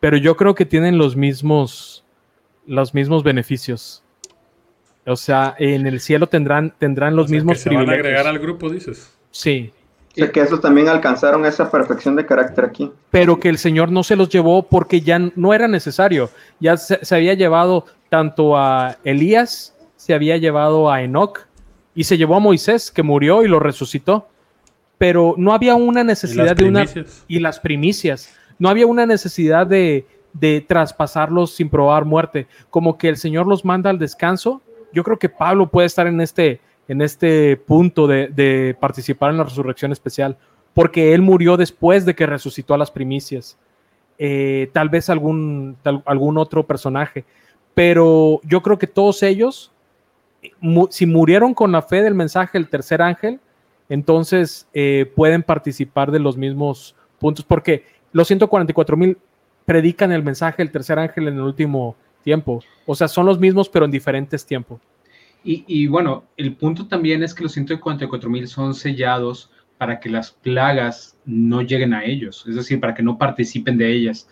pero 0.00 0.16
yo 0.16 0.36
creo 0.36 0.54
que 0.54 0.66
tienen 0.66 0.98
los 0.98 1.16
mismos, 1.16 2.04
los 2.66 2.92
mismos 2.92 3.22
beneficios. 3.22 4.02
O 5.06 5.16
sea, 5.16 5.54
en 5.58 5.86
el 5.86 6.00
cielo 6.00 6.26
tendrán, 6.26 6.74
tendrán 6.78 7.14
los 7.14 7.30
mismos 7.30 7.58
que 7.58 7.70
se 7.70 7.74
van 7.74 7.88
a 7.88 7.92
agregar 7.92 8.26
al 8.26 8.38
grupo, 8.38 8.68
dices. 8.70 9.16
Sí, 9.30 9.72
o 10.14 10.16
sea, 10.16 10.30
que 10.30 10.40
esos 10.40 10.60
también 10.60 10.88
alcanzaron 10.88 11.44
esa 11.44 11.68
perfección 11.70 12.14
de 12.14 12.24
carácter 12.24 12.64
aquí. 12.64 12.92
Pero 13.10 13.40
que 13.40 13.48
el 13.48 13.58
Señor 13.58 13.90
no 13.90 14.04
se 14.04 14.14
los 14.14 14.28
llevó 14.28 14.62
porque 14.62 15.00
ya 15.00 15.18
no 15.34 15.52
era 15.52 15.66
necesario. 15.66 16.30
Ya 16.60 16.76
se, 16.76 17.14
había 17.14 17.34
llevado 17.34 17.86
tanto 18.10 18.56
a 18.56 18.96
Elías, 19.02 19.74
se 19.96 20.14
había 20.14 20.36
llevado 20.36 20.88
a 20.88 21.02
Enoch 21.02 21.40
y 21.96 22.04
se 22.04 22.16
llevó 22.16 22.36
a 22.36 22.40
Moisés, 22.40 22.92
que 22.92 23.02
murió 23.02 23.42
y 23.42 23.48
lo 23.48 23.58
resucitó. 23.58 24.28
Pero 24.98 25.34
no 25.36 25.52
había 25.52 25.74
una 25.74 26.04
necesidad 26.04 26.54
de 26.54 26.64
una... 26.64 26.86
Y 27.26 27.40
las 27.40 27.58
primicias. 27.58 28.32
No 28.60 28.68
había 28.68 28.86
una 28.86 29.06
necesidad 29.06 29.66
de, 29.66 30.06
de 30.32 30.60
traspasarlos 30.60 31.56
sin 31.56 31.68
probar 31.68 32.04
muerte. 32.04 32.46
Como 32.70 32.98
que 32.98 33.08
el 33.08 33.16
Señor 33.16 33.48
los 33.48 33.64
manda 33.64 33.90
al 33.90 33.98
descanso. 33.98 34.62
Yo 34.92 35.02
creo 35.02 35.18
que 35.18 35.28
Pablo 35.28 35.68
puede 35.68 35.88
estar 35.88 36.06
en 36.06 36.20
este 36.20 36.60
en 36.88 37.02
este 37.02 37.56
punto 37.56 38.06
de, 38.06 38.76
participar 38.80 39.30
en 39.30 39.38
la 39.38 39.44
resurrección 39.44 39.92
especial, 39.92 40.36
porque 40.74 41.14
él 41.14 41.22
murió 41.22 41.56
después 41.56 42.04
de 42.04 42.14
que 42.14 42.26
resucitó 42.26 42.74
a 42.74 42.78
las 42.78 42.90
primicias. 42.90 43.56
Eh, 44.18 44.70
tal 44.72 44.88
vez 44.88 45.10
algún, 45.10 45.76
algún 46.04 46.38
otro 46.38 46.64
personaje, 46.64 47.24
pero 47.74 48.40
yo 48.44 48.62
creo 48.62 48.78
que 48.78 48.86
todos 48.86 49.22
ellos, 49.22 49.72
si 50.90 51.06
murieron 51.06 51.54
con 51.54 51.72
la 51.72 51.82
fe 51.82 52.02
del 52.02 52.14
mensaje 52.14 52.58
del 52.58 52.68
tercer 52.68 53.02
ángel, 53.02 53.40
entonces 53.88 54.68
eh, 54.72 55.10
pueden 55.14 55.42
participar 55.42 56.10
de 56.10 56.20
los 56.20 56.36
mismos 56.36 56.94
puntos, 57.18 57.44
porque 57.44 57.84
los 58.12 58.28
144 58.28 58.96
mil 58.96 59.18
predican 59.64 60.12
el 60.12 60.22
mensaje 60.22 60.58
del 60.58 60.70
tercer 60.70 60.98
ángel 60.98 61.28
en 61.28 61.34
el 61.34 61.40
último 61.40 61.96
tiempo. 62.22 62.62
O 62.86 62.94
sea, 62.94 63.08
son 63.08 63.26
los 63.26 63.38
mismos, 63.38 63.68
pero 63.68 63.84
en 63.84 63.90
diferentes 63.90 64.46
tiempos. 64.46 64.80
Y, 65.46 65.86
bueno, 65.88 66.24
el 66.38 66.56
punto 66.56 66.86
también 66.86 67.22
es 67.22 67.34
que 67.34 67.42
los 67.42 67.52
144 67.52 68.30
mil 68.30 68.48
son 68.48 68.74
sellados 68.74 69.50
para 69.76 70.00
que 70.00 70.08
las 70.08 70.30
plagas 70.30 71.18
no 71.26 71.60
lleguen 71.60 71.92
a 71.92 72.02
ellos, 72.02 72.46
es 72.48 72.54
decir, 72.54 72.80
para 72.80 72.94
que 72.94 73.02
no 73.02 73.18
participen 73.18 73.76
de 73.76 73.92
ellas. 73.92 74.26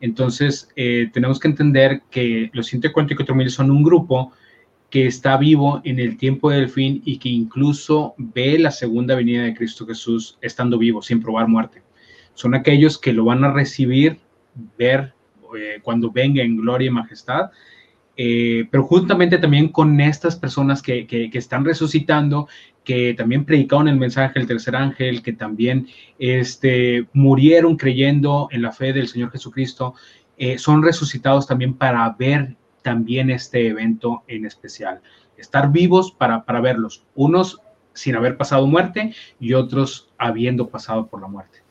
Entonces, 0.00 0.68
eh, 0.76 1.08
tenemos 1.12 1.40
que 1.40 1.48
entender 1.48 2.02
que 2.10 2.50
los 2.52 2.66
144 2.66 3.34
mil 3.34 3.50
son 3.50 3.70
un 3.70 3.82
grupo 3.82 4.32
que 4.90 5.06
está 5.06 5.36
vivo 5.36 5.80
en 5.84 5.98
el 5.98 6.16
tiempo 6.16 6.50
del 6.50 6.68
fin 6.68 7.02
y 7.04 7.18
que 7.18 7.28
incluso 7.28 8.14
ve 8.18 8.58
la 8.58 8.70
segunda 8.70 9.14
venida 9.14 9.44
de 9.44 9.54
Cristo 9.54 9.86
Jesús 9.86 10.38
estando 10.40 10.78
vivo, 10.78 11.00
sin 11.02 11.22
probar 11.22 11.48
muerte. 11.48 11.82
Son 12.34 12.54
aquellos 12.54 12.98
que 12.98 13.12
lo 13.12 13.24
van 13.24 13.44
a 13.44 13.52
recibir, 13.52 14.18
ver 14.78 15.12
eh, 15.56 15.80
cuando 15.82 16.10
venga 16.10 16.42
en 16.42 16.56
gloria 16.56 16.88
y 16.88 16.90
majestad, 16.90 17.50
eh, 18.20 18.66
pero 18.72 18.82
juntamente 18.82 19.38
también 19.38 19.68
con 19.68 20.00
estas 20.00 20.34
personas 20.34 20.82
que, 20.82 21.06
que, 21.06 21.30
están 21.34 21.64
resucitando, 21.64 22.48
que 22.82 23.14
también 23.14 23.44
predicaron 23.44 23.86
el 23.86 23.96
mensaje 23.96 24.40
del 24.40 24.48
tercer 24.48 24.74
ángel, 24.74 25.22
que 25.22 25.32
también 25.32 25.86
este, 26.18 27.06
murieron 27.12 27.76
creyendo 27.76 28.48
en 28.50 28.62
la 28.62 28.72
fe 28.72 28.92
del 28.92 29.06
Señor 29.06 29.30
Jesucristo, 29.30 29.94
eh, 30.36 30.58
son 30.58 30.82
resucitados 30.82 31.46
también 31.46 31.74
para 31.74 32.10
ver 32.18 32.56
también 32.82 33.30
este 33.30 33.68
evento 33.68 34.24
en 34.26 34.46
especial. 34.46 35.00
Estar 35.36 35.70
vivos 35.70 36.10
para, 36.10 36.44
para 36.44 36.60
verlos, 36.60 37.04
unos 37.14 37.60
sin 37.92 38.16
haber 38.16 38.36
pasado 38.36 38.66
muerte 38.66 39.14
y 39.38 39.54
otros 39.54 40.08
habiendo 40.18 40.66
pasado 40.66 41.06
por 41.06 41.20
la 41.20 41.28
muerte. 41.28 41.62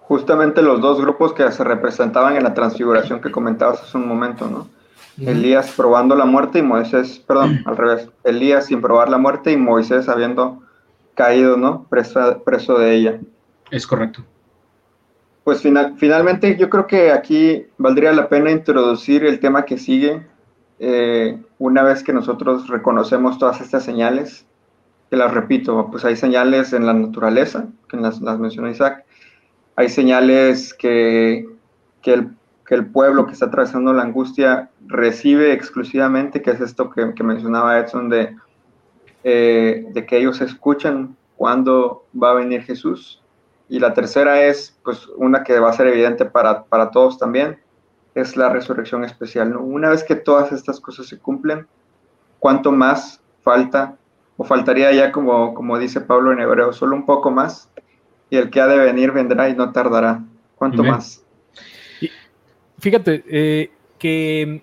Justamente 0.00 0.62
los 0.62 0.80
dos 0.80 0.98
grupos 1.02 1.34
que 1.34 1.52
se 1.52 1.64
representaban 1.64 2.34
en 2.36 2.44
la 2.44 2.54
transfiguración 2.54 3.20
que 3.20 3.30
comentabas 3.30 3.82
hace 3.82 3.98
un 3.98 4.08
momento, 4.08 4.48
¿no? 4.48 4.73
Elías 5.18 5.72
probando 5.76 6.16
la 6.16 6.24
muerte 6.24 6.58
y 6.58 6.62
Moisés, 6.62 7.22
perdón, 7.26 7.62
al 7.66 7.76
revés, 7.76 8.08
Elías 8.24 8.66
sin 8.66 8.80
probar 8.80 9.08
la 9.08 9.18
muerte 9.18 9.52
y 9.52 9.56
Moisés 9.56 10.08
habiendo 10.08 10.62
caído, 11.14 11.56
¿no? 11.56 11.86
Preso, 11.88 12.42
preso 12.44 12.78
de 12.78 12.94
ella. 12.94 13.20
Es 13.70 13.86
correcto. 13.86 14.24
Pues 15.44 15.60
final, 15.60 15.94
finalmente 15.98 16.56
yo 16.56 16.70
creo 16.70 16.86
que 16.86 17.12
aquí 17.12 17.66
valdría 17.76 18.12
la 18.12 18.28
pena 18.28 18.50
introducir 18.50 19.24
el 19.24 19.40
tema 19.40 19.64
que 19.64 19.76
sigue 19.76 20.26
eh, 20.78 21.38
una 21.58 21.82
vez 21.82 22.02
que 22.02 22.12
nosotros 22.12 22.66
reconocemos 22.68 23.38
todas 23.38 23.60
estas 23.60 23.84
señales, 23.84 24.46
que 25.10 25.16
las 25.16 25.32
repito, 25.32 25.88
pues 25.90 26.04
hay 26.04 26.16
señales 26.16 26.72
en 26.72 26.86
la 26.86 26.94
naturaleza, 26.94 27.66
que 27.88 27.98
las, 27.98 28.20
las 28.22 28.38
mencionó 28.38 28.70
Isaac, 28.70 29.04
hay 29.76 29.88
señales 29.90 30.72
que, 30.72 31.46
que 32.00 32.14
el 32.14 32.30
que 32.66 32.74
el 32.74 32.86
pueblo 32.86 33.26
que 33.26 33.32
está 33.32 33.46
atravesando 33.46 33.92
la 33.92 34.02
angustia 34.02 34.70
recibe 34.94 35.52
exclusivamente, 35.52 36.40
que 36.40 36.52
es 36.52 36.60
esto 36.60 36.90
que, 36.90 37.22
mencionaba 37.22 37.78
Edson, 37.78 38.08
de, 38.08 38.36
eh, 39.24 39.86
de 39.90 40.06
que 40.06 40.18
ellos 40.18 40.40
escuchan 40.40 41.16
cuándo 41.36 42.04
va 42.20 42.30
a 42.30 42.34
venir 42.34 42.62
Jesús. 42.62 43.20
Y 43.68 43.80
la 43.80 43.92
tercera 43.92 44.42
es, 44.42 44.78
pues, 44.84 45.06
una 45.16 45.42
que 45.42 45.58
va 45.58 45.70
a 45.70 45.72
ser 45.72 45.88
evidente 45.88 46.24
para, 46.24 46.64
para 46.64 46.90
todos 46.90 47.18
también, 47.18 47.58
es 48.14 48.36
la 48.36 48.48
resurrección 48.48 49.04
especial. 49.04 49.56
Una 49.56 49.90
vez 49.90 50.04
que 50.04 50.14
todas 50.14 50.52
estas 50.52 50.80
cosas 50.80 51.06
se 51.06 51.18
cumplen, 51.18 51.66
¿cuánto 52.38 52.70
más 52.70 53.20
falta? 53.42 53.96
O 54.36 54.44
faltaría 54.44 54.92
ya, 54.92 55.10
como, 55.10 55.54
como 55.54 55.78
dice 55.78 56.00
Pablo 56.00 56.32
en 56.32 56.40
Hebreo, 56.40 56.72
solo 56.72 56.94
un 56.94 57.06
poco 57.06 57.30
más, 57.30 57.68
y 58.30 58.36
el 58.36 58.50
que 58.50 58.60
ha 58.60 58.68
de 58.68 58.78
venir 58.78 59.10
vendrá 59.12 59.48
y 59.48 59.56
no 59.56 59.72
tardará. 59.72 60.22
¿Cuánto 60.54 60.84
más? 60.84 61.20
fíjate, 62.78 63.24
eh, 63.26 63.70
que 63.98 64.62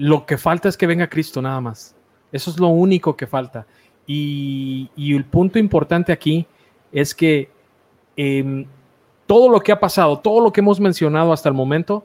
lo 0.00 0.24
que 0.24 0.38
falta 0.38 0.68
es 0.68 0.78
que 0.78 0.86
venga 0.86 1.10
Cristo 1.10 1.42
nada 1.42 1.60
más. 1.60 1.94
Eso 2.32 2.50
es 2.50 2.58
lo 2.58 2.68
único 2.68 3.16
que 3.16 3.26
falta. 3.26 3.66
Y, 4.06 4.88
el 4.96 5.24
punto 5.26 5.58
importante 5.58 6.10
aquí 6.10 6.46
es 6.90 7.14
que 7.14 7.50
em, 8.16 8.64
todo 9.26 9.50
lo 9.50 9.60
que 9.60 9.72
ha 9.72 9.78
pasado, 9.78 10.18
todo 10.18 10.40
lo 10.40 10.52
que 10.52 10.60
hemos 10.60 10.80
mencionado 10.80 11.34
hasta 11.34 11.50
el 11.50 11.54
momento, 11.54 12.04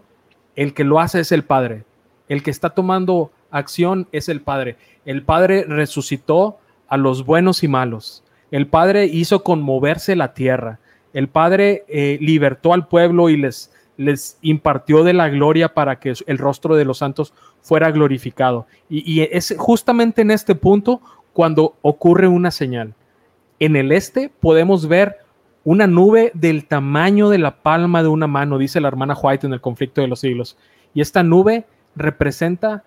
el 0.58 0.74
que 0.74 0.84
lo 0.84 1.00
hace 1.00 1.22
es 1.22 1.32
el 1.32 1.46
Padre. 1.46 1.86
El 2.28 2.44
que 2.44 2.52
está 2.52 2.72
tomando 2.72 3.32
acción 3.50 4.10
es 4.12 4.28
el 4.28 4.42
Padre. 4.42 4.76
El 5.06 5.24
Padre 5.24 5.64
resucitó 5.64 6.58
a 6.90 6.98
los 6.98 7.26
buenos 7.26 7.64
y 7.64 7.70
malos. 7.70 8.26
El 8.52 8.68
Padre 8.68 9.06
hizo 9.06 9.42
conmoverse 9.42 10.18
la 10.18 10.34
tierra. 10.34 10.80
El 11.14 11.30
Padre 11.30 11.86
eh, 11.88 12.18
libertó 12.20 12.74
al 12.74 12.90
pueblo 12.90 13.30
y 13.30 13.38
les, 13.38 13.72
les 13.98 14.38
impartió 14.42 15.04
de 15.04 15.14
la 15.14 15.30
gloria 15.30 15.74
para 15.74 16.00
que 16.00 16.14
el 16.26 16.38
rostro 16.38 16.76
de 16.76 16.86
los 16.86 16.98
santos 17.00 17.34
fuera 17.62 17.92
glorificado. 17.92 18.68
Y, 18.90 19.22
es 19.22 19.56
justamente 19.58 20.22
en 20.22 20.32
este 20.32 20.56
punto 20.56 21.02
cuando 21.34 21.76
ocurre 21.82 22.28
una 22.28 22.52
señal. 22.52 22.94
En 23.60 23.76
el 23.76 23.92
este 23.92 24.30
podemos 24.30 24.88
ver 24.88 25.18
una 25.64 25.88
nube 25.88 26.32
del 26.34 26.66
tamaño 26.66 27.30
de 27.30 27.40
la 27.40 27.64
palma 27.64 28.04
de 28.04 28.10
una 28.10 28.28
mano, 28.28 28.58
dice 28.58 28.82
la 28.82 28.88
hermana 28.88 29.18
White 29.20 29.48
en 29.48 29.54
el 29.54 29.62
conflicto 29.62 30.02
de 30.02 30.08
los 30.08 30.20
siglos. 30.20 30.58
Y 30.94 31.02
esta 31.02 31.24
nube 31.24 31.66
representa 31.96 32.84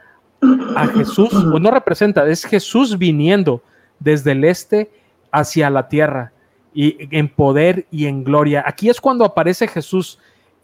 a 0.76 0.86
Jesús, 0.86 1.34
o 1.34 1.58
no 1.58 1.70
representa, 1.70 2.26
es 2.28 2.44
Jesús 2.44 2.96
viniendo 2.96 3.62
desde 3.98 4.32
el 4.32 4.44
este 4.44 4.90
hacia 5.32 5.68
la 5.70 5.88
tierra 5.88 6.32
y 6.72 7.08
en 7.16 7.28
poder 7.28 7.86
y 7.90 8.06
en 8.06 8.22
gloria. 8.22 8.62
Aquí 8.66 8.88
es 8.88 9.00
cuando 9.00 9.24
aparece 9.24 9.66
Jesús 9.66 10.18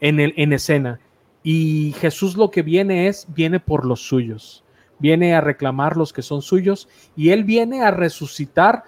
en, 0.05 0.21
el, 0.21 0.35
en 0.37 0.53
escena. 0.53 1.01
Y 1.43 1.95
Jesús 1.99 2.37
lo 2.37 2.51
que 2.51 2.63
viene 2.63 3.09
es, 3.09 3.27
viene 3.35 3.59
por 3.59 3.87
los 3.87 4.07
suyos, 4.07 4.63
viene 4.99 5.35
a 5.35 5.41
reclamar 5.41 5.97
los 5.97 6.13
que 6.13 6.21
son 6.21 6.43
suyos 6.43 6.89
y 7.17 7.31
él 7.31 7.45
viene 7.45 7.83
a 7.83 7.91
resucitar 7.91 8.85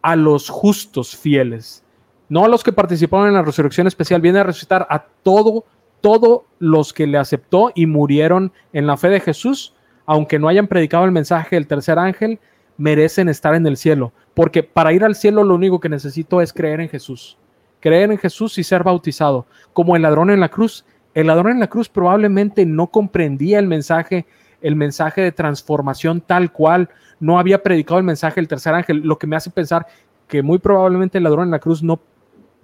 a 0.00 0.14
los 0.14 0.48
justos 0.48 1.16
fieles, 1.16 1.84
no 2.28 2.44
a 2.44 2.48
los 2.48 2.62
que 2.62 2.72
participaron 2.72 3.26
en 3.26 3.34
la 3.34 3.42
resurrección 3.42 3.88
especial, 3.88 4.20
viene 4.20 4.38
a 4.38 4.44
resucitar 4.44 4.86
a 4.90 5.06
todo, 5.24 5.64
todos 6.00 6.42
los 6.60 6.92
que 6.92 7.08
le 7.08 7.18
aceptó 7.18 7.72
y 7.74 7.86
murieron 7.86 8.52
en 8.72 8.86
la 8.86 8.96
fe 8.96 9.08
de 9.08 9.20
Jesús, 9.20 9.74
aunque 10.06 10.38
no 10.38 10.46
hayan 10.46 10.68
predicado 10.68 11.04
el 11.04 11.10
mensaje 11.10 11.56
del 11.56 11.66
tercer 11.66 11.98
ángel, 11.98 12.38
merecen 12.76 13.28
estar 13.28 13.56
en 13.56 13.66
el 13.66 13.76
cielo, 13.76 14.12
porque 14.34 14.62
para 14.62 14.92
ir 14.92 15.02
al 15.02 15.16
cielo 15.16 15.42
lo 15.42 15.56
único 15.56 15.80
que 15.80 15.88
necesito 15.88 16.40
es 16.40 16.52
creer 16.52 16.80
en 16.80 16.88
Jesús 16.88 17.38
creer 17.80 18.10
en 18.10 18.18
Jesús 18.18 18.58
y 18.58 18.64
ser 18.64 18.82
bautizado, 18.82 19.46
como 19.72 19.96
el 19.96 20.02
ladrón 20.02 20.30
en 20.30 20.40
la 20.40 20.48
cruz. 20.48 20.84
El 21.14 21.28
ladrón 21.28 21.52
en 21.52 21.60
la 21.60 21.68
cruz 21.68 21.88
probablemente 21.88 22.66
no 22.66 22.88
comprendía 22.88 23.58
el 23.58 23.66
mensaje, 23.66 24.26
el 24.60 24.76
mensaje 24.76 25.20
de 25.20 25.32
transformación 25.32 26.20
tal 26.20 26.52
cual, 26.52 26.88
no 27.20 27.38
había 27.38 27.62
predicado 27.62 27.98
el 27.98 28.04
mensaje 28.04 28.36
del 28.36 28.48
tercer 28.48 28.74
ángel, 28.74 28.98
lo 28.98 29.18
que 29.18 29.26
me 29.26 29.36
hace 29.36 29.50
pensar 29.50 29.86
que 30.28 30.42
muy 30.42 30.58
probablemente 30.58 31.18
el 31.18 31.24
ladrón 31.24 31.46
en 31.46 31.50
la 31.50 31.58
cruz 31.58 31.82
no, 31.82 32.00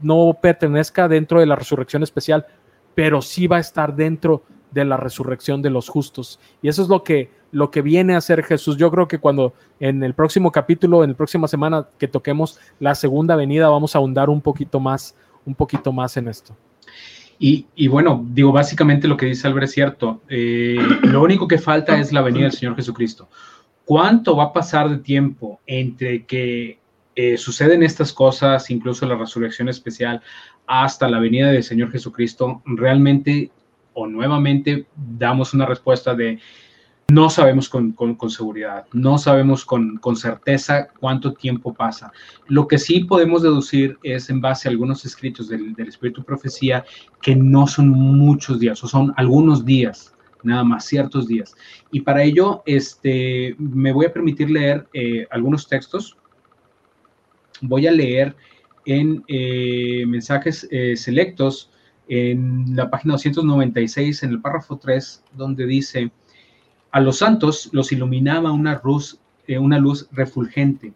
no 0.00 0.38
pertenezca 0.40 1.08
dentro 1.08 1.40
de 1.40 1.46
la 1.46 1.56
resurrección 1.56 2.02
especial, 2.02 2.46
pero 2.94 3.22
sí 3.22 3.46
va 3.46 3.56
a 3.56 3.60
estar 3.60 3.96
dentro 3.96 4.44
de 4.74 4.84
la 4.84 4.96
resurrección 4.96 5.62
de 5.62 5.70
los 5.70 5.88
justos. 5.88 6.40
Y 6.60 6.68
eso 6.68 6.82
es 6.82 6.88
lo 6.88 7.04
que, 7.04 7.30
lo 7.52 7.70
que 7.70 7.80
viene 7.80 8.14
a 8.14 8.18
hacer 8.18 8.42
Jesús. 8.42 8.76
Yo 8.76 8.90
creo 8.90 9.06
que 9.08 9.18
cuando 9.18 9.54
en 9.78 10.02
el 10.02 10.14
próximo 10.14 10.50
capítulo, 10.50 11.04
en 11.04 11.10
la 11.10 11.16
próxima 11.16 11.48
semana 11.48 11.86
que 11.98 12.08
toquemos 12.08 12.58
la 12.80 12.94
segunda 12.94 13.36
venida, 13.36 13.68
vamos 13.68 13.94
a 13.94 13.98
ahondar 13.98 14.28
un 14.28 14.40
poquito 14.40 14.80
más, 14.80 15.14
un 15.46 15.54
poquito 15.54 15.92
más 15.92 16.16
en 16.16 16.28
esto. 16.28 16.56
Y, 17.38 17.88
bueno, 17.88 18.24
digo, 18.30 18.52
básicamente 18.52 19.06
lo 19.06 19.16
que 19.16 19.26
dice 19.26 19.46
Álvaro 19.46 19.66
es 19.66 19.72
cierto. 19.72 20.22
Eh, 20.28 20.78
lo 21.02 21.22
único 21.22 21.46
que 21.46 21.58
falta 21.58 21.98
es 21.98 22.12
la 22.12 22.22
venida 22.22 22.44
del 22.44 22.52
Señor 22.52 22.76
Jesucristo. 22.76 23.28
¿Cuánto 23.84 24.36
va 24.36 24.44
a 24.44 24.52
pasar 24.52 24.88
de 24.88 24.98
tiempo 24.98 25.60
entre 25.66 26.24
que 26.24 26.78
eh, 27.16 27.36
suceden 27.36 27.82
estas 27.82 28.12
cosas, 28.12 28.70
incluso 28.70 29.04
la 29.06 29.16
resurrección 29.16 29.68
especial, 29.68 30.22
hasta 30.66 31.08
la 31.08 31.18
venida 31.18 31.50
del 31.50 31.62
Señor 31.62 31.90
Jesucristo? 31.92 32.62
Realmente 32.64 33.50
o 33.94 34.06
nuevamente 34.06 34.86
damos 34.96 35.54
una 35.54 35.66
respuesta 35.66 36.14
de 36.14 36.38
no 37.08 37.28
sabemos 37.28 37.68
con, 37.68 37.94
seguridad, 38.30 38.86
no 38.92 39.18
sabemos 39.18 39.64
con, 39.64 40.00
certeza 40.16 40.88
cuánto 40.98 41.34
tiempo 41.34 41.74
pasa. 41.74 42.12
Lo 42.48 42.66
que 42.66 42.78
sí 42.78 43.00
podemos 43.00 43.42
deducir 43.42 43.98
es 44.02 44.30
en 44.30 44.40
base 44.40 44.68
a 44.68 44.70
algunos 44.70 45.04
escritos 45.04 45.48
del, 45.48 45.74
Espíritu 45.78 46.24
Profecía 46.24 46.84
que 47.20 47.36
no 47.36 47.66
son 47.66 47.90
muchos 47.90 48.58
días, 48.58 48.82
o 48.82 48.88
son 48.88 49.12
algunos 49.16 49.66
días, 49.66 50.14
nada 50.42 50.64
más, 50.64 50.86
ciertos 50.86 51.28
días. 51.28 51.54
Y 51.90 52.00
para 52.00 52.22
ello, 52.22 52.62
este, 52.64 53.54
me 53.58 53.92
voy 53.92 54.06
a 54.06 54.12
permitir 54.12 54.50
leer 54.50 54.88
eh, 54.94 55.26
algunos 55.30 55.68
textos. 55.68 56.16
Voy 57.60 57.86
a 57.86 57.92
leer 57.92 58.34
en 58.86 59.22
eh, 59.28 60.04
mensajes 60.06 60.66
eh, 60.70 60.96
selectos 60.96 61.70
en 62.08 62.76
la 62.76 62.90
página 62.90 63.14
296, 63.14 64.22
en 64.22 64.30
el 64.30 64.40
párrafo 64.40 64.76
3, 64.76 65.24
donde 65.36 65.66
dice, 65.66 66.10
a 66.94 67.00
los 67.00 67.18
santos 67.18 67.70
los 67.72 67.90
iluminaba 67.90 68.52
una 68.52 68.80
luz, 68.84 69.18
eh, 69.48 69.58
una 69.58 69.78
luz 69.78 70.08
refulgente. 70.12 70.92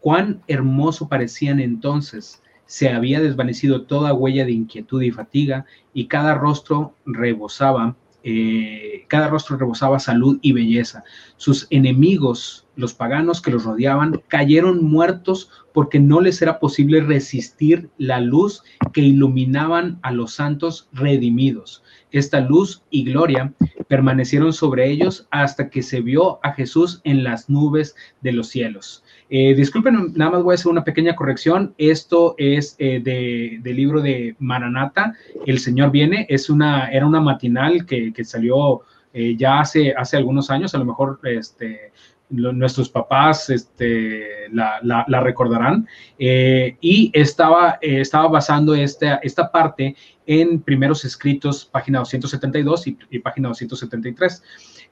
Cuán 0.00 0.42
hermoso 0.46 1.08
parecían 1.08 1.58
entonces. 1.58 2.42
Se 2.66 2.90
había 2.90 3.20
desvanecido 3.20 3.86
toda 3.86 4.12
huella 4.12 4.44
de 4.44 4.52
inquietud 4.52 5.00
y 5.00 5.10
fatiga 5.10 5.64
y 5.94 6.06
cada 6.06 6.34
rostro 6.34 6.94
rebosaba, 7.06 7.96
eh, 8.22 9.06
cada 9.08 9.28
rostro 9.28 9.56
rebosaba 9.56 9.98
salud 9.98 10.38
y 10.42 10.52
belleza. 10.52 11.02
Sus 11.38 11.66
enemigos 11.70 12.67
los 12.78 12.94
paganos 12.94 13.42
que 13.42 13.50
los 13.50 13.64
rodeaban, 13.64 14.22
cayeron 14.28 14.84
muertos 14.84 15.50
porque 15.72 15.98
no 15.98 16.20
les 16.20 16.40
era 16.40 16.60
posible 16.60 17.00
resistir 17.00 17.90
la 17.98 18.20
luz 18.20 18.62
que 18.92 19.00
iluminaban 19.00 19.98
a 20.02 20.12
los 20.12 20.34
santos 20.34 20.88
redimidos. 20.92 21.82
Esta 22.12 22.40
luz 22.40 22.84
y 22.88 23.02
gloria 23.02 23.52
permanecieron 23.88 24.52
sobre 24.52 24.88
ellos 24.88 25.26
hasta 25.32 25.70
que 25.70 25.82
se 25.82 26.00
vio 26.02 26.38
a 26.44 26.52
Jesús 26.52 27.00
en 27.02 27.24
las 27.24 27.50
nubes 27.50 27.96
de 28.20 28.30
los 28.30 28.46
cielos. 28.46 29.02
Eh, 29.28 29.54
disculpen, 29.56 30.12
nada 30.14 30.30
más 30.30 30.42
voy 30.44 30.52
a 30.52 30.54
hacer 30.54 30.70
una 30.70 30.84
pequeña 30.84 31.16
corrección. 31.16 31.74
Esto 31.78 32.36
es 32.38 32.76
eh, 32.78 33.00
del 33.02 33.76
libro 33.76 34.00
de 34.02 34.36
Maranata, 34.38 35.14
El 35.46 35.58
Señor 35.58 35.90
viene. 35.90 36.26
Es 36.28 36.48
una, 36.48 36.92
era 36.92 37.06
una 37.06 37.20
matinal 37.20 37.84
que, 37.86 38.12
salió 38.24 38.82
eh, 39.12 39.34
ya 39.36 39.58
hace, 39.58 39.94
hace 39.96 40.16
algunos 40.16 40.48
años, 40.48 40.76
a 40.76 40.78
lo 40.78 40.84
mejor 40.84 41.18
este, 41.24 41.92
nuestros 42.30 42.88
papás 42.88 43.50
este, 43.50 44.48
la, 44.52 45.20
recordarán, 45.22 45.86
y 46.18 47.10
estaba, 47.14 47.78
estaba 47.80 48.28
basando 48.28 48.74
esta, 48.74 49.16
esta 49.16 49.50
parte 49.50 49.96
en 50.28 50.60
primeros 50.60 51.06
escritos, 51.06 51.64
página 51.64 52.00
272 52.00 52.86
y, 52.86 52.98
y 53.10 53.18
página 53.18 53.48
273. 53.48 54.42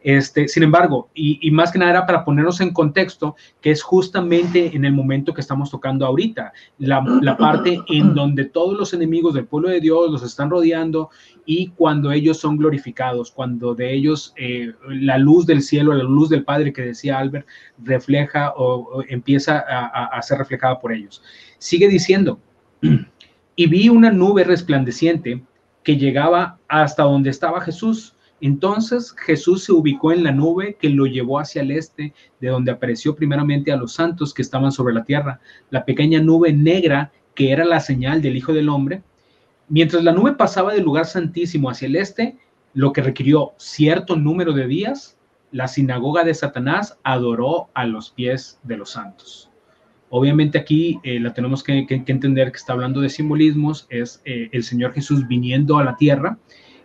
Este, 0.03 0.47
sin 0.47 0.63
embargo, 0.63 1.11
y, 1.15 1.51
más 1.51 1.73
que 1.73 1.79
nada 1.79 1.91
era 1.91 2.07
para 2.07 2.25
ponernos 2.25 2.61
en 2.61 2.73
contexto, 2.73 3.35
que 3.61 3.71
es 3.71 3.83
justamente 3.83 4.77
en 4.77 4.85
el 4.85 4.93
momento 4.93 5.35
que 5.35 5.41
estamos 5.41 5.71
tocando 5.71 6.07
ahorita, 6.07 6.53
la, 6.79 7.37
parte 7.37 7.81
en 7.89 8.15
donde 8.15 8.45
todos 8.45 8.79
los 8.79 8.95
enemigos 8.95 9.35
del 9.35 9.47
pueblo 9.47 9.69
de 9.69 9.81
Dios 9.81 10.11
los 10.11 10.23
están 10.23 10.49
rodeando 10.49 11.11
y 11.45 11.69
cuando 11.69 12.13
ellos 12.13 12.39
son 12.39 12.57
glorificados, 12.57 13.31
cuando 13.31 13.75
de 13.75 13.93
ellos 13.93 14.33
eh, 14.37 14.73
la 14.89 15.19
luz 15.19 15.45
del 15.45 15.61
cielo, 15.61 15.93
la 15.93 16.05
luz 16.05 16.29
del 16.29 16.45
Padre 16.45 16.73
que 16.73 16.83
decía 16.83 17.19
Albert, 17.19 17.47
refleja 17.83 18.53
o, 18.57 19.03
empieza 19.09 19.59
a 19.59 20.23
ser 20.23 20.39
reflejada 20.39 20.79
por 20.79 20.93
ellos. 20.93 21.23
Sigue 21.59 21.89
diciendo, 21.89 22.39
y 23.57 23.67
vi 23.67 23.89
una 23.89 24.11
nube 24.13 24.45
resplandeciente 24.45 25.43
que 25.83 25.97
llegaba 25.97 26.59
hasta 26.69 27.03
donde 27.03 27.31
estaba 27.31 27.61
Jesús 27.61 28.17
entonces 28.41 29.15
Jesús 29.19 29.65
se 29.65 29.73
ubicó 29.73 30.13
en 30.13 30.25
la 30.25 30.33
nube 30.33 30.77
que 30.79 30.91
lo 30.91 31.07
llevó 31.07 31.39
hacia 31.39 31.63
el 31.63 31.71
este, 31.71 32.13
de 32.41 32.49
donde 32.49 32.71
apareció 32.71 33.15
primeramente 33.15 33.73
a 33.73 33.77
los 33.77 33.95
santos 33.95 34.35
que 34.35 34.43
estaban 34.43 34.73
sobre 34.73 34.95
la 34.95 35.05
tierra, 35.05 35.41
la 35.71 35.85
pequeña 35.85 36.21
nube 36.21 36.53
negra 36.53 37.13
que 37.35 37.51
era 37.51 37.65
la 37.65 37.81
señal 37.81 38.23
del 38.23 38.37
Hijo 38.37 38.53
del 38.53 38.69
Hombre. 38.69 39.03
Mientras 39.69 40.05
la 40.05 40.13
nube 40.13 40.35
pasaba 40.35 40.75
del 40.75 40.85
lugar 40.85 41.07
santísimo 41.07 41.71
hacia 41.71 41.87
el 41.87 41.97
este, 41.97 42.37
lo 42.75 42.93
que 42.93 43.03
requirió 43.03 43.53
cierto 43.57 44.17
número 44.17 44.53
de 44.53 44.67
días, 44.67 45.17
la 45.51 45.67
sinagoga 45.67 46.25
de 46.25 46.35
Satanás 46.35 46.99
adoró 47.03 47.69
a 47.73 47.87
los 47.87 48.11
pies 48.11 48.61
de 48.63 48.77
los 48.77 48.91
santos. 48.91 49.51
Obviamente 50.11 50.59
aquí 50.59 51.01
eh, 51.03 51.19
la 51.19 51.35
tenemos 51.35 51.63
que, 51.63 51.87
entender 51.89 52.53
que 52.53 52.59
está 52.59 52.73
hablando 52.73 53.01
de 53.01 53.09
simbolismos, 53.09 53.87
es 53.91 54.23
eh, 54.25 54.49
el 54.53 54.63
Señor 54.63 54.93
Jesús 54.93 55.27
viniendo 55.27 55.79
a 55.79 55.85
la 55.85 55.97
tierra 55.97 56.39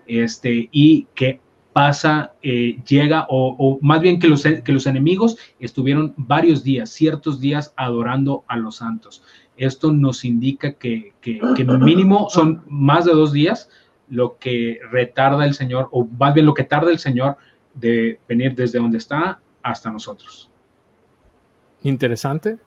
este, 0.07 0.69
y 0.71 1.07
que 1.13 1.39
pasa, 1.71 2.33
eh, 2.41 2.79
llega, 2.87 3.27
o, 3.29 3.79
más 3.81 4.01
bien 4.01 4.19
que 4.19 4.27
los, 4.27 4.43
que 4.43 4.71
los 4.71 4.87
enemigos 4.87 5.37
estuvieron 5.59 6.13
varios 6.17 6.63
días, 6.63 6.89
ciertos 6.89 7.39
días 7.39 7.73
adorando 7.77 8.43
a 8.47 8.57
los 8.57 8.77
santos. 8.77 9.23
Esto 9.55 9.93
nos 9.93 10.25
indica 10.25 10.73
que, 10.73 11.13
que, 11.21 11.39
que 11.55 11.63
mínimo 11.63 12.29
son 12.29 12.63
más 12.67 13.05
de 13.05 13.13
dos 13.13 13.31
días 13.31 13.69
lo 14.09 14.37
que 14.37 14.79
retarda 14.91 15.45
el 15.45 15.53
Señor, 15.53 15.87
o 15.91 16.05
más 16.05 16.33
bien 16.33 16.45
lo 16.45 16.53
que 16.53 16.65
tarda 16.65 16.91
el 16.91 16.99
Señor 16.99 17.37
de 17.73 18.19
venir 18.27 18.55
desde 18.55 18.79
donde 18.79 18.97
está 18.97 19.39
hasta 19.61 19.89
nosotros. 19.89 20.49
Interesante. 21.83 22.57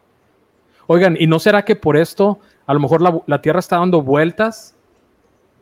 Oigan, 0.86 1.16
¿y 1.18 1.26
no 1.26 1.38
será 1.38 1.64
que 1.64 1.76
por 1.76 1.96
esto 1.96 2.38
a 2.66 2.74
lo 2.74 2.80
mejor 2.80 3.02
la, 3.02 3.20
la 3.26 3.42
Tierra 3.42 3.60
está 3.60 3.78
dando 3.78 4.02
vueltas 4.02 4.74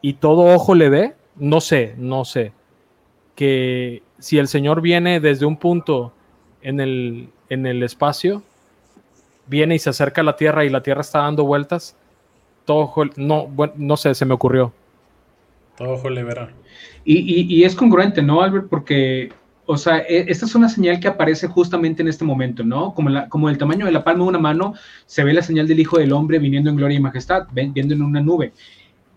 y 0.01 0.15
todo 0.15 0.55
ojo 0.55 0.75
le 0.75 0.89
ve? 0.89 1.15
no 1.37 1.61
sé, 1.61 1.95
no 1.97 2.25
sé, 2.25 2.53
que 3.35 4.03
si 4.19 4.39
el 4.39 4.49
Señor 4.49 4.81
viene 4.81 5.21
desde 5.21 5.47
un 5.47 5.57
punto 5.57 6.13
en 6.63 6.81
el, 6.81 7.31
en 7.49 7.67
el 7.67 7.83
espacio, 7.83 8.43
viene 9.47 9.75
y 9.75 9.79
se 9.79 9.91
acerca 9.91 10.21
a 10.21 10.25
la 10.25 10.37
Tierra 10.37 10.65
y 10.65 10.71
la 10.71 10.83
Tierra 10.83 11.01
está 11.01 11.21
dando 11.21 11.45
vueltas, 11.45 11.97
todo, 12.65 12.93
no, 13.17 13.47
bueno, 13.47 13.73
no 13.77 13.97
sé, 13.97 14.15
se 14.15 14.25
me 14.25 14.35
ocurrió. 14.35 14.73
Todo 15.77 15.93
ojo 15.93 16.11
le 16.11 16.23
verá. 16.23 16.53
Y, 17.05 17.55
y, 17.59 17.65
es 17.65 17.75
congruente, 17.75 18.23
¿no, 18.23 18.43
Albert? 18.43 18.69
Porque, 18.69 19.33
o 19.67 19.77
sea, 19.77 19.99
e, 19.99 20.27
esta 20.29 20.47
es 20.47 20.55
una 20.55 20.69
señal 20.69 21.01
que 21.01 21.09
aparece 21.09 21.47
justamente 21.47 22.03
en 22.03 22.09
este 22.09 22.25
momento, 22.25 22.65
¿no? 22.65 22.95
Como, 22.95 23.11
la, 23.11 23.29
como 23.29 23.49
el 23.49 23.59
tamaño 23.59 23.87
de 23.87 23.93
la 23.93 24.05
palma 24.05 24.25
de 24.25 24.31
una 24.31 24.39
mano, 24.39 24.75
se 25.07 25.25
ve 25.25 25.33
la 25.33 25.43
señal 25.43 25.69
del 25.69 25.81
Hijo 25.81 25.99
del 25.99 26.13
Hombre 26.13 26.39
viniendo 26.39 26.71
en 26.71 26.77
gloria 26.77 26.99
y 26.99 27.01
majestad, 27.01 27.47
viendo 27.53 27.95
en 27.95 28.03
una 28.03 28.21
nube 28.21 28.53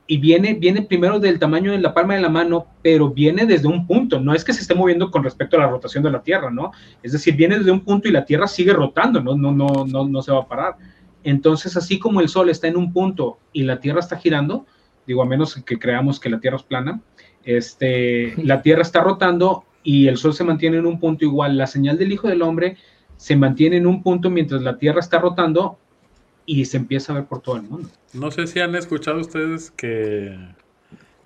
y 0.07 0.17
viene, 0.17 0.53
viene 0.53 0.83
primero 0.83 1.19
del 1.19 1.39
tamaño 1.39 1.71
de 1.71 1.79
la 1.79 1.93
palma 1.93 2.15
de 2.15 2.21
la 2.21 2.29
mano, 2.29 2.67
pero 2.81 3.09
viene 3.09 3.45
desde 3.45 3.67
un 3.67 3.87
punto, 3.87 4.19
no 4.19 4.35
es 4.35 4.43
que 4.43 4.53
se 4.53 4.61
esté 4.61 4.75
moviendo 4.75 5.09
con 5.09 5.23
respecto 5.23 5.57
a 5.57 5.61
la 5.61 5.67
rotación 5.67 6.03
de 6.03 6.11
la 6.11 6.21
Tierra, 6.21 6.51
¿no? 6.51 6.71
Es 7.01 7.11
decir, 7.11 7.35
viene 7.35 7.57
desde 7.57 7.71
un 7.71 7.81
punto 7.81 8.07
y 8.07 8.11
la 8.11 8.25
Tierra 8.25 8.47
sigue 8.47 8.73
rotando, 8.73 9.21
no, 9.21 9.35
no, 9.35 9.51
no, 9.51 9.85
no, 9.85 10.07
no 10.07 10.21
se 10.21 10.31
va 10.31 10.41
a 10.41 10.47
parar. 10.47 10.75
Entonces, 11.23 11.75
así 11.75 11.97
como 11.97 12.21
el 12.21 12.29
Sol 12.29 12.49
está 12.49 12.67
en 12.67 12.77
un 12.77 12.93
punto 12.93 13.39
y 13.51 13.63
la 13.63 13.79
Tierra 13.79 13.99
está 13.99 14.17
girando, 14.17 14.67
digo, 15.07 15.23
a 15.23 15.25
menos 15.25 15.55
que 15.55 15.79
creamos 15.79 16.19
que 16.19 16.29
la 16.29 16.39
Tierra 16.39 16.57
es 16.57 16.63
plana, 16.63 17.01
este, 17.43 18.35
la 18.43 18.61
Tierra 18.61 18.83
está 18.83 19.01
rotando 19.01 19.65
y 19.85 20.07
el 20.07 20.17
Sol 20.17 20.33
se 20.33 20.43
mantiene 20.43 20.77
en 20.77 20.85
un 20.85 20.99
punto 20.99 21.23
igual. 21.23 21.57
La 21.57 21.67
señal 21.67 21.97
del 21.97 22.11
Hijo 22.11 22.27
del 22.27 22.41
Hombre 22.41 22.75
se 23.15 23.37
mantiene 23.37 23.77
en 23.77 23.87
un 23.87 24.03
punto 24.03 24.29
mientras 24.29 24.61
la 24.63 24.77
Tierra 24.77 24.99
está 24.99 25.19
rotando 25.19 25.77
y 26.45 26.65
se 26.65 26.77
empieza 26.77 27.13
a 27.13 27.17
ver 27.17 27.25
por 27.25 27.41
todo 27.41 27.55
el 27.55 27.63
mundo. 27.63 27.87
No 28.11 28.31
sé 28.31 28.47
si 28.47 28.59
han 28.59 28.75
escuchado 28.75 29.19
ustedes 29.19 29.71
que, 29.71 30.37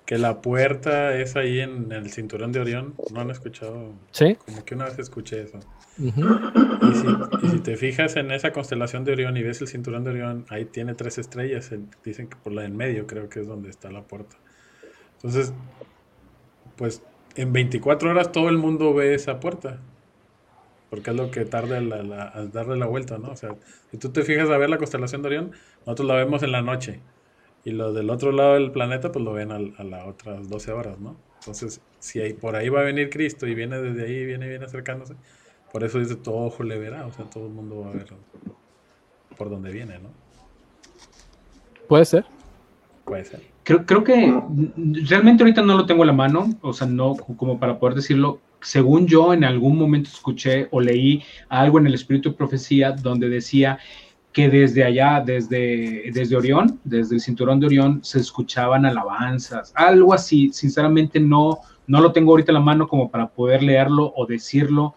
que 0.04 0.18
la 0.18 0.42
puerta 0.42 1.16
es 1.16 1.36
ahí 1.36 1.60
en, 1.60 1.90
el 1.90 2.10
cinturón 2.10 2.52
de 2.52 2.60
Orión. 2.60 2.94
¿No 3.12 3.22
han 3.22 3.30
escuchado? 3.30 3.94
Sí. 4.12 4.36
Como 4.44 4.62
que 4.64 4.74
una 4.74 4.84
vez 4.84 4.98
escuché 4.98 5.42
eso. 5.42 5.58
y, 5.98 6.12
si, 6.12 7.06
y, 7.42 7.48
si, 7.48 7.60
te 7.60 7.76
fijas 7.76 8.16
en 8.16 8.30
esa 8.30 8.52
constelación 8.52 9.04
de 9.04 9.12
Orión 9.12 9.36
y 9.38 9.42
ves 9.42 9.62
el 9.62 9.68
cinturón 9.68 10.04
de 10.04 10.10
Orión, 10.10 10.44
ahí 10.50 10.66
tiene 10.66 10.94
tres 10.94 11.16
estrellas. 11.16 11.70
Dicen 12.04 12.28
que 12.28 12.36
por 12.36 12.52
la 12.52 12.66
en 12.66 12.76
medio 12.76 13.06
creo 13.06 13.30
que 13.30 13.40
es 13.40 13.46
donde 13.46 13.70
está 13.70 13.90
la 13.90 14.02
puerta. 14.02 14.36
Entonces, 15.16 15.52
pues 16.76 17.02
en 17.36 17.52
24 17.52 18.10
horas 18.10 18.32
todo 18.32 18.48
el 18.48 18.58
mundo 18.58 18.94
ve 18.94 19.14
esa 19.14 19.40
puerta 19.40 19.80
porque 20.90 21.10
es 21.10 21.16
lo 21.16 21.30
que 21.30 21.44
tarda 21.44 21.78
a 21.78 22.46
darle 22.46 22.76
la 22.76 22.86
vuelta, 22.86 23.16
¿no? 23.16 23.30
O 23.30 23.36
sea, 23.36 23.54
si 23.92 23.96
tú 23.96 24.10
te 24.10 24.24
fijas 24.24 24.50
a 24.50 24.58
ver 24.58 24.68
la 24.68 24.76
constelación 24.76 25.22
de 25.22 25.28
Orión, 25.28 25.52
nosotros 25.86 26.08
la 26.08 26.16
vemos 26.16 26.42
en 26.42 26.50
la 26.50 26.62
noche. 26.62 27.00
Y 27.64 27.70
los 27.70 27.94
del 27.94 28.10
otro 28.10 28.32
lado 28.32 28.54
del 28.54 28.72
planeta, 28.72 29.12
pues 29.12 29.24
lo 29.24 29.32
ven 29.32 29.52
a, 29.52 29.58
las 29.58 30.06
otras 30.06 30.48
12 30.48 30.72
horas, 30.72 30.98
¿no? 30.98 31.16
Entonces, 31.38 31.80
si 32.00 32.20
hay, 32.20 32.32
por 32.32 32.56
ahí 32.56 32.68
va 32.68 32.80
a 32.80 32.84
venir 32.84 33.08
Cristo 33.08 33.46
y 33.46 33.54
viene 33.54 33.80
desde 33.80 34.04
ahí, 34.04 34.26
viene, 34.26 34.48
viene 34.48 34.64
acercándose, 34.64 35.14
por 35.72 35.84
eso 35.84 35.98
dice 36.00 36.16
todo 36.16 36.38
ojo 36.38 36.64
le 36.64 36.76
verá, 36.76 37.06
o 37.06 37.12
sea, 37.12 37.24
todo 37.26 37.46
el 37.46 37.52
mundo 37.52 37.82
va 37.82 37.90
a 37.90 37.92
ver 37.92 38.06
por 39.38 39.48
dónde 39.48 39.70
viene, 39.70 39.98
¿no? 40.00 40.10
Puede 41.86 42.04
ser. 42.04 42.24
Puede 43.04 43.24
ser. 43.24 43.40
Creo, 43.62 43.84
creo 43.84 44.04
que 44.04 44.34
realmente 45.08 45.42
ahorita 45.42 45.62
no 45.62 45.76
lo 45.76 45.86
tengo 45.86 46.02
a 46.02 46.06
la 46.06 46.12
mano, 46.12 46.48
o 46.62 46.72
sea, 46.72 46.86
no 46.86 47.14
como 47.14 47.58
para 47.58 47.78
poder 47.78 47.94
decirlo, 47.94 48.40
según 48.62 49.06
yo 49.06 49.32
en 49.32 49.44
algún 49.44 49.78
momento 49.78 50.10
escuché 50.10 50.68
o 50.70 50.80
leí 50.80 51.22
algo 51.48 51.78
en 51.78 51.86
el 51.86 51.94
espíritu 51.94 52.30
de 52.30 52.36
profecía 52.36 52.92
donde 52.92 53.28
decía 53.28 53.78
que 54.32 54.48
desde 54.48 54.84
allá, 54.84 55.22
desde, 55.24 56.10
desde 56.12 56.36
Orión, 56.36 56.78
desde 56.84 57.16
el 57.16 57.20
cinturón 57.20 57.58
de 57.58 57.66
Orión, 57.66 58.00
se 58.04 58.20
escuchaban 58.20 58.86
alabanzas, 58.86 59.72
algo 59.74 60.14
así. 60.14 60.50
Sinceramente 60.52 61.18
no, 61.18 61.58
no 61.86 62.00
lo 62.00 62.12
tengo 62.12 62.30
ahorita 62.32 62.52
en 62.52 62.54
la 62.54 62.60
mano 62.60 62.86
como 62.86 63.10
para 63.10 63.28
poder 63.28 63.62
leerlo 63.62 64.12
o 64.14 64.26
decirlo 64.26 64.94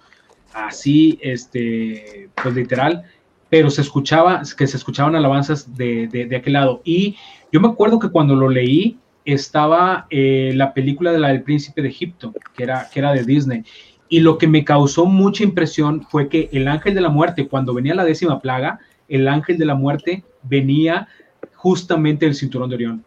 así, 0.54 1.18
este, 1.22 2.30
pues 2.42 2.54
literal, 2.54 3.04
pero 3.50 3.72
se 3.72 3.82
escuchaba, 3.82 4.44
que 4.56 4.68
se 4.68 4.78
escuchaban 4.78 5.16
alabanzas 5.16 5.76
de, 5.76 6.08
de, 6.08 6.26
de 6.26 6.36
aquel 6.36 6.54
lado. 6.54 6.82
Y 6.86 7.16
yo 7.54 7.62
me 7.62 7.68
acuerdo 7.68 8.00
que 8.00 8.10
cuando 8.10 8.36
lo 8.36 8.50
leí, 8.50 8.98
estaba 9.26 10.08
eh, 10.10 10.54
la 10.56 10.74
película 10.74 11.12
de 11.12 11.20
la 11.20 11.30
del 11.30 11.44
príncipe 11.44 11.84
de 11.84 11.88
Egipto, 11.88 12.34
que 12.58 12.64
era, 12.64 12.90
que 12.92 13.00
era 13.00 13.14
de 13.14 13.24
Disney. 13.24 13.64
Y 14.10 14.22
lo 14.22 14.40
que 14.40 14.48
me 14.48 14.66
causó 14.66 15.06
mucha 15.06 15.44
impresión 15.44 16.02
fue 16.02 16.30
que 16.30 16.50
el 16.52 16.68
ángel 16.68 16.96
de 16.96 17.02
la 17.02 17.10
muerte, 17.10 17.48
cuando 17.48 17.76
venía 17.76 17.94
la 17.94 18.06
décima 18.06 18.42
plaga, 18.42 18.80
el 19.08 19.28
ángel 19.28 19.60
de 19.60 19.66
la 19.66 19.76
muerte 19.76 20.24
venía 20.42 21.08
justamente 21.54 22.26
del 22.26 22.34
cinturón 22.34 22.70
de 22.70 22.76
Orión. 22.76 23.06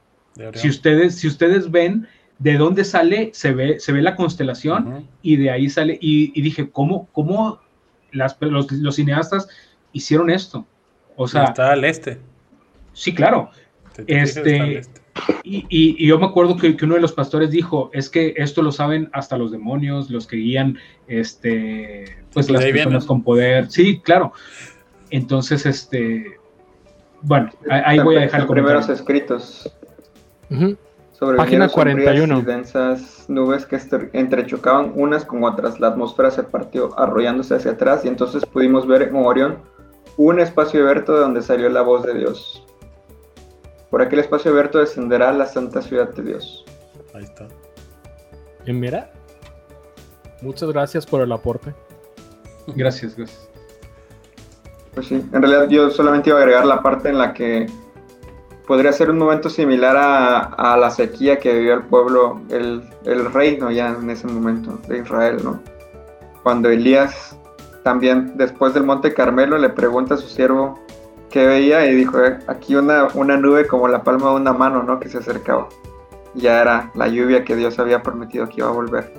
Si, 0.55 0.69
ustedes, 0.69 1.17
si 1.17 1.27
ustedes 1.27 1.69
ven 1.69 2.07
de 2.39 2.57
dónde 2.57 2.85
sale, 2.85 3.31
se 3.35 3.53
ve, 3.53 3.81
se 3.81 3.93
ve 3.93 4.01
la 4.01 4.15
constelación 4.15 5.09
y 5.23 5.37
de 5.37 5.51
ahí 5.51 5.69
sale. 5.69 5.99
Y, 6.01 6.41
dije, 6.41 6.71
¿cómo, 6.71 7.09
cómo 7.13 7.59
las, 8.13 8.37
los, 8.41 8.71
los, 8.71 8.95
cineastas 8.95 9.49
hicieron 9.93 10.31
esto? 10.31 10.65
O 11.17 11.27
sea, 11.27 11.47
está 11.47 11.73
al 11.73 11.85
este. 11.85 12.21
Sí, 12.93 13.13
claro. 13.13 13.51
Este, 14.07 14.83
Y, 15.45 16.07
yo 16.07 16.19
me 16.19 16.27
acuerdo 16.27 16.57
que, 16.57 16.77
uno 16.83 16.95
de 16.95 17.01
los 17.01 17.13
pastores 17.13 17.51
dijo, 17.51 17.91
es 17.93 18.11
que 18.11 18.35
esto 18.37 18.63
lo 18.63 18.73
saben 18.73 19.09
hasta 19.13 19.39
los 19.39 19.51
demonios, 19.51 20.11
los 20.11 20.27
que 20.27 20.37
guían, 20.37 20.79
este, 21.09 22.17
pues, 22.33 22.51
las 22.51 22.63
personas 22.65 23.05
con 23.07 23.23
poder. 23.23 23.71
Sí, 23.71 24.01
claro. 24.01 24.33
Entonces, 25.11 25.65
este, 25.67 26.39
bueno, 27.23 27.51
ahí 27.71 27.99
voy 27.99 28.17
a 28.17 28.21
dejar 28.21 28.41
los 28.41 28.51
primeros 28.51 28.89
escritos. 28.89 29.73
Sobre 31.13 31.39
Página 31.39 31.69
41. 31.69 32.39
Y 32.39 32.43
densas 32.43 33.25
nubes 33.29 33.65
que 33.65 33.81
entrechocaban 34.13 34.93
unas 34.95 35.25
con 35.25 35.45
otras. 35.45 35.81
La 35.81 35.89
atmósfera 35.89 36.31
se 36.31 36.43
partió 36.43 36.99
arrollándose 36.99 37.55
hacia 37.55 37.73
atrás 37.73 38.05
y 38.05 38.09
entonces 38.09 38.45
pudimos 38.45 38.87
ver 38.87 39.03
en 39.03 39.17
Orión 39.17 39.59
un 40.19 40.41
espacio 40.41 40.83
abierto 40.83 41.15
de 41.15 41.21
donde 41.21 41.43
salió 41.43 41.71
la 41.71 41.81
voz 41.81 42.05
de 42.05 42.15
Dios. 42.19 42.67
Por 43.91 44.03
aquel 44.03 44.19
espacio 44.19 44.51
abierto 44.51 44.79
descenderá 44.79 45.33
la 45.33 45.47
santa 45.47 45.81
ciudad 45.81 46.09
de 46.15 46.23
Dios. 46.23 46.65
Ahí 47.15 47.25
está. 47.25 47.47
Y 48.67 48.73
mira, 48.73 49.11
muchas 50.43 50.71
gracias 50.71 51.07
por 51.07 51.23
el 51.23 51.33
aporte. 51.33 51.73
Gracias, 52.75 53.17
gracias. 53.17 53.49
Pues 54.95 55.07
sí, 55.07 55.15
en 55.15 55.43
realidad 55.43 55.69
yo 55.69 55.91
solamente 55.91 56.31
iba 56.31 56.39
a 56.39 56.43
agregar 56.43 56.67
la 56.67 56.83
parte 56.83 57.11
en 57.11 57.19
la 57.19 57.33
que 57.33 57.67
podría 58.67 58.93
ser 58.93 59.11
un 59.11 59.19
momento 59.19 59.49
similar 59.49 59.95
a, 59.97 60.77
la 60.77 60.91
sequía 60.91 61.39
que 61.39 61.53
vivió 61.53 61.75
el 61.75 61.85
pueblo, 61.85 62.41
el, 62.51 62.83
el, 63.05 63.33
reino 63.33 63.71
ya 63.71 63.91
en 63.91 64.11
ese 64.11 64.27
momento 64.27 64.79
de 64.89 64.99
Israel, 64.99 65.37
¿no? 65.45 65.61
Cuando 66.43 66.69
Elías 66.69 67.39
también 67.85 68.33
después 68.37 68.75
del 68.75 68.83
monte 68.83 69.15
Carmelo 69.15 69.59
le 69.59 69.69
pregunta 69.69 70.15
a 70.15 70.17
su 70.17 70.27
siervo 70.29 70.81
qué 71.37 71.47
veía 71.47 71.85
y 71.85 71.95
dijo, 71.95 72.19
eh, 72.25 72.39
aquí 72.47 72.77
una, 72.77 73.09
una 73.13 73.37
nube 73.37 73.67
como 73.67 73.89
la 73.89 74.03
palma 74.03 74.31
de 74.31 74.37
una 74.37 74.55
mano, 74.55 74.83
¿no? 74.83 74.99
Que 74.99 75.11
se 75.11 75.19
acercaba. 75.19 75.69
Ya 76.33 76.63
era 76.63 76.91
la 76.95 77.09
lluvia 77.09 77.45
que 77.45 77.55
Dios 77.55 77.79
había 77.79 78.03
prometido 78.03 78.49
que 78.49 78.55
iba 78.63 78.69
a 78.69 78.73
volver. 78.73 79.13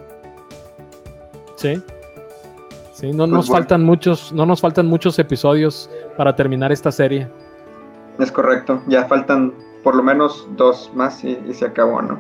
Sí. 1.58 1.80
Sí, 2.92 3.14
no 3.14 3.28
nos 3.28 3.46
pues 3.46 3.60
faltan 3.60 3.84
muchos, 3.84 4.34
no 4.34 4.48
nos 4.48 4.62
faltan 4.62 4.88
muchos 4.88 5.20
episodios 5.20 5.92
para 6.18 6.36
terminar 6.36 6.72
esta 6.72 6.92
serie. 6.92 7.28
Es 8.18 8.32
correcto, 8.32 8.82
ya 8.88 9.06
faltan 9.06 9.54
por 9.84 9.94
lo 9.94 10.02
menos 10.02 10.48
dos 10.58 10.90
más 10.96 11.24
y, 11.24 11.38
se 11.54 11.66
acabó, 11.66 12.02
¿no? 12.02 12.20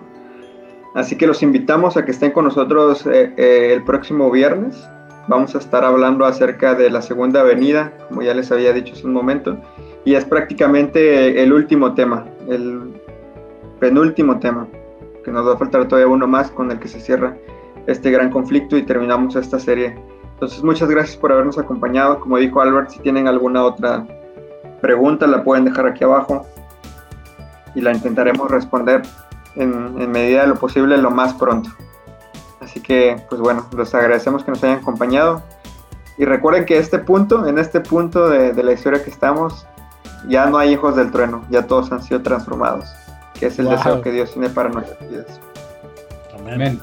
Así 0.94 1.18
que 1.18 1.26
los 1.26 1.42
invitamos 1.42 1.98
a 1.98 2.06
que 2.06 2.12
estén 2.12 2.30
con 2.30 2.46
nosotros 2.46 3.04
eh, 3.08 3.34
eh, 3.36 3.74
el 3.74 3.84
próximo 3.84 4.30
viernes. 4.30 4.88
Vamos 5.28 5.56
a 5.56 5.58
estar 5.58 5.84
hablando 5.84 6.26
acerca 6.26 6.74
de 6.74 6.90
la 6.90 7.02
segunda 7.02 7.42
avenida, 7.42 7.94
como 8.08 8.22
ya 8.22 8.34
les 8.34 8.52
había 8.52 8.72
dicho 8.74 8.94
hace 8.94 9.06
un 9.06 9.14
momento, 9.14 9.58
y 10.06 10.16
es 10.16 10.24
prácticamente 10.24 11.42
el 11.44 11.52
último 11.52 11.94
tema, 11.94 12.26
el 12.48 12.94
penúltimo 13.80 14.40
tema, 14.40 14.68
que 15.24 15.32
nos 15.32 15.46
va 15.46 15.54
a 15.54 15.58
faltar 15.58 15.88
todavía 15.88 16.08
uno 16.08 16.28
más 16.28 16.50
con 16.52 16.72
el 16.72 16.80
que 16.80 16.88
se 16.88 17.02
cierra 17.02 17.36
este 17.88 18.12
gran 18.12 18.30
conflicto 18.30 18.78
y 18.78 18.84
terminamos 18.84 19.36
esta 19.36 19.60
serie. 19.60 19.96
Entonces, 20.34 20.64
muchas 20.64 20.90
gracias 20.90 21.18
por 21.18 21.32
habernos 21.32 21.58
acompañado. 21.58 22.20
Como 22.20 22.38
dijo 22.38 22.62
Albert, 22.62 22.92
si 22.92 23.00
tienen 23.00 23.28
alguna 23.28 23.64
otra 23.64 24.06
pregunta 24.82 25.26
la 25.26 25.44
pueden 25.44 25.66
dejar 25.66 25.88
aquí 25.88 26.04
abajo 26.04 26.46
y 27.76 27.82
la 27.82 27.92
intentaremos 27.92 28.50
responder 28.50 29.02
en, 29.56 30.12
medida 30.12 30.42
de 30.42 30.48
lo 30.48 30.56
posible 30.56 30.98
lo 30.98 31.12
más 31.12 31.34
pronto. 31.34 31.70
Así 32.78 32.84
que, 32.84 33.20
pues 33.28 33.42
bueno, 33.42 33.66
les 33.76 33.96
agradecemos 33.96 34.44
que 34.44 34.52
nos 34.52 34.64
hayan 34.64 34.78
acompañado. 34.78 35.42
Y 36.20 36.26
recuerden 36.26 36.64
que 36.66 36.78
este 36.78 37.00
punto, 37.00 37.48
en 37.48 37.58
este 37.58 37.80
punto 37.80 38.30
de, 38.30 38.54
la 38.62 38.72
historia 38.72 39.04
que 39.04 39.10
estamos, 39.10 39.66
ya 40.28 40.46
no 40.46 40.60
hay 40.60 40.74
hijos 40.74 40.96
del 40.96 41.10
trueno, 41.10 41.44
ya 41.50 41.66
todos 41.66 41.92
han 41.92 42.04
sido 42.04 42.22
transformados, 42.22 42.86
que 43.40 43.48
es 43.48 43.58
el 43.58 43.68
deseo 43.68 44.04
que 44.04 44.12
Dios 44.12 44.32
tiene 44.32 44.50
para 44.50 44.70
nuestras 44.70 45.10
vidas. 45.10 45.40
Amén. 46.38 46.80